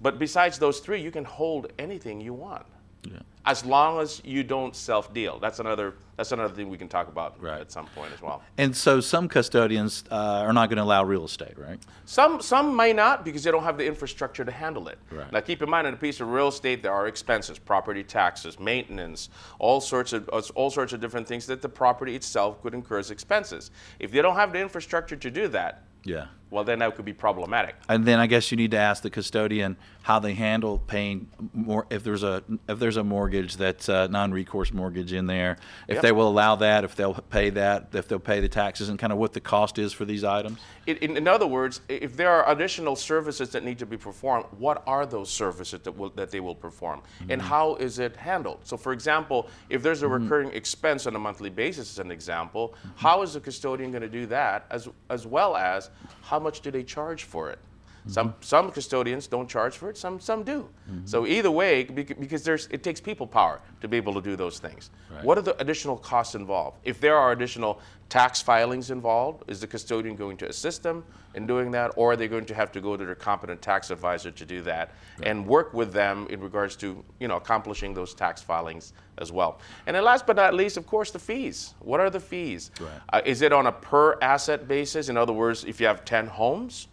But 0.00 0.18
besides 0.18 0.58
those 0.58 0.80
three, 0.80 1.00
you 1.00 1.10
can 1.10 1.24
hold 1.24 1.72
anything 1.78 2.20
you 2.20 2.34
want. 2.34 2.66
Yeah. 3.04 3.18
As 3.44 3.64
long 3.64 4.00
as 4.00 4.22
you 4.24 4.44
don't 4.44 4.76
self-deal. 4.76 5.40
That's 5.40 5.58
another. 5.58 5.94
That's 6.16 6.30
another 6.30 6.54
thing 6.54 6.68
we 6.68 6.78
can 6.78 6.88
talk 6.88 7.08
about 7.08 7.42
Right. 7.42 7.60
at 7.60 7.72
some 7.72 7.86
point 7.86 8.12
as 8.12 8.22
well. 8.22 8.42
And 8.58 8.76
so 8.76 9.00
some 9.00 9.28
custodians 9.28 10.04
uh, 10.08 10.14
are 10.46 10.52
not 10.52 10.68
going 10.68 10.76
to 10.76 10.84
allow 10.84 11.02
real 11.02 11.24
estate, 11.24 11.58
right? 11.58 11.80
Some 12.04 12.40
some 12.40 12.76
may 12.76 12.92
not 12.92 13.24
because 13.24 13.42
they 13.42 13.50
don't 13.50 13.64
have 13.64 13.76
the 13.76 13.84
infrastructure 13.86 14.44
to 14.44 14.52
handle 14.52 14.86
it. 14.86 14.98
Right. 15.10 15.32
Now 15.32 15.40
keep 15.40 15.62
in 15.62 15.68
mind, 15.68 15.88
in 15.88 15.94
a 15.94 15.96
piece 15.96 16.20
of 16.20 16.28
real 16.28 16.46
estate, 16.48 16.80
there 16.84 16.92
are 16.92 17.08
expenses, 17.08 17.58
property 17.58 18.04
taxes, 18.04 18.60
maintenance, 18.60 19.30
all 19.58 19.80
sorts 19.80 20.12
of 20.12 20.28
all 20.54 20.70
sorts 20.70 20.92
of 20.92 21.00
different 21.00 21.26
things 21.26 21.44
that 21.46 21.60
the 21.60 21.68
property 21.68 22.14
itself 22.14 22.62
could 22.62 22.74
incur 22.74 22.98
as 23.00 23.10
expenses. 23.10 23.72
If 23.98 24.12
they 24.12 24.22
don't 24.22 24.36
have 24.36 24.52
the 24.52 24.60
infrastructure 24.60 25.16
to 25.16 25.30
do 25.30 25.48
that, 25.48 25.82
Yeah. 26.04 26.26
Well, 26.52 26.64
then 26.64 26.80
that 26.80 26.94
could 26.94 27.06
be 27.06 27.14
problematic. 27.14 27.74
And 27.88 28.04
then 28.04 28.20
I 28.20 28.26
guess 28.26 28.50
you 28.50 28.58
need 28.58 28.72
to 28.72 28.76
ask 28.76 29.02
the 29.02 29.08
custodian 29.08 29.78
how 30.02 30.18
they 30.18 30.34
handle 30.34 30.78
paying 30.78 31.28
more 31.54 31.86
if 31.88 32.04
there's 32.04 32.22
a 32.22 32.42
if 32.68 32.78
there's 32.78 32.96
a 32.96 33.04
mortgage 33.04 33.56
that's 33.56 33.88
a 33.88 34.08
non-recourse 34.08 34.72
mortgage 34.72 35.12
in 35.12 35.26
there, 35.26 35.56
if 35.88 35.94
Yep. 35.94 36.02
they 36.02 36.12
will 36.12 36.28
allow 36.28 36.56
that, 36.56 36.84
if 36.84 36.94
they'll 36.94 37.14
pay 37.14 37.50
that, 37.50 37.88
if 37.92 38.06
they'll 38.08 38.18
pay 38.18 38.40
the 38.40 38.48
taxes, 38.48 38.90
and 38.90 38.98
kind 38.98 39.12
of 39.12 39.18
what 39.18 39.32
the 39.32 39.40
cost 39.40 39.78
is 39.78 39.92
for 39.92 40.04
these 40.04 40.24
items. 40.24 40.58
In, 40.86 40.96
in, 40.96 41.16
in 41.16 41.28
other 41.28 41.46
words, 41.46 41.80
if 41.88 42.16
there 42.16 42.30
are 42.30 42.50
additional 42.52 42.96
services 42.96 43.50
that 43.50 43.64
need 43.64 43.78
to 43.78 43.86
be 43.86 43.96
performed, 43.96 44.44
what 44.58 44.82
are 44.86 45.06
those 45.06 45.30
services 45.30 45.80
that, 45.82 45.92
will, 45.92 46.10
that 46.10 46.30
they 46.30 46.40
will 46.40 46.56
perform? 46.56 47.02
And 47.20 47.40
mm-hmm. 47.40 47.48
how 47.48 47.76
is 47.76 48.00
it 48.00 48.16
handled? 48.16 48.58
So, 48.64 48.76
for 48.76 48.92
example, 48.92 49.48
if 49.70 49.82
there's 49.82 50.02
a 50.02 50.06
mm-hmm. 50.06 50.24
recurring 50.24 50.50
expense 50.52 51.06
on 51.06 51.14
a 51.14 51.20
monthly 51.20 51.50
basis, 51.50 51.92
as 51.92 51.98
an 52.00 52.10
example, 52.10 52.74
mm-hmm. 52.76 52.96
how 52.96 53.22
is 53.22 53.34
the 53.34 53.40
custodian 53.40 53.92
going 53.92 54.02
to 54.02 54.08
do 54.08 54.26
that, 54.26 54.66
as, 54.70 54.88
as 55.08 55.24
well 55.24 55.56
as 55.56 55.90
how 56.22 56.41
much 56.42 56.60
do 56.60 56.70
they 56.70 56.82
charge 56.82 57.24
for 57.24 57.50
it? 57.50 57.58
Some, 58.06 58.34
some 58.40 58.70
custodians 58.72 59.26
don't 59.28 59.48
charge 59.48 59.76
for 59.76 59.88
it, 59.88 59.96
some, 59.96 60.18
some 60.18 60.42
do. 60.42 60.68
So 61.04 61.26
either 61.26 61.50
way, 61.50 61.84
because 61.84 62.42
there's, 62.42 62.66
it 62.70 62.82
takes 62.82 63.00
people 63.00 63.26
power 63.26 63.60
to 63.80 63.88
be 63.88 63.96
able 63.96 64.14
to 64.14 64.20
do 64.20 64.36
those 64.36 64.58
things. 64.58 64.90
What 65.22 65.38
are 65.38 65.42
the 65.42 65.60
additional 65.60 65.96
costs 65.96 66.34
involved? 66.34 66.78
If 66.84 67.00
there 67.00 67.16
are 67.16 67.32
additional 67.32 67.80
tax 68.08 68.42
filings 68.42 68.90
involved, 68.90 69.44
is 69.48 69.60
the 69.60 69.66
custodian 69.66 70.16
going 70.16 70.36
to 70.36 70.48
assist 70.48 70.82
them 70.82 71.02
in 71.34 71.46
doing 71.46 71.70
that, 71.70 71.92
or 71.96 72.12
are 72.12 72.16
they 72.16 72.28
going 72.28 72.44
to 72.44 72.54
have 72.54 72.70
to 72.72 72.80
go 72.80 72.94
to 72.96 73.06
their 73.06 73.14
competent 73.14 73.62
tax 73.62 73.90
advisor 73.90 74.30
to 74.30 74.44
do 74.44 74.60
that 74.62 74.90
and 75.22 75.46
work 75.46 75.72
with 75.72 75.94
them 75.94 76.26
in 76.28 76.40
regards 76.40 76.76
to 76.76 77.02
you 77.20 77.28
know 77.28 77.36
accomplishing 77.36 77.94
those 77.94 78.14
tax 78.14 78.42
filings 78.42 78.92
as 79.16 79.32
well? 79.32 79.60
And 79.86 79.96
then 79.96 80.04
last 80.04 80.26
but 80.26 80.36
not 80.36 80.52
least, 80.52 80.76
of 80.76 80.86
course, 80.86 81.10
the 81.10 81.18
fees. 81.18 81.72
What 81.78 82.00
are 82.00 82.10
the 82.10 82.20
fees? 82.20 82.70
Right. 82.80 82.90
Uh, 83.12 83.20
is 83.24 83.40
it 83.40 83.52
on 83.52 83.66
a 83.66 83.72
per 83.72 84.18
asset 84.20 84.68
basis? 84.68 85.08
In 85.08 85.16
other 85.16 85.32
words, 85.32 85.64
if 85.64 85.80
you 85.80 85.86
have 85.86 86.04
10 86.04 86.26
homes, 86.26 86.88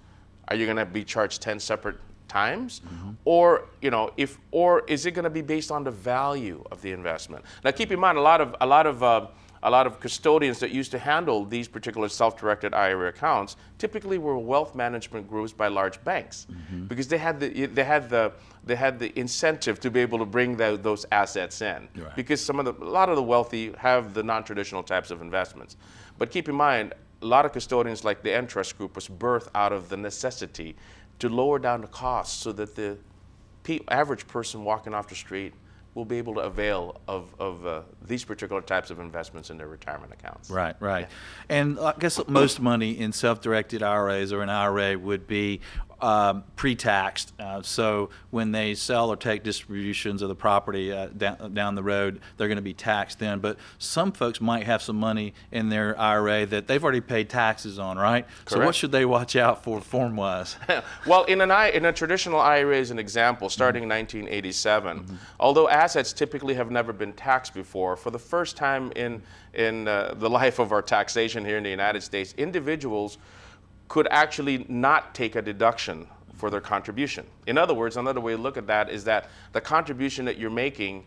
are 0.50 0.56
you 0.56 0.66
going 0.66 0.78
to 0.78 0.86
be 0.86 1.04
charged 1.04 1.42
10 1.42 1.60
separate 1.60 1.98
times? 2.28 2.82
Or 3.26 3.66
you 3.82 3.90
know 3.92 4.12
if 4.18 4.38
or 4.52 4.84
is 4.88 5.06
it 5.06 5.12
going 5.12 5.24
to 5.24 5.30
be 5.30 5.42
based 5.42 5.72
on 5.72 5.84
the 5.84 5.92
value 5.92 6.64
of 6.72 6.82
the 6.82 6.92
investment? 6.92 7.44
Now 7.64 7.72
keep 7.72 7.92
in 7.92 8.00
mind 8.00 8.18
a 8.18 8.22
lot 8.22 8.42
of 8.42 8.56
a 8.62 8.66
lot 8.68 8.86
of 8.86 9.02
uh, 9.02 9.28
a 9.64 9.70
lot 9.70 9.86
of 9.88 10.00
custodians 10.00 10.58
that 10.60 10.72
used 10.72 10.90
to 10.92 11.00
handle 11.00 11.44
these 11.44 11.68
particular 11.68 12.08
self-directed 12.08 12.74
IRA 12.74 13.10
accounts 13.10 13.58
typically 13.78 14.18
were 14.18 14.38
wealth 14.38 14.74
management 14.74 15.28
groups 15.28 15.52
by 15.52 15.68
large 15.68 16.02
banks 16.06 16.48
because 16.88 17.08
they 17.10 17.18
had 17.18 17.40
the 17.40 17.66
they 17.66 17.84
had 17.84 18.10
the 18.10 18.32
they 18.64 18.76
had 18.76 19.00
the 19.00 19.12
incentive 19.20 19.80
to 19.82 19.90
be 19.92 20.00
able 20.00 20.20
to 20.20 20.26
bring 20.26 20.56
tho- 20.56 20.78
those 20.78 21.06
assets 21.12 21.62
in 21.62 21.90
Right. 21.98 22.16
because 22.16 22.40
some 22.46 22.60
of 22.60 22.66
the 22.66 22.74
a 22.74 22.86
lot 23.00 23.10
of 23.10 23.16
the 23.18 23.24
wealthy 23.24 23.74
have 23.78 24.14
the 24.14 24.24
non-traditional 24.24 24.84
types 24.84 25.10
of 25.12 25.22
investments. 25.22 25.76
But 26.20 26.30
keep 26.32 26.48
in 26.48 26.56
mind 26.56 26.94
a 27.22 27.26
lot 27.26 27.46
of 27.46 27.52
custodians 27.52 28.04
like 28.04 28.24
the 28.24 28.34
Entrust 28.34 28.78
Group 28.78 28.96
was 28.96 29.08
birthed 29.08 29.50
out 29.54 29.74
of 29.74 29.90
the 29.90 29.98
necessity 29.98 30.76
to 31.20 31.30
lower 31.30 31.60
down 31.60 31.82
the 31.82 31.88
costs 31.88 32.42
so 32.42 32.52
that 32.54 32.76
the 32.76 32.98
pe- 33.64 33.80
average 33.90 34.28
person 34.28 34.64
walking 34.64 34.94
off 34.94 35.08
the 35.08 35.16
street 35.16 35.54
will 35.96 36.06
be 36.06 36.18
able 36.18 36.36
to 36.36 36.42
avail 36.42 37.02
of, 37.08 37.34
of 37.40 37.66
uh, 37.66 37.82
these 38.06 38.24
particular 38.24 38.62
types 38.62 38.90
of 38.90 39.00
investments 39.00 39.50
in 39.50 39.58
their 39.58 39.68
retirement 39.68 40.14
accounts. 40.14 40.50
Right, 40.50 40.76
right. 40.80 41.08
And 41.50 41.80
I 41.80 41.94
guess 42.00 42.22
most 42.28 42.62
money 42.62 42.98
in 42.98 43.12
self-directed 43.12 43.82
IRAs 43.82 44.32
or 44.32 44.42
an 44.42 44.50
IRA 44.50 44.98
would 44.98 45.28
be 45.28 45.62
um, 46.02 46.44
pre-taxed. 46.56 47.34
Uh, 47.40 47.62
so 47.62 48.10
when 48.32 48.52
they 48.52 48.76
sell 48.76 49.10
or 49.10 49.16
take 49.16 49.44
distributions 49.44 50.22
of 50.22 50.30
the 50.30 50.36
property 50.36 50.92
uh, 50.92 51.08
down, 51.08 51.54
down 51.54 51.76
the 51.76 51.84
road, 51.84 52.20
they're 52.38 52.48
going 52.48 52.58
to 52.58 52.62
be 52.62 52.74
taxed 52.74 53.20
then. 53.20 53.40
But 53.40 53.58
some 53.78 54.12
folks 54.12 54.42
might 54.42 54.64
have 54.64 54.82
some 54.82 54.96
money 54.98 55.34
in 55.52 55.70
their 55.70 56.00
IRA 56.00 56.46
that 56.48 56.68
they've 56.68 56.84
already 56.84 57.02
paid 57.02 57.30
taxes 57.30 57.80
on, 57.80 57.98
right? 57.98 58.26
Correct. 58.28 58.50
So 58.50 58.60
what 58.66 58.76
should 58.76 58.92
they 58.92 59.06
watch 59.06 59.36
out 59.36 59.64
for 59.64 59.82
form-wise? 59.82 60.56
well, 61.06 61.24
in 61.26 61.42
an 61.42 61.52
I, 61.52 61.70
in 61.70 61.86
a 61.86 61.94
traditional 61.94 62.40
IRA, 62.40 62.78
as 62.78 62.92
an 62.92 63.00
example, 63.00 63.50
starting 63.50 63.84
in 63.84 63.90
1987, 63.90 65.20
although 65.40 65.70
assets 65.70 66.14
typically 66.14 66.54
have 66.56 66.72
never 66.72 66.94
been 66.94 67.14
taxed 67.14 67.54
before, 67.54 67.96
for 67.96 68.12
the 68.12 68.20
first 68.20 68.58
time 68.58 68.92
in 68.96 69.22
in 69.54 69.88
uh, 69.88 70.14
the 70.18 70.30
life 70.30 70.60
of 70.60 70.72
our 70.72 70.82
taxation 70.82 71.44
here 71.44 71.58
in 71.58 71.64
the 71.64 71.70
United 71.70 72.02
States, 72.02 72.34
individuals 72.38 73.18
could 73.90 74.08
actually 74.12 74.66
not 74.70 75.14
take 75.14 75.36
a 75.36 75.42
deduction 75.42 76.08
for 76.36 76.50
their 76.50 76.62
contribution. 76.62 77.26
In 77.48 77.58
other 77.58 77.74
words, 77.74 77.98
another 77.98 78.22
way 78.22 78.34
to 78.34 78.42
look 78.42 78.56
at 78.56 78.68
that 78.68 78.90
is 78.90 79.04
that 79.04 79.30
the 79.52 79.60
contribution 79.60 80.24
that 80.26 80.38
you're 80.38 80.50
making 80.50 81.04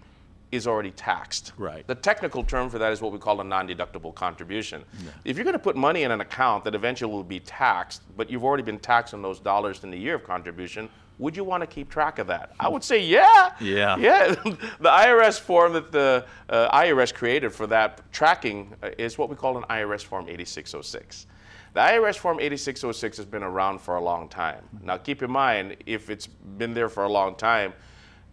is 0.51 0.67
already 0.67 0.91
taxed. 0.91 1.53
Right. 1.57 1.87
The 1.87 1.95
technical 1.95 2.45
term 2.45 2.69
for 2.69 2.79
that 2.79 2.93
is 2.93 3.01
what 3.01 3.11
we 3.11 3.19
call 3.19 3.41
a 3.41 3.45
non-deductible 3.45 4.15
contribution. 4.15 4.85
If 5.25 5.39
you're 5.39 5.45
going 5.45 5.55
to 5.55 5.59
put 5.59 5.77
money 5.77 6.03
in 6.03 6.11
an 6.11 6.21
account 6.21 6.65
that 6.65 6.75
eventually 6.75 7.11
will 7.11 7.25
be 7.25 7.41
taxed, 7.41 8.03
but 8.19 8.29
you've 8.29 8.45
already 8.45 8.63
been 8.63 8.79
taxed 8.79 9.15
on 9.15 9.23
those 9.23 9.41
dollars 9.41 9.83
in 9.83 9.91
the 9.91 9.97
year 9.97 10.17
of 10.17 10.25
contribution, 10.25 10.91
would 11.19 11.37
you 11.37 11.45
want 11.45 11.63
to 11.63 11.67
keep 11.67 11.89
track 11.89 12.19
of 12.19 12.27
that? 12.27 12.53
I 12.61 12.69
would 12.69 12.85
say, 12.85 13.03
yeah. 13.03 13.53
Yeah. 13.61 13.97
Yeah. 14.03 14.35
the 14.35 14.89
IRS 14.91 15.41
form 15.41 15.73
that 15.73 15.93
the 15.93 16.27
uh, 16.51 16.77
IRS 16.79 17.15
created 17.15 17.53
for 17.53 17.67
that 17.69 18.03
tracking 18.13 18.75
uh, 18.83 18.91
is 18.99 19.17
what 19.17 19.31
we 19.31 19.37
call 19.37 19.57
an 19.57 19.65
IRS 19.65 20.03
Form 20.03 20.29
8606. 20.29 21.27
The 21.75 21.81
IRS 21.81 22.17
Form 22.19 22.39
8606 22.39 23.17
has 23.17 23.27
been 23.27 23.43
around 23.43 23.81
for 23.81 23.97
a 23.97 24.01
long 24.01 24.29
time. 24.29 24.63
Now, 24.83 24.99
keep 24.99 25.23
in 25.23 25.31
mind, 25.31 25.77
if 25.87 26.11
it's 26.11 26.27
been 26.27 26.75
there 26.75 26.89
for 26.91 27.05
a 27.05 27.09
long 27.09 27.35
time, 27.35 27.73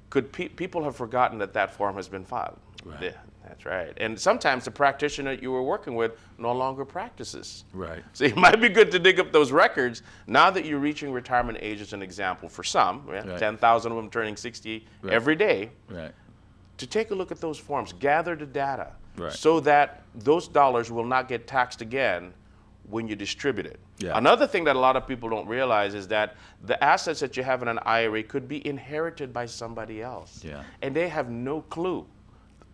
could 0.10 0.32
pe- 0.32 0.50
people 0.50 0.84
have 0.84 0.96
forgotten 0.96 1.38
that 1.40 1.54
that 1.54 1.72
form 1.74 1.96
has 1.96 2.10
been 2.10 2.26
filed? 2.26 2.58
Right. 2.84 3.02
Yeah, 3.02 3.12
that's 3.48 3.66
right. 3.66 3.94
And 3.98 4.20
sometimes 4.20 4.66
the 4.66 4.72
practitioner 4.72 5.34
you 5.34 5.52
were 5.52 5.64
working 5.64 5.96
with 5.96 6.18
no 6.38 6.52
longer 6.52 6.84
practices. 6.84 7.64
Right. 7.74 8.04
So 8.12 8.26
it 8.26 8.36
might 8.36 8.60
be 8.60 8.68
good 8.68 8.92
to 8.92 9.00
dig 9.00 9.22
up 9.22 9.32
those 9.32 9.54
records 9.54 10.02
now 10.28 10.50
that 10.50 10.66
you're 10.66 10.80
reaching 10.80 11.12
retirement 11.14 11.60
age 11.62 11.80
as 11.80 11.94
an 11.94 12.02
example 12.02 12.50
for 12.50 12.64
some, 12.64 13.06
yeah, 13.08 13.26
Right. 13.26 13.40
10,000 13.40 13.92
of 13.92 13.96
them 13.96 14.10
turning 14.10 14.36
60 14.36 14.86
Right. 15.02 15.14
every 15.14 15.36
day, 15.38 15.70
Right. 15.90 16.12
to 16.78 16.88
take 16.88 17.12
a 17.12 17.16
look 17.16 17.32
at 17.32 17.40
those 17.40 17.58
forms, 17.58 17.94
gather 17.94 18.36
the 18.36 18.46
data 18.46 18.92
so 19.32 19.60
that 19.62 20.04
those 20.16 20.48
dollars 20.48 20.90
will 20.92 21.04
not 21.06 21.28
get 21.30 21.46
taxed 21.48 21.82
again 21.82 22.34
when 22.90 23.08
you 23.08 23.16
distribute 23.16 23.66
it. 23.66 23.80
Yeah. 24.00 24.18
Another 24.18 24.48
thing 24.48 24.64
that 24.64 24.76
a 24.76 24.80
lot 24.80 24.96
of 24.96 25.08
people 25.08 25.30
don't 25.30 25.48
realize 25.48 25.94
is 25.94 26.08
that 26.08 26.36
the 26.64 26.82
assets 26.84 27.20
that 27.20 27.38
you 27.38 27.44
have 27.44 27.62
in 27.62 27.68
an 27.68 27.80
IRA 27.80 28.24
could 28.24 28.48
be 28.48 28.66
inherited 28.68 29.32
by 29.32 29.46
somebody 29.46 30.02
else. 30.02 30.44
Yeah. 30.44 30.64
And 30.82 30.96
they 30.96 31.08
have 31.08 31.30
no 31.30 31.62
clue 31.62 32.06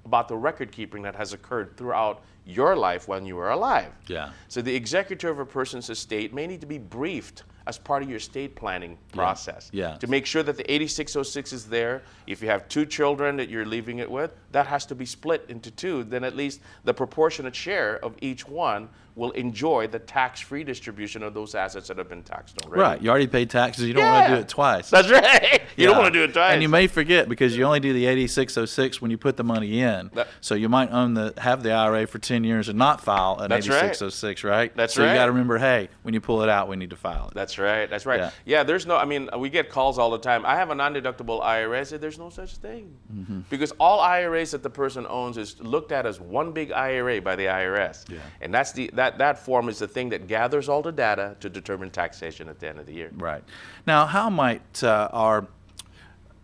about 0.05 0.27
the 0.27 0.37
record 0.37 0.71
keeping 0.71 1.01
that 1.01 1.15
has 1.15 1.33
occurred 1.33 1.75
throughout 1.75 2.23
your 2.45 2.75
life 2.75 3.07
when 3.07 3.25
you 3.25 3.35
were 3.35 3.49
alive. 3.49 3.91
Yeah. 4.07 4.29
So 4.47 4.61
the 4.61 4.75
executor 4.75 5.29
of 5.29 5.39
a 5.39 5.45
person's 5.45 5.89
estate 5.89 6.33
may 6.33 6.45
need 6.45 6.61
to 6.61 6.67
be 6.67 6.77
briefed 6.77 7.43
as 7.67 7.79
part 7.79 8.03
of 8.03 8.09
your 8.09 8.17
estate 8.17 8.55
planning 8.55 8.97
process. 9.11 9.71
Yeah. 9.73 9.97
To 9.97 10.05
make 10.05 10.27
sure 10.27 10.43
that 10.43 10.55
the 10.55 10.71
8606 10.71 11.51
is 11.51 11.65
there. 11.65 12.03
If 12.27 12.43
you 12.43 12.47
have 12.47 12.67
two 12.69 12.85
children 12.85 13.35
that 13.37 13.49
you're 13.49 13.65
leaving 13.65 13.97
it 13.97 14.09
with, 14.09 14.31
that 14.51 14.67
has 14.67 14.85
to 14.87 14.95
be 14.95 15.05
split 15.05 15.45
into 15.49 15.71
two. 15.71 16.03
Then 16.03 16.23
at 16.23 16.35
least 16.35 16.61
the 16.83 16.93
proportionate 16.93 17.55
share 17.55 17.97
of 18.05 18.15
each 18.21 18.47
one 18.47 18.87
will 19.15 19.31
enjoy 19.31 19.87
the 19.87 19.99
tax-free 19.99 20.63
distribution 20.63 21.23
of 21.23 21.33
those 21.33 21.55
assets 21.55 21.87
that 21.87 21.97
have 21.97 22.09
been 22.09 22.21
taxed 22.23 22.57
already. 22.63 22.81
Right. 22.81 23.01
You 23.01 23.09
already 23.09 23.27
paid 23.27 23.49
taxes. 23.49 23.85
You 23.85 23.93
don't 23.93 24.05
want 24.11 24.27
to 24.27 24.35
do 24.35 24.41
it 24.41 24.49
twice. 24.49 24.89
That's 24.89 25.09
right. 25.09 25.61
You 25.77 25.87
don't 25.87 25.97
want 25.97 26.13
to 26.13 26.19
do 26.19 26.23
it 26.25 26.33
twice. 26.33 26.51
And 26.53 26.61
you 26.61 26.69
may 26.69 26.87
forget 26.87 27.29
because 27.29 27.55
you 27.55 27.63
only 27.63 27.79
do 27.79 27.93
the 27.93 28.05
8606 28.07 29.01
when 29.01 29.11
you 29.11 29.17
put 29.17 29.37
the 29.37 29.43
money 29.43 29.81
in. 29.81 30.09
That- 30.13 30.27
so 30.41 30.55
you 30.55 30.67
might 30.69 30.91
own 30.91 31.13
the 31.13 31.33
have 31.37 31.63
the 31.63 31.71
IRA 31.71 32.07
for 32.07 32.19
10 32.19 32.43
years 32.43 32.67
and 32.69 32.77
not 32.77 33.01
file 33.01 33.37
an 33.39 33.49
That's 33.49 33.67
right. 33.69 33.77
8606, 33.85 34.43
right? 34.43 34.75
That's 34.75 34.93
so 34.93 35.01
you 35.05 35.13
got 35.13 35.25
to 35.25 35.31
remember, 35.31 35.57
hey, 35.57 35.89
when 36.03 36.13
you 36.13 36.21
pull 36.21 36.41
it 36.43 36.49
out, 36.49 36.67
we 36.67 36.75
need 36.75 36.89
to 36.89 36.95
file 36.95 37.27
it. 37.29 37.33
That's 37.33 37.57
right. 37.57 37.89
That's 37.89 38.05
right. 38.05 38.19
Yeah. 38.19 38.31
Yeah. 38.45 38.63
there's 38.63 38.85
no. 38.85 38.97
I 38.97 39.05
mean, 39.05 39.29
we 39.37 39.49
get 39.49 39.69
calls 39.69 39.97
all 39.97 40.11
the 40.11 40.19
time. 40.19 40.45
I 40.45 40.55
have 40.55 40.69
a 40.71 40.75
non-deductible 40.75 41.41
IRA. 41.43 41.79
I 41.79 41.83
say 41.83 41.97
there's 41.97 42.19
no 42.19 42.29
such 42.29 42.57
thing 42.57 42.95
Mm-hmm. 43.13 43.39
because 43.49 43.71
all 43.79 43.99
IRAs 44.01 44.51
that 44.51 44.61
the 44.63 44.69
person 44.69 45.05
owns 45.07 45.37
is 45.37 45.59
looked 45.61 45.91
at 45.91 46.05
as 46.05 46.19
one 46.19 46.51
big 46.51 46.71
IRA 46.71 47.21
by 47.21 47.35
the 47.35 47.45
IRS. 47.45 48.09
Yeah. 48.09 48.17
And 48.41 48.53
that's 48.53 48.71
the 48.71 48.89
that 48.93 49.04
that 49.17 49.39
form 49.39 49.69
is 49.69 49.79
the 49.79 49.87
thing 49.87 50.09
that 50.09 50.27
gathers 50.27 50.69
all 50.69 50.81
the 50.81 50.91
data 50.91 51.35
to 51.39 51.49
determine 51.49 51.89
taxation 51.89 52.49
at 52.49 52.59
the 52.59 52.67
end 52.67 52.79
of 52.79 52.85
the 52.85 52.93
year. 52.93 53.11
Right. 53.15 53.43
Now, 53.87 54.05
how 54.05 54.29
might 54.29 54.83
uh, 54.83 55.09
our 55.11 55.47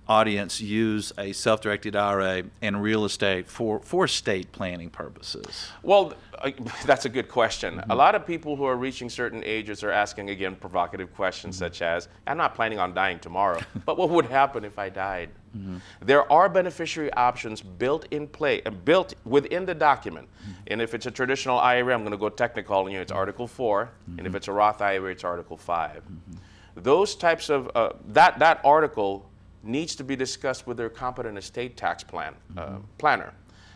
audience 0.08 0.60
use 0.60 1.14
a 1.18 1.32
self-directed 1.32 1.96
IRA 1.96 2.44
and 2.62 2.82
real 2.82 3.06
estate 3.06 3.48
for 3.48 3.80
for 3.80 4.06
estate 4.06 4.52
planning 4.52 4.90
purposes? 4.90 5.70
Well, 5.84 6.14
uh, 6.40 6.52
that's 6.86 7.06
a 7.06 7.10
good 7.10 7.30
question. 7.30 7.76
Mm-hmm. 7.76 7.92
A 7.92 7.96
lot 7.96 8.16
of 8.16 8.26
people 8.26 8.56
who 8.56 8.66
are 8.66 8.76
reaching 8.76 9.10
certain 9.10 9.44
ages 9.46 9.84
are 9.84 9.92
asking 9.92 10.30
again 10.30 10.56
provocative 10.56 11.14
questions 11.16 11.56
mm-hmm. 11.56 11.66
such 11.66 11.82
as, 11.82 12.08
"I'm 12.28 12.38
not 12.38 12.56
planning 12.56 12.80
on 12.80 12.94
dying 12.94 13.20
tomorrow, 13.20 13.62
but 13.86 13.98
what 13.98 14.10
would 14.10 14.26
happen 14.26 14.66
if 14.66 14.78
I 14.80 14.90
died?" 14.90 15.30
Mm-hmm. 15.56 15.78
There 16.02 16.32
are 16.32 16.48
beneficiary 16.48 17.12
options 17.14 17.62
built 17.62 18.08
in 18.12 18.28
play, 18.28 18.62
uh, 18.64 18.72
built 18.72 19.14
within 19.26 19.66
the 19.66 19.76
document. 19.76 20.28
Mm-hmm. 20.28 20.52
And 20.68 20.82
if 20.82 20.94
it's 20.94 21.06
a 21.06 21.12
traditional 21.12 21.60
IRA, 21.60 21.94
I'm 21.94 22.02
going 22.02 22.12
to 22.12 22.18
go 22.18 22.30
technical, 22.30 22.78
on 22.78 22.92
you 22.92 22.98
know, 22.98 23.02
it's 23.02 23.12
Article 23.12 23.48
4, 23.48 23.82
and 23.82 24.20
if 24.20 24.26
mm-hmm. 24.26 24.36
it's 24.38 24.48
a 24.48 24.54
Roth 24.54 24.82
IRA, 24.82 25.12
it's 25.12 25.24
Article 25.24 25.58
5. 25.58 25.96
Mm-hmm. 25.96 26.38
Those 26.76 27.16
types 27.16 27.50
of 27.50 27.70
uh, 27.76 27.94
that 28.08 28.40
that 28.40 28.62
article 28.64 29.30
needs 29.64 29.96
to 29.96 30.04
be 30.04 30.16
discussed 30.16 30.66
with 30.68 30.78
their 30.78 30.90
competent 30.90 31.38
estate 31.38 31.78
tax 31.78 32.04
plan 32.04 32.34
uh, 32.58 32.78
planner 32.98 33.34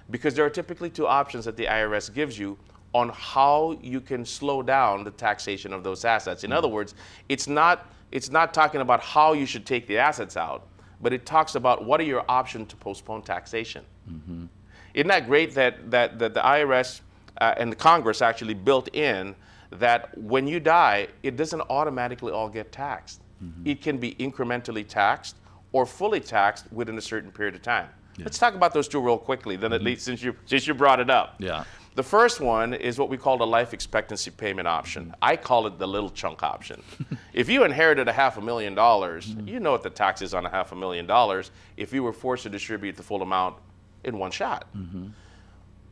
because 0.09 0.33
there 0.33 0.45
are 0.45 0.49
typically 0.49 0.89
two 0.89 1.07
options 1.07 1.45
that 1.45 1.57
the 1.57 1.65
IRS 1.65 2.13
gives 2.13 2.37
you 2.37 2.57
on 2.93 3.09
how 3.09 3.77
you 3.81 3.99
can 3.99 4.23
slow 4.25 4.61
down 4.61 5.03
the 5.03 5.11
taxation 5.11 5.73
of 5.73 5.83
those 5.83 6.05
assets. 6.05 6.43
In 6.43 6.49
mm-hmm. 6.49 6.57
other 6.57 6.67
words, 6.67 6.95
it's 7.29 7.47
not 7.47 7.89
it's 8.11 8.29
not 8.29 8.53
talking 8.53 8.81
about 8.81 9.01
how 9.01 9.33
you 9.33 9.45
should 9.45 9.65
take 9.65 9.87
the 9.87 9.97
assets 9.97 10.37
out, 10.37 10.67
but 11.01 11.11
it 11.11 11.25
talks 11.25 11.55
about 11.55 11.83
what 11.83 11.99
are 11.99 12.05
your 12.05 12.23
options 12.29 12.69
to 12.69 12.75
postpone 12.77 13.23
taxation. 13.23 13.83
Mm-hmm. 14.09 14.45
Isn't 14.93 15.07
that 15.07 15.27
great 15.27 15.53
that 15.55 15.91
that, 15.91 16.19
that 16.19 16.33
the 16.33 16.39
IRS 16.39 17.01
uh, 17.41 17.53
and 17.57 17.71
the 17.71 17.75
Congress 17.75 18.21
actually 18.21 18.53
built 18.53 18.93
in 18.95 19.35
that 19.71 20.17
when 20.17 20.47
you 20.47 20.59
die, 20.59 21.07
it 21.23 21.35
doesn't 21.35 21.61
automatically 21.69 22.31
all 22.31 22.47
get 22.47 22.71
taxed. 22.71 23.21
Mm-hmm. 23.43 23.67
It 23.67 23.81
can 23.81 23.97
be 23.97 24.15
incrementally 24.15 24.87
taxed 24.87 25.35
or 25.75 25.85
fully 25.85 26.21
taxed 26.21 26.71
within 26.71 26.97
a 26.97 27.01
certain 27.01 27.29
period 27.29 27.53
of 27.53 27.61
time. 27.61 27.89
Yeah. 28.17 28.23
Let's 28.23 28.37
talk 28.37 28.55
about 28.55 28.73
those 28.73 28.87
two 28.87 29.01
real 29.01 29.17
quickly, 29.17 29.57
then 29.57 29.73
at 29.73 29.79
mm-hmm. 29.79 29.87
least 29.87 30.05
since 30.05 30.23
you 30.23 30.33
since 30.45 30.65
you 30.65 30.73
brought 30.73 31.01
it 31.01 31.09
up. 31.09 31.35
Yeah. 31.37 31.65
The 31.95 32.03
first 32.03 32.39
one 32.39 32.73
is 32.73 32.97
what 32.97 33.09
we 33.09 33.17
call 33.17 33.37
the 33.37 33.45
life 33.45 33.73
expectancy 33.73 34.31
payment 34.31 34.69
option. 34.69 35.03
Mm-hmm. 35.07 35.15
I 35.21 35.35
call 35.35 35.67
it 35.67 35.77
the 35.77 35.85
little 35.85 36.09
chunk 36.09 36.43
option. 36.43 36.81
if 37.33 37.49
you 37.49 37.65
inherited 37.65 38.07
a 38.07 38.13
half 38.13 38.37
a 38.37 38.41
million 38.41 38.73
dollars, 38.73 39.27
mm-hmm. 39.27 39.49
you 39.49 39.59
know 39.59 39.73
what 39.73 39.83
the 39.83 39.89
tax 39.89 40.21
is 40.21 40.33
on 40.33 40.45
a 40.45 40.49
half 40.49 40.71
a 40.71 40.75
million 40.75 41.05
dollars 41.05 41.51
if 41.75 41.91
you 41.91 42.03
were 42.03 42.13
forced 42.13 42.43
to 42.43 42.49
distribute 42.49 42.95
the 42.95 43.03
full 43.03 43.21
amount 43.21 43.57
in 44.05 44.17
one 44.17 44.31
shot. 44.31 44.69
Mm-hmm. 44.77 45.07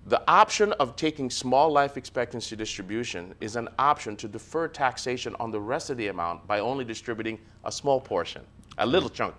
The 0.06 0.22
option 0.30 0.72
of 0.80 0.96
taking 0.96 1.30
small 1.30 1.70
life 1.70 1.98
expectancy 1.98 2.56
distribution 2.56 3.36
is 3.42 3.58
an 3.58 3.68
option 3.78 4.16
to 4.16 4.30
defer 4.30 4.70
taxation 4.70 5.36
on 5.42 5.52
the 5.52 5.60
rest 5.60 5.90
of 5.90 5.98
the 5.98 6.08
amount 6.08 6.48
by 6.48 6.62
only 6.62 6.86
distributing 6.86 7.38
a 7.66 7.72
small 7.72 8.00
portion, 8.00 8.44
a 8.78 8.86
little 8.86 9.10
chunk 9.10 9.36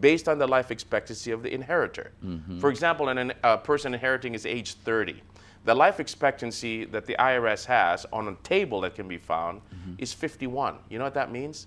based 0.00 0.28
on 0.28 0.38
the 0.38 0.46
life 0.46 0.70
expectancy 0.70 1.30
of 1.30 1.42
the 1.42 1.52
inheritor. 1.52 2.12
Mm-hmm. 2.24 2.60
For 2.60 2.70
example, 2.70 3.08
a 3.08 3.34
uh, 3.44 3.56
person 3.58 3.94
inheriting 3.94 4.34
is 4.34 4.46
age 4.46 4.74
30. 4.74 5.22
The 5.64 5.74
life 5.74 6.00
expectancy 6.00 6.86
that 6.86 7.04
the 7.04 7.16
IRS 7.18 7.66
has 7.66 8.06
on 8.12 8.28
a 8.28 8.34
table 8.42 8.80
that 8.80 8.94
can 8.94 9.08
be 9.08 9.18
found 9.18 9.60
mm-hmm. 9.60 9.94
is 9.98 10.12
51. 10.12 10.76
You 10.88 10.98
know 10.98 11.04
what 11.04 11.14
that 11.14 11.30
means? 11.30 11.66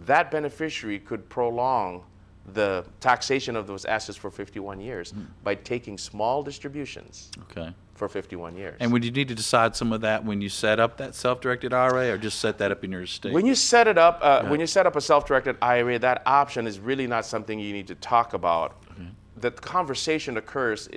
That 0.00 0.30
beneficiary 0.30 0.98
could 0.98 1.28
prolong 1.28 2.04
the 2.52 2.84
taxation 3.00 3.56
of 3.56 3.66
those 3.66 3.84
assets 3.84 4.18
for 4.18 4.30
51 4.30 4.80
years 4.80 5.12
mm. 5.12 5.26
by 5.44 5.54
taking 5.54 5.96
small 5.96 6.42
distributions. 6.42 7.30
Okay 7.50 7.72
for 8.00 8.08
51 8.08 8.56
years. 8.56 8.78
And 8.80 8.92
would 8.92 9.04
you 9.04 9.10
need 9.10 9.28
to 9.28 9.34
decide 9.34 9.76
some 9.76 9.92
of 9.92 10.00
that 10.00 10.24
when 10.24 10.40
you 10.40 10.48
set 10.48 10.80
up 10.80 10.96
that 10.96 11.14
self-directed 11.14 11.74
IRA, 11.74 12.08
or 12.08 12.16
just 12.16 12.40
set 12.40 12.56
that 12.56 12.72
up 12.72 12.82
in 12.82 12.90
your 12.90 13.02
estate? 13.02 13.34
When 13.34 13.44
you 13.44 13.54
set 13.54 13.86
it 13.86 13.98
up, 13.98 14.20
uh, 14.22 14.44
when 14.46 14.58
you 14.58 14.66
set 14.66 14.86
up 14.86 14.96
a 14.96 15.02
self-directed 15.02 15.56
IRA, 15.60 15.98
that 15.98 16.22
option 16.24 16.66
is 16.66 16.80
really 16.80 17.06
not 17.06 17.26
something 17.26 17.60
you 17.60 17.74
need 17.74 17.86
to 17.88 17.94
talk 17.96 18.32
about. 18.32 18.82
Okay. 18.92 19.08
The 19.36 19.50
conversation 19.50 20.38
occurs 20.38 20.88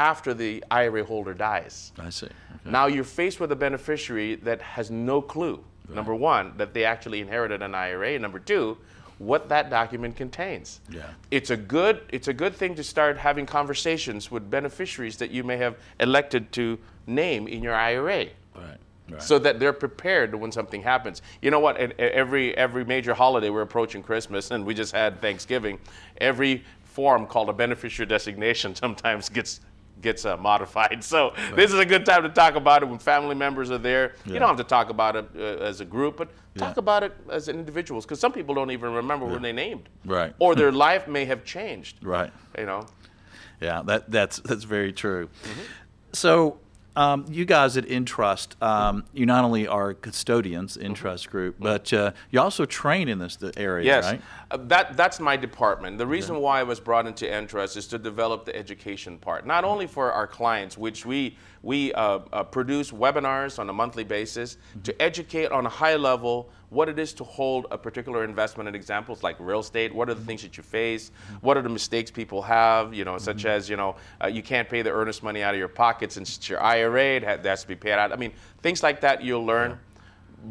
after 0.00 0.34
the 0.34 0.64
IRA 0.68 1.04
holder 1.04 1.32
dies. 1.32 1.92
I 1.96 2.10
see. 2.10 2.26
Okay. 2.26 2.70
Now 2.70 2.86
you're 2.86 3.04
faced 3.04 3.38
with 3.38 3.52
a 3.52 3.56
beneficiary 3.56 4.34
that 4.36 4.60
has 4.60 4.90
no 4.90 5.22
clue. 5.22 5.62
Right. 5.86 5.94
Number 5.94 6.14
one, 6.14 6.54
that 6.56 6.74
they 6.74 6.84
actually 6.84 7.20
inherited 7.20 7.62
an 7.62 7.76
IRA. 7.76 8.18
Number 8.18 8.40
two, 8.40 8.78
what 9.18 9.48
that 9.48 9.70
document 9.70 10.16
contains. 10.16 10.80
Yeah. 10.90 11.02
It's 11.30 11.50
a 11.50 11.56
good 11.56 12.02
it's 12.10 12.28
a 12.28 12.32
good 12.32 12.54
thing 12.54 12.74
to 12.76 12.84
start 12.84 13.16
having 13.18 13.46
conversations 13.46 14.30
with 14.30 14.50
beneficiaries 14.50 15.16
that 15.16 15.30
you 15.30 15.42
may 15.42 15.56
have 15.56 15.76
elected 16.00 16.52
to 16.52 16.78
name 17.06 17.48
in 17.48 17.62
your 17.62 17.74
IRA. 17.74 18.26
Right. 18.54 18.78
Right. 19.10 19.22
So 19.22 19.38
that 19.38 19.58
they're 19.58 19.72
prepared 19.72 20.34
when 20.34 20.52
something 20.52 20.82
happens. 20.82 21.22
You 21.40 21.50
know 21.50 21.60
what? 21.60 21.78
Every 21.78 22.54
every 22.56 22.84
major 22.84 23.14
holiday, 23.14 23.48
we're 23.48 23.62
approaching 23.62 24.02
Christmas, 24.02 24.50
and 24.50 24.66
we 24.66 24.74
just 24.74 24.94
had 24.94 25.22
Thanksgiving. 25.22 25.78
Every 26.20 26.62
form 26.84 27.26
called 27.26 27.48
a 27.48 27.52
beneficiary 27.52 28.06
designation 28.06 28.74
sometimes 28.74 29.28
gets 29.30 29.60
gets 30.00 30.24
uh, 30.24 30.36
modified. 30.36 31.02
So 31.08 31.30
right. 31.30 31.56
this 31.56 31.72
is 31.72 31.78
a 31.78 31.86
good 31.86 32.04
time 32.04 32.22
to 32.22 32.28
talk 32.28 32.54
about 32.54 32.82
it 32.82 32.86
when 32.86 32.98
family 32.98 33.34
members 33.34 33.70
are 33.70 33.78
there. 33.78 34.14
Yeah. 34.26 34.34
You 34.34 34.38
don't 34.40 34.48
have 34.48 34.58
to 34.58 34.64
talk 34.64 34.90
about 34.90 35.16
it 35.16 35.26
uh, 35.34 35.64
as 35.64 35.80
a 35.80 35.84
group, 35.84 36.16
but 36.16 36.28
talk 36.54 36.76
yeah. 36.76 36.80
about 36.80 37.02
it 37.02 37.14
as 37.30 37.48
individuals 37.48 38.04
because 38.04 38.20
some 38.20 38.32
people 38.32 38.54
don't 38.54 38.70
even 38.70 38.92
remember 38.92 39.26
yeah. 39.26 39.32
when 39.32 39.42
they 39.42 39.52
named. 39.52 39.88
Right. 40.04 40.34
Or 40.38 40.54
their 40.54 40.72
life 40.86 41.08
may 41.08 41.24
have 41.24 41.44
changed. 41.44 42.04
Right. 42.04 42.32
You 42.58 42.66
know. 42.66 42.86
Yeah, 43.60 43.82
that 43.86 44.10
that's 44.10 44.38
that's 44.40 44.64
very 44.64 44.92
true. 44.92 45.28
Mm-hmm. 45.44 45.60
So 46.12 46.58
um, 46.98 47.24
you 47.30 47.44
guys 47.44 47.76
at 47.76 47.88
Entrust, 47.88 48.60
um, 48.60 49.04
you 49.12 49.24
not 49.24 49.44
only 49.44 49.68
are 49.68 49.94
custodians, 49.94 50.76
Entrust 50.76 51.26
mm-hmm. 51.26 51.30
Group, 51.30 51.56
but 51.60 51.92
uh, 51.92 52.10
you 52.32 52.40
also 52.40 52.64
train 52.64 53.08
in 53.08 53.20
this 53.20 53.38
area, 53.56 53.86
yes. 53.86 54.04
right? 54.04 54.20
Uh, 54.50 54.56
that, 54.62 54.96
that's 54.96 55.20
my 55.20 55.36
department. 55.36 55.96
The 55.96 56.06
reason 56.08 56.34
yeah. 56.34 56.40
why 56.40 56.58
I 56.58 56.64
was 56.64 56.80
brought 56.80 57.06
into 57.06 57.32
Entrust 57.32 57.76
is 57.76 57.86
to 57.88 57.98
develop 57.98 58.44
the 58.44 58.56
education 58.56 59.16
part, 59.16 59.46
not 59.46 59.62
only 59.62 59.86
for 59.86 60.10
our 60.12 60.26
clients, 60.26 60.76
which 60.76 61.06
we, 61.06 61.36
we 61.62 61.92
uh, 61.94 62.20
uh 62.32 62.44
produce 62.44 62.90
webinars 62.90 63.58
on 63.58 63.68
a 63.68 63.72
monthly 63.72 64.04
basis 64.04 64.56
mm-hmm. 64.56 64.82
to 64.82 65.02
educate 65.02 65.50
on 65.50 65.66
a 65.66 65.68
high 65.68 65.96
level 65.96 66.50
what 66.70 66.88
it 66.88 66.98
is 66.98 67.12
to 67.14 67.24
hold 67.24 67.66
a 67.70 67.78
particular 67.78 68.24
investment 68.24 68.68
in 68.68 68.74
examples 68.74 69.22
like 69.22 69.36
real 69.38 69.60
estate. 69.60 69.94
What 69.94 70.10
are 70.10 70.14
the 70.14 70.24
things 70.24 70.42
that 70.42 70.56
you 70.58 70.62
face? 70.62 71.10
What 71.40 71.56
are 71.56 71.62
the 71.62 71.70
mistakes 71.70 72.10
people 72.10 72.42
have? 72.42 72.92
You 72.92 73.04
know 73.04 73.18
such 73.18 73.38
mm-hmm. 73.38 73.48
as 73.48 73.68
you 73.68 73.76
know 73.76 73.96
uh, 74.22 74.26
you 74.28 74.42
can't 74.42 74.68
pay 74.68 74.82
the 74.82 74.90
earnest 74.90 75.22
money 75.22 75.42
out 75.42 75.54
of 75.54 75.58
your 75.58 75.68
pockets 75.68 76.14
since 76.14 76.36
it's 76.36 76.48
your 76.48 76.60
ira 76.60 77.16
it 77.16 77.22
has 77.44 77.62
to 77.62 77.68
be 77.68 77.76
paid 77.76 77.92
out. 77.92 78.12
I 78.12 78.16
mean 78.16 78.32
things 78.62 78.82
like 78.82 79.00
that 79.00 79.22
you'll 79.22 79.44
learn. 79.44 79.70
Yeah. 79.70 79.76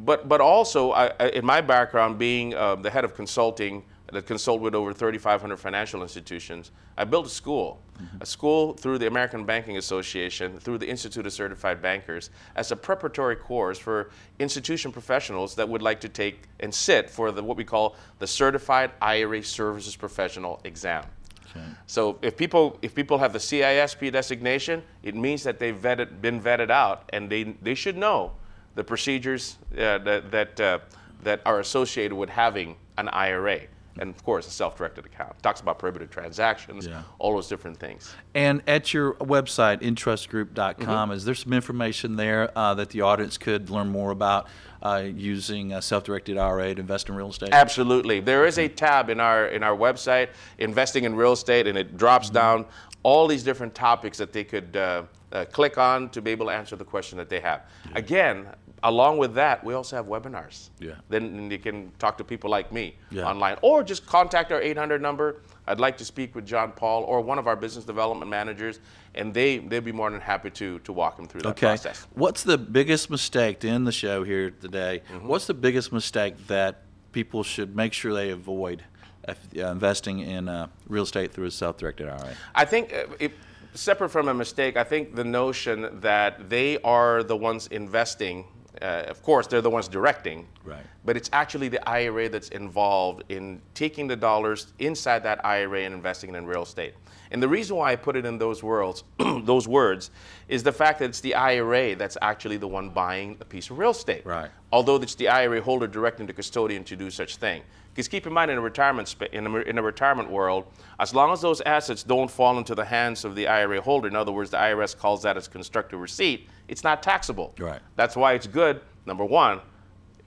but 0.06 0.28
but 0.28 0.42
also 0.42 0.92
I, 0.92 1.08
in 1.30 1.46
my 1.46 1.62
background 1.62 2.18
being 2.18 2.56
uh, 2.56 2.76
the 2.76 2.90
head 2.90 3.06
of 3.06 3.16
consulting 3.16 3.84
that 4.12 4.26
consult 4.26 4.62
with 4.62 4.74
over 4.74 4.94
3,500 4.94 5.58
financial 5.58 6.02
institutions. 6.02 6.72
I 6.98 7.04
built 7.04 7.26
a 7.26 7.30
school, 7.30 7.82
mm-hmm. 8.02 8.22
a 8.22 8.26
school 8.26 8.74
through 8.74 9.00
the 9.00 9.08
American 9.08 9.46
Banking 9.46 9.78
Association, 9.78 10.60
through 10.60 10.78
the 10.78 10.88
Institute 10.88 11.26
of 11.26 11.34
Certified 11.34 11.82
Bankers, 11.82 12.30
as 12.56 12.72
a 12.72 12.76
preparatory 12.76 13.36
course 13.36 13.78
for 13.78 14.12
institution 14.40 14.92
professionals 14.92 15.56
that 15.56 15.68
would 15.68 15.82
like 15.82 16.00
to 16.02 16.10
take 16.10 16.44
and 16.62 16.74
sit 16.74 17.10
for 17.10 17.32
the, 17.32 17.44
what 17.44 17.58
we 17.58 17.66
call 17.66 17.96
the 18.20 18.28
Certified 18.28 18.92
IRA 19.02 19.44
Services 19.44 19.96
Professional 19.96 20.62
exam. 20.64 21.04
Okay. 21.52 21.66
So 21.86 22.18
if 22.22 22.38
people 22.38 22.78
if 22.82 22.94
people 22.94 23.18
have 23.18 23.34
the 23.34 23.40
CISP 23.40 24.12
designation, 24.12 24.84
it 25.04 25.16
means 25.16 25.44
that 25.44 25.60
they've 25.60 25.76
vetted, 25.76 26.22
been 26.22 26.42
vetted 26.42 26.70
out, 26.70 27.10
and 27.14 27.30
they 27.30 27.56
they 27.62 27.74
should 27.74 27.98
know 27.98 28.34
the 28.76 28.84
procedures 28.84 29.58
uh, 29.74 29.98
that 30.00 30.30
that, 30.32 30.60
uh, 30.60 30.80
that 31.24 31.42
are 31.46 31.60
associated 31.60 32.16
with 32.16 32.30
having 32.30 32.76
an 32.98 33.08
IRA 33.10 33.62
and 34.00 34.14
of 34.14 34.24
course 34.24 34.48
a 34.48 34.52
self-directed 34.52 35.06
account. 35.06 35.34
It 35.38 35.44
talks 35.44 35.62
about 35.62 35.80
prohibited 35.80 36.12
transactions, 36.12 36.88
yeah. 36.88 37.04
all 37.20 37.36
those 37.36 37.48
different 37.48 37.78
things. 37.78 38.14
And 38.34 38.62
at 38.68 38.94
your 38.94 39.14
website, 39.16 39.82
entrustgroup.com, 39.82 40.86
mm-hmm. 40.86 41.12
is 41.12 41.26
there 41.26 41.36
some 41.36 41.54
information 41.54 42.16
there 42.16 42.52
uh, 42.58 42.74
that 42.76 42.90
the 42.90 43.02
audience 43.02 43.38
could 43.38 43.70
learn 43.70 43.90
more 43.90 44.12
about 44.12 44.48
uh, 44.82 45.04
using 45.06 45.74
a 45.74 45.82
self-directed 45.82 46.38
IRA 46.38 46.76
to 46.76 46.82
invest 46.82 47.10
in 47.10 47.16
real 47.16 47.30
estate? 47.30 47.50
Absolutely. 47.52 48.20
There 48.20 48.46
is 48.46 48.58
a 48.58 48.68
tab 48.68 49.10
in 49.10 49.20
our 49.20 49.48
in 49.48 49.64
our 49.64 49.76
website, 49.76 50.30
investing 50.58 51.04
in 51.04 51.16
real 51.16 51.34
estate, 51.34 51.68
and 51.68 51.78
it 51.78 51.98
drops 51.98 52.28
mm-hmm. 52.28 52.36
down 52.36 52.66
all 53.04 53.28
these 53.28 53.44
different 53.44 53.74
topics 53.74 54.18
that 54.18 54.34
they 54.34 54.44
could 54.44 54.76
uh, 54.76 55.04
uh, 55.32 55.46
click 55.46 55.78
on 55.78 56.10
to 56.10 56.22
be 56.22 56.32
able 56.32 56.46
to 56.48 56.52
answer 56.52 56.76
the 56.76 56.86
question 56.86 57.18
that 57.18 57.30
they 57.30 57.40
have. 57.40 57.64
Yeah. 57.86 57.98
Again, 57.98 58.48
along 58.84 59.18
with 59.18 59.34
that, 59.36 59.64
we 59.64 59.74
also 59.74 59.96
have 59.96 60.06
webinars. 60.06 60.70
Yeah. 60.80 60.94
Then 61.10 61.50
you 61.50 61.58
can 61.58 61.92
talk 62.00 62.18
to 62.18 62.24
people 62.24 62.50
like 62.50 62.72
me 62.72 62.96
yeah. 63.10 63.28
online, 63.28 63.58
or 63.62 63.84
just 63.84 64.06
contact 64.06 64.52
our 64.52 64.62
800 64.62 65.02
number. 65.02 65.42
I'd 65.68 65.80
like 65.80 65.98
to 65.98 66.06
speak 66.06 66.36
with 66.36 66.46
John 66.46 66.72
Paul 66.72 67.04
or 67.04 67.22
one 67.22 67.40
of 67.40 67.48
our 67.48 67.56
business 67.56 67.86
development 67.86 68.30
managers, 68.30 68.80
and 69.16 69.34
they 69.34 69.58
they'd 69.58 69.84
be 69.84 69.92
more 69.92 70.10
than 70.10 70.22
happy 70.22 70.50
to 70.52 70.80
to 70.80 70.94
walk 70.94 71.18
them 71.18 71.28
through 71.28 71.42
that 71.42 71.50
okay. 71.50 71.68
process. 71.68 72.06
What's 72.14 72.44
the 72.44 72.58
biggest 72.58 73.10
mistake 73.10 73.60
to 73.62 73.70
end 73.70 73.88
the 73.88 73.92
show 73.92 74.24
here 74.24 74.52
today? 74.52 75.02
Mm-hmm. 75.12 75.28
What's 75.28 75.48
the 75.48 75.54
biggest 75.54 75.92
mistake 75.92 76.48
that 76.48 76.84
people 77.12 77.44
should 77.44 77.76
make 77.76 77.94
sure 77.94 78.14
they 78.14 78.30
avoid 78.30 78.84
uh, 79.28 79.34
investing 79.56 80.20
in 80.20 80.48
uh, 80.48 80.68
real 80.88 81.04
estate 81.04 81.34
through 81.34 81.48
a 81.48 81.52
self-directed 81.52 82.08
IRA? 82.08 82.36
I 82.56 82.66
think. 82.66 82.94
Uh, 82.94 83.06
it, 83.20 83.32
separate 83.74 84.10
from 84.10 84.28
a 84.28 84.34
mistake, 84.34 84.76
I 84.76 84.84
think 84.84 85.16
the 85.16 85.24
notion 85.24 86.00
that 86.02 86.50
they 86.50 86.80
are 86.80 87.22
the 87.22 87.38
ones 87.38 87.68
investing 87.68 88.46
uh, 88.82 89.04
of 89.08 89.22
course, 89.24 89.48
they're 89.48 89.62
the 89.62 89.70
ones 89.70 89.88
directing, 89.88 90.48
Right. 90.68 90.84
But 91.06 91.16
it's 91.16 91.30
actually 91.32 91.70
the 91.70 91.88
IRA 91.90 92.30
that's 92.30 92.50
involved 92.50 93.24
in 93.30 93.62
taking 93.74 94.08
the 94.08 94.16
dollars 94.16 94.74
inside 94.80 95.24
that 95.24 95.44
IRA 95.46 95.82
and 95.82 95.94
investing 95.94 96.34
it 96.34 96.38
in 96.38 96.46
real 96.46 96.64
estate. 96.64 96.94
And 97.32 97.42
the 97.42 97.48
reason 97.48 97.76
why 97.76 97.92
I 97.92 97.96
put 97.96 98.16
it 98.16 98.26
in 98.26 98.38
those 98.38 98.64
worlds, 98.64 99.04
those 99.18 99.68
words, 99.68 100.12
is 100.48 100.64
the 100.64 100.72
fact 100.72 101.00
that 101.00 101.06
it's 101.06 101.22
the 101.22 101.36
IRA 101.36 101.96
that's 101.96 102.18
actually 102.22 102.58
the 102.58 102.68
one 102.68 102.90
buying 102.90 103.38
a 103.42 103.46
piece 103.46 103.70
of 103.70 103.78
real 103.78 103.92
estate. 103.92 104.26
Right. 104.26 104.50
Although 104.72 104.98
it's 104.98 105.16
the 105.16 105.30
IRA 105.30 105.62
holder 105.62 105.88
directing 105.88 106.26
the 106.26 106.34
custodian 106.34 106.84
to 106.86 106.96
do 106.96 107.10
such 107.10 107.38
thing. 107.38 107.64
Because 107.94 108.08
keep 108.08 108.28
in 108.28 108.34
mind, 108.34 108.52
in 108.52 108.60
a 108.60 108.62
retirement 108.62 109.08
spa- 109.08 109.26
in 109.32 109.48
a, 109.48 109.56
in 109.62 109.78
a 109.80 109.82
retirement 109.82 110.30
world, 110.30 110.66
as 111.00 111.16
long 111.16 111.32
as 111.32 111.42
those 111.42 111.62
assets 111.62 112.04
don't 112.04 112.30
fall 112.30 112.60
into 112.60 112.76
the 112.76 112.86
hands 112.86 113.26
of 113.26 113.34
the 113.36 113.48
IRA 113.48 113.82
holder, 113.82 114.08
in 114.08 114.16
other 114.16 114.32
words, 114.32 114.52
the 114.52 114.58
IRS 114.58 114.96
calls 114.96 115.24
that 115.24 115.36
as 115.36 115.48
constructive 115.48 116.00
receipt, 116.00 116.48
it's 116.68 116.84
not 116.84 117.02
taxable. 117.02 117.56
Right. 117.58 117.80
That's 117.96 118.16
why 118.16 118.34
it's 118.34 118.46
good. 118.46 118.82
Number 119.08 119.26
one, 119.26 119.62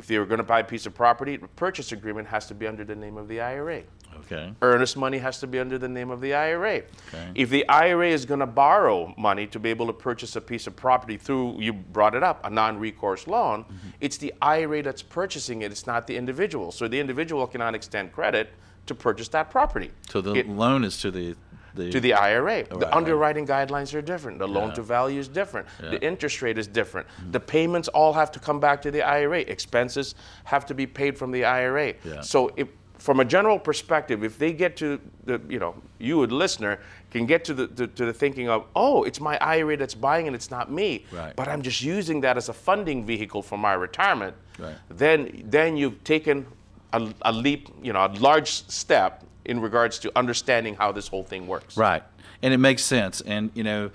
if 0.00 0.06
they 0.06 0.18
were 0.18 0.24
going 0.24 0.38
to 0.38 0.44
buy 0.44 0.60
a 0.60 0.64
piece 0.64 0.86
of 0.86 0.94
property, 0.94 1.36
the 1.36 1.46
purchase 1.46 1.92
agreement 1.92 2.26
has 2.26 2.46
to 2.46 2.54
be 2.54 2.66
under 2.66 2.84
the 2.84 2.96
name 2.96 3.18
of 3.18 3.28
the 3.28 3.38
IRA. 3.38 3.82
Okay. 4.20 4.50
Earnest 4.62 4.96
money 4.96 5.18
has 5.18 5.38
to 5.40 5.46
be 5.46 5.58
under 5.58 5.76
the 5.76 5.90
name 5.90 6.10
of 6.10 6.22
the 6.22 6.32
IRA. 6.32 6.76
Okay. 7.08 7.30
If 7.34 7.50
the 7.50 7.68
IRA 7.68 8.08
is 8.08 8.24
going 8.24 8.40
to 8.40 8.46
borrow 8.46 9.14
money 9.18 9.46
to 9.48 9.58
be 9.58 9.68
able 9.68 9.86
to 9.88 9.92
purchase 9.92 10.36
a 10.36 10.40
piece 10.40 10.66
of 10.66 10.74
property 10.74 11.18
through, 11.18 11.60
you 11.60 11.74
brought 11.74 12.14
it 12.14 12.22
up, 12.22 12.40
a 12.46 12.48
non 12.48 12.78
recourse 12.78 13.26
loan, 13.26 13.64
mm-hmm. 13.64 13.74
it's 14.00 14.16
the 14.16 14.32
IRA 14.40 14.82
that's 14.82 15.02
purchasing 15.02 15.60
it, 15.60 15.70
it's 15.70 15.86
not 15.86 16.06
the 16.06 16.16
individual. 16.16 16.72
So 16.72 16.88
the 16.88 16.98
individual 16.98 17.46
cannot 17.46 17.74
extend 17.74 18.10
credit 18.10 18.54
to 18.86 18.94
purchase 18.94 19.28
that 19.28 19.50
property. 19.50 19.90
So 20.08 20.22
the 20.22 20.32
It- 20.32 20.48
loan 20.48 20.82
is 20.82 20.96
to 21.02 21.10
the 21.10 21.36
the, 21.74 21.90
to 21.90 22.00
the 22.00 22.12
IRA. 22.14 22.42
right, 22.42 22.70
the 22.70 22.94
underwriting 22.94 23.46
guidelines 23.46 23.94
are 23.94 24.02
different. 24.02 24.38
The 24.38 24.48
loan 24.48 24.72
to 24.74 24.82
value 24.82 25.20
is 25.20 25.28
different. 25.28 25.66
The 25.80 26.02
interest 26.02 26.42
rate 26.42 26.58
is 26.58 26.66
different. 26.66 27.06
Mm-hmm. 27.08 27.32
The 27.32 27.40
payments 27.40 27.88
all 27.88 28.12
have 28.12 28.30
to 28.32 28.38
come 28.38 28.60
back 28.60 28.82
to 28.82 28.90
the 28.90 29.02
IRA. 29.02 29.40
Expenses 29.40 30.14
have 30.44 30.66
to 30.66 30.74
be 30.74 30.86
paid 30.86 31.16
from 31.18 31.30
the 31.30 31.44
IRA. 31.44 31.94
Yeah. 32.04 32.20
So 32.20 32.50
if 32.56 32.68
from 32.98 33.18
a 33.20 33.24
general 33.24 33.58
perspective, 33.58 34.22
if 34.22 34.38
they 34.38 34.52
get 34.52 34.76
to 34.76 35.00
the, 35.24 35.40
you 35.48 35.58
know, 35.58 35.74
you, 35.98 36.26
the 36.26 36.34
listener, 36.34 36.78
can 37.10 37.24
get 37.24 37.44
to 37.46 37.54
the, 37.54 37.66
to, 37.68 37.86
to 37.86 38.04
the 38.04 38.12
thinking 38.12 38.50
of, 38.50 38.66
oh, 38.76 39.04
it's 39.04 39.20
my 39.20 39.38
IRA 39.38 39.74
that's 39.78 39.94
buying 39.94 40.26
and 40.26 40.36
it's 40.36 40.50
not 40.50 40.70
me, 40.70 41.06
Right. 41.10 41.34
but 41.34 41.48
I'm 41.48 41.62
just 41.62 41.80
using 41.80 42.20
that 42.20 42.36
as 42.36 42.50
a 42.50 42.52
funding 42.52 43.06
vehicle 43.06 43.42
for 43.42 43.56
my 43.56 43.72
retirement, 43.72 44.36
Right. 44.58 44.76
then, 44.90 45.42
then 45.46 45.78
you've 45.78 46.04
taken 46.04 46.46
a, 46.92 47.10
a 47.22 47.32
leap, 47.32 47.70
you 47.82 47.94
know, 47.94 48.04
a 48.04 48.12
large 48.18 48.50
step 48.68 49.24
in 49.50 49.60
regards 49.60 49.98
to 49.98 50.12
understanding 50.16 50.76
how 50.76 50.92
this 50.92 51.08
whole 51.08 51.24
thing 51.24 51.48
works. 51.48 51.76
Right. 51.76 52.04
And 52.40 52.54
it 52.54 52.58
makes 52.58 52.84
sense. 52.84 53.20
And, 53.20 53.50
you 53.52 53.64
know, 53.64 53.90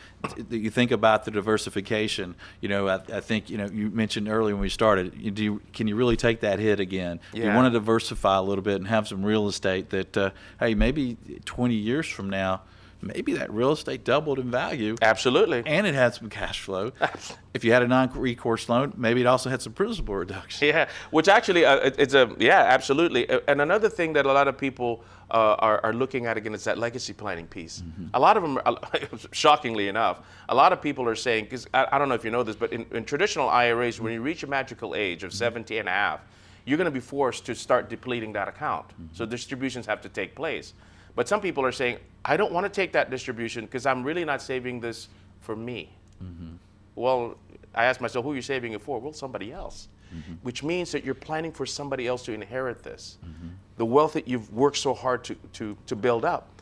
you 0.50 0.70
think 0.70 0.92
about 0.92 1.24
the 1.24 1.32
diversification, 1.32 2.36
you 2.60 2.68
know, 2.68 2.90
I, 2.90 2.96
I 3.12 3.22
think, 3.22 3.50
you 3.50 3.58
know, 3.58 3.66
you 3.68 3.90
mentioned 3.90 4.28
earlier 4.28 4.54
when 4.54 4.62
we 4.62 4.70
started, 4.70 5.14
you 5.18 5.32
do, 5.32 5.44
you- 5.44 5.62
can 5.72 5.88
you 5.88 5.96
really 5.96 6.18
take 6.18 6.42
that 6.42 6.60
hit 6.60 6.82
again? 6.82 7.22
You 7.34 7.46
want 7.46 7.72
to 7.74 7.80
diversify 7.80 8.36
a 8.36 8.42
little 8.42 8.62
bit 8.64 8.76
and 8.76 8.88
have 8.88 9.08
some 9.08 9.24
real 9.26 9.48
estate 9.48 9.90
that, 9.92 10.18
uh, 10.18 10.30
hey, 10.60 10.76
maybe 10.76 11.16
20 11.46 11.74
years 11.74 12.06
from 12.06 12.30
now, 12.30 12.62
maybe 13.06 13.34
that 13.34 13.54
real 13.54 13.72
estate 13.72 14.04
doubled 14.04 14.40
in 14.40 14.50
value. 14.50 14.96
Absolutely. 15.02 15.64
And 15.66 15.86
it 15.88 15.94
had 15.94 16.14
some 16.16 16.30
cash 16.30 16.60
flow. 16.62 16.92
if 17.54 17.64
you 17.64 17.72
had 17.72 17.84
a 17.84 17.88
non-recourse 17.88 18.68
loan, 18.68 18.94
maybe 18.98 19.22
it 19.22 19.28
also 19.28 19.50
had 19.50 19.62
some 19.62 19.74
principal 19.74 20.16
reduction. 20.16 20.68
Yeah, 20.68 20.90
which 21.12 21.28
actually 21.28 21.66
uh, 21.66 21.78
it- 21.78 21.96
it's 22.00 22.14
a 22.14 22.36
yeah, 22.40 22.62
absolutely. 22.62 23.30
Uh, 23.30 23.40
And 23.48 23.62
another 23.62 23.90
thing 23.90 24.14
that 24.14 24.26
a 24.26 24.34
lot 24.34 24.48
of 24.48 24.58
people 24.58 25.04
uh, 25.32 25.56
are, 25.60 25.80
are 25.84 25.94
looking 25.94 26.26
at 26.26 26.38
again 26.38 26.54
is 26.54 26.64
that 26.66 26.78
legacy 26.78 27.14
planning 27.14 27.48
piece. 27.48 27.84
A 28.14 28.20
lot 28.20 28.38
of 28.38 28.44
them, 28.44 28.60
are, 28.66 28.78
shockingly 29.32 29.88
enough, 29.88 30.22
a 30.50 30.56
lot 30.56 30.74
of 30.74 30.82
people 30.82 31.08
are 31.08 31.16
saying 31.16 31.46
because 31.46 31.68
I, 31.74 31.88
I 31.94 31.98
don't 32.00 32.10
know 32.10 32.16
if 32.16 32.26
you 32.26 32.32
know 32.32 32.44
this, 32.44 32.56
but 32.56 32.74
in, 32.74 32.86
in 32.92 33.06
traditional 33.06 33.50
IRAs, 33.50 34.00
when 34.02 34.14
you 34.14 34.22
reach 34.22 34.44
a 34.44 34.48
magical 34.48 34.96
age 34.96 35.24
of 35.24 35.34
70 35.34 35.78
and 35.80 35.88
a 35.88 35.92
half, 35.92 36.20
you're 36.66 36.78
going 36.78 36.86
to 36.86 36.92
be 36.92 37.00
forced 37.00 37.46
to 37.46 37.54
start 37.56 37.90
depleting 37.90 38.34
that 38.34 38.48
account. 38.48 38.86
So 39.14 39.26
distributions 39.26 39.86
have 39.86 40.02
to 40.02 40.10
take 40.10 40.36
place. 40.36 40.74
But 41.16 41.28
some 41.28 41.42
people 41.42 41.66
are 41.66 41.72
saying, 41.72 41.98
I 42.24 42.38
don't 42.38 42.52
want 42.52 42.66
to 42.66 42.70
take 42.70 42.92
that 42.94 43.10
distribution 43.10 43.66
because 43.66 43.86
I'm 43.86 44.04
really 44.04 44.26
not 44.26 44.42
saving 44.42 44.80
this 44.80 45.08
for 45.42 45.56
me. 45.56 45.90
Mm-hmm. 46.24 46.56
Well, 46.96 47.38
I 47.74 47.86
ask 47.86 48.02
myself, 48.02 48.26
who 48.26 48.32
are 48.32 48.36
you 48.36 48.42
saving 48.42 48.74
it 48.74 48.82
for? 48.82 49.00
Well, 49.00 49.14
somebody 49.14 49.52
else. 49.52 49.88
Mm-hmm. 50.14 50.34
Which 50.44 50.64
means 50.64 50.92
that 50.92 51.04
you're 51.04 51.14
planning 51.14 51.52
for 51.52 51.66
somebody 51.66 52.08
else 52.08 52.24
to 52.26 52.34
inherit 52.34 52.84
this. 52.84 53.18
Mm-hmm. 53.26 53.48
The 53.78 53.86
wealth 53.86 54.14
that 54.14 54.28
you've 54.28 54.52
worked 54.54 54.78
so 54.78 54.94
hard 54.94 55.24
to, 55.26 55.36
to, 55.54 55.78
to 55.88 55.96
build 55.96 56.26
up. 56.26 56.62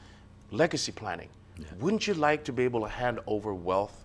Legacy 0.51 0.91
planning. 0.91 1.29
Wouldn't 1.79 2.07
you 2.07 2.15
like 2.15 2.43
to 2.45 2.51
be 2.51 2.63
able 2.63 2.81
to 2.81 2.87
hand 2.87 3.19
over 3.27 3.53
wealth 3.53 4.03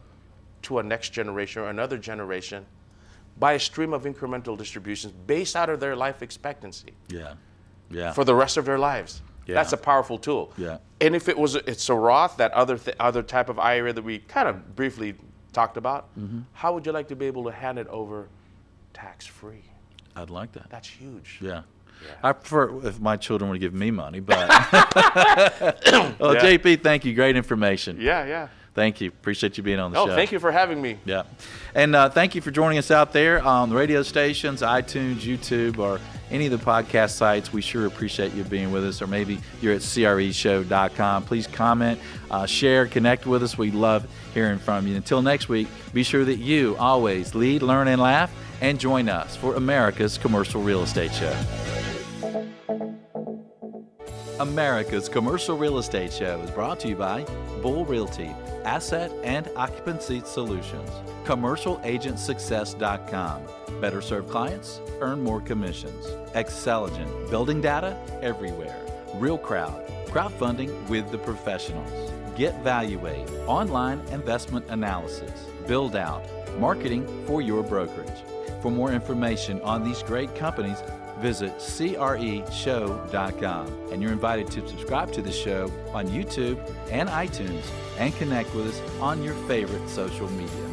to 0.62 0.78
a 0.80 0.82
next 0.82 1.10
generation 1.10 1.62
or 1.62 1.68
another 1.68 1.96
generation 1.96 2.64
by 3.38 3.54
a 3.54 3.60
stream 3.60 3.94
of 3.94 4.04
incremental 4.04 4.56
distributions 4.56 5.14
based 5.26 5.56
out 5.56 5.70
of 5.70 5.80
their 5.80 5.96
life 5.96 6.22
expectancy? 6.22 6.92
Yeah. 7.08 7.34
Yeah. 7.90 8.12
for 8.12 8.24
the 8.24 8.34
rest 8.34 8.58
of 8.58 8.66
their 8.66 8.78
lives. 8.78 9.22
Yeah. 9.48 9.54
That's 9.54 9.72
a 9.72 9.76
powerful 9.78 10.18
tool. 10.18 10.52
Yeah. 10.58 10.76
And 11.00 11.16
if 11.16 11.28
it 11.28 11.36
was 11.38 11.54
it's 11.56 11.88
a 11.88 11.94
Roth, 11.94 12.36
that 12.36 12.52
other 12.52 12.76
th- 12.78 12.96
other 13.00 13.22
type 13.22 13.48
of 13.48 13.58
IRA 13.58 13.92
that 13.94 14.02
we 14.04 14.18
kind 14.18 14.46
of 14.48 14.76
briefly 14.76 15.14
talked 15.52 15.76
about, 15.76 16.14
Mm-hmm. 16.18 16.40
how 16.52 16.74
would 16.74 16.84
you 16.86 16.92
like 16.92 17.08
to 17.08 17.16
be 17.16 17.26
able 17.26 17.44
to 17.44 17.50
hand 17.50 17.78
it 17.78 17.86
over 17.88 18.28
tax 18.92 19.26
free? 19.26 19.64
I'd 20.14 20.28
like 20.30 20.52
that. 20.52 20.68
That's 20.70 20.88
huge. 20.88 21.38
Yeah. 21.40 21.62
I 22.22 22.32
prefer 22.32 22.86
if 22.86 23.00
my 23.00 23.16
children 23.16 23.50
would 23.50 23.58
give 23.60 23.74
me 23.74 23.90
money, 23.90 24.20
but. 24.20 24.48
well, 26.20 26.34
Yeah. 26.34 26.42
JP, 26.58 26.82
thank 26.82 27.04
you. 27.04 27.14
Great 27.14 27.34
information. 27.36 27.96
Yeah, 28.00 28.24
yeah. 28.26 28.48
Thank 28.78 29.00
you. 29.00 29.08
Appreciate 29.08 29.56
you 29.56 29.64
being 29.64 29.80
on 29.80 29.90
the 29.90 29.98
Oh, 29.98 30.06
show. 30.06 30.14
thank 30.14 30.30
you 30.30 30.38
for 30.38 30.52
having 30.52 30.80
me. 30.80 30.98
Yeah. 31.04 31.24
And 31.74 31.96
uh, 31.96 32.08
thank 32.10 32.36
you 32.36 32.40
for 32.40 32.52
joining 32.52 32.78
us 32.78 32.92
out 32.92 33.12
there 33.12 33.42
on 33.42 33.70
the 33.70 33.74
radio 33.74 34.04
stations, 34.04 34.62
iTunes, 34.62 35.16
YouTube, 35.22 35.78
or 35.78 35.98
any 36.30 36.46
of 36.46 36.52
the 36.52 36.58
podcast 36.64 37.10
sites. 37.16 37.52
We 37.52 37.60
sure 37.60 37.86
appreciate 37.86 38.34
you 38.34 38.44
being 38.44 38.70
with 38.70 38.84
us. 38.86 39.02
Or 39.02 39.08
maybe 39.08 39.40
you're 39.60 39.74
at 39.74 39.80
CREshow.com. 39.80 41.24
Please 41.24 41.48
comment, 41.48 41.98
uh, 42.30 42.46
share, 42.46 42.86
connect 42.86 43.26
with 43.26 43.42
us. 43.42 43.58
We 43.58 43.72
love 43.72 44.06
hearing 44.32 44.60
from 44.60 44.86
you. 44.86 44.94
Until 44.94 45.22
next 45.22 45.48
week, 45.48 45.66
be 45.92 46.04
sure 46.04 46.24
that 46.24 46.36
you 46.38 46.76
always 46.78 47.34
lead, 47.34 47.62
learn, 47.62 47.88
and 47.88 48.00
laugh. 48.00 48.30
And 48.60 48.78
join 48.78 49.08
us 49.08 49.34
for 49.34 49.56
America's 49.56 50.18
Commercial 50.18 50.62
Real 50.62 50.82
Estate 50.84 51.12
Show. 51.12 51.34
America's 54.40 55.08
Commercial 55.08 55.56
Real 55.58 55.78
Estate 55.78 56.12
Show 56.12 56.40
is 56.42 56.50
brought 56.52 56.78
to 56.80 56.88
you 56.88 56.94
by 56.94 57.24
Bull 57.60 57.84
Realty, 57.84 58.30
Asset 58.64 59.10
and 59.24 59.50
Occupancy 59.56 60.22
Solutions, 60.24 60.88
CommercialAgentSuccess.com. 61.24 63.42
Better 63.80 64.00
serve 64.00 64.28
clients, 64.28 64.80
earn 65.00 65.20
more 65.20 65.40
commissions. 65.40 66.06
Xceligent, 66.34 67.30
building 67.30 67.60
data 67.60 68.00
everywhere. 68.22 68.80
Real 69.14 69.38
Crowd, 69.38 69.84
crowdfunding 70.06 70.88
with 70.88 71.10
the 71.10 71.18
professionals. 71.18 72.12
Get 72.36 72.62
Valuate, 72.62 73.28
online 73.48 73.98
investment 74.12 74.66
analysis. 74.68 75.48
Build 75.66 75.96
Out, 75.96 76.24
marketing 76.60 77.08
for 77.26 77.42
your 77.42 77.64
brokerage. 77.64 78.22
For 78.62 78.70
more 78.70 78.92
information 78.92 79.60
on 79.62 79.82
these 79.82 80.04
great 80.04 80.32
companies, 80.36 80.80
visit 81.20 81.52
creshow.com. 81.58 82.16
And 83.92 84.02
you're 84.02 84.12
invited 84.12 84.50
to 84.52 84.66
subscribe 84.68 85.12
to 85.12 85.22
the 85.22 85.32
show 85.32 85.70
on 85.92 86.08
YouTube 86.08 86.58
and 86.90 87.08
iTunes 87.08 87.64
and 87.98 88.14
connect 88.16 88.54
with 88.54 88.68
us 88.68 88.80
on 89.00 89.22
your 89.22 89.34
favorite 89.46 89.88
social 89.88 90.28
media. 90.30 90.67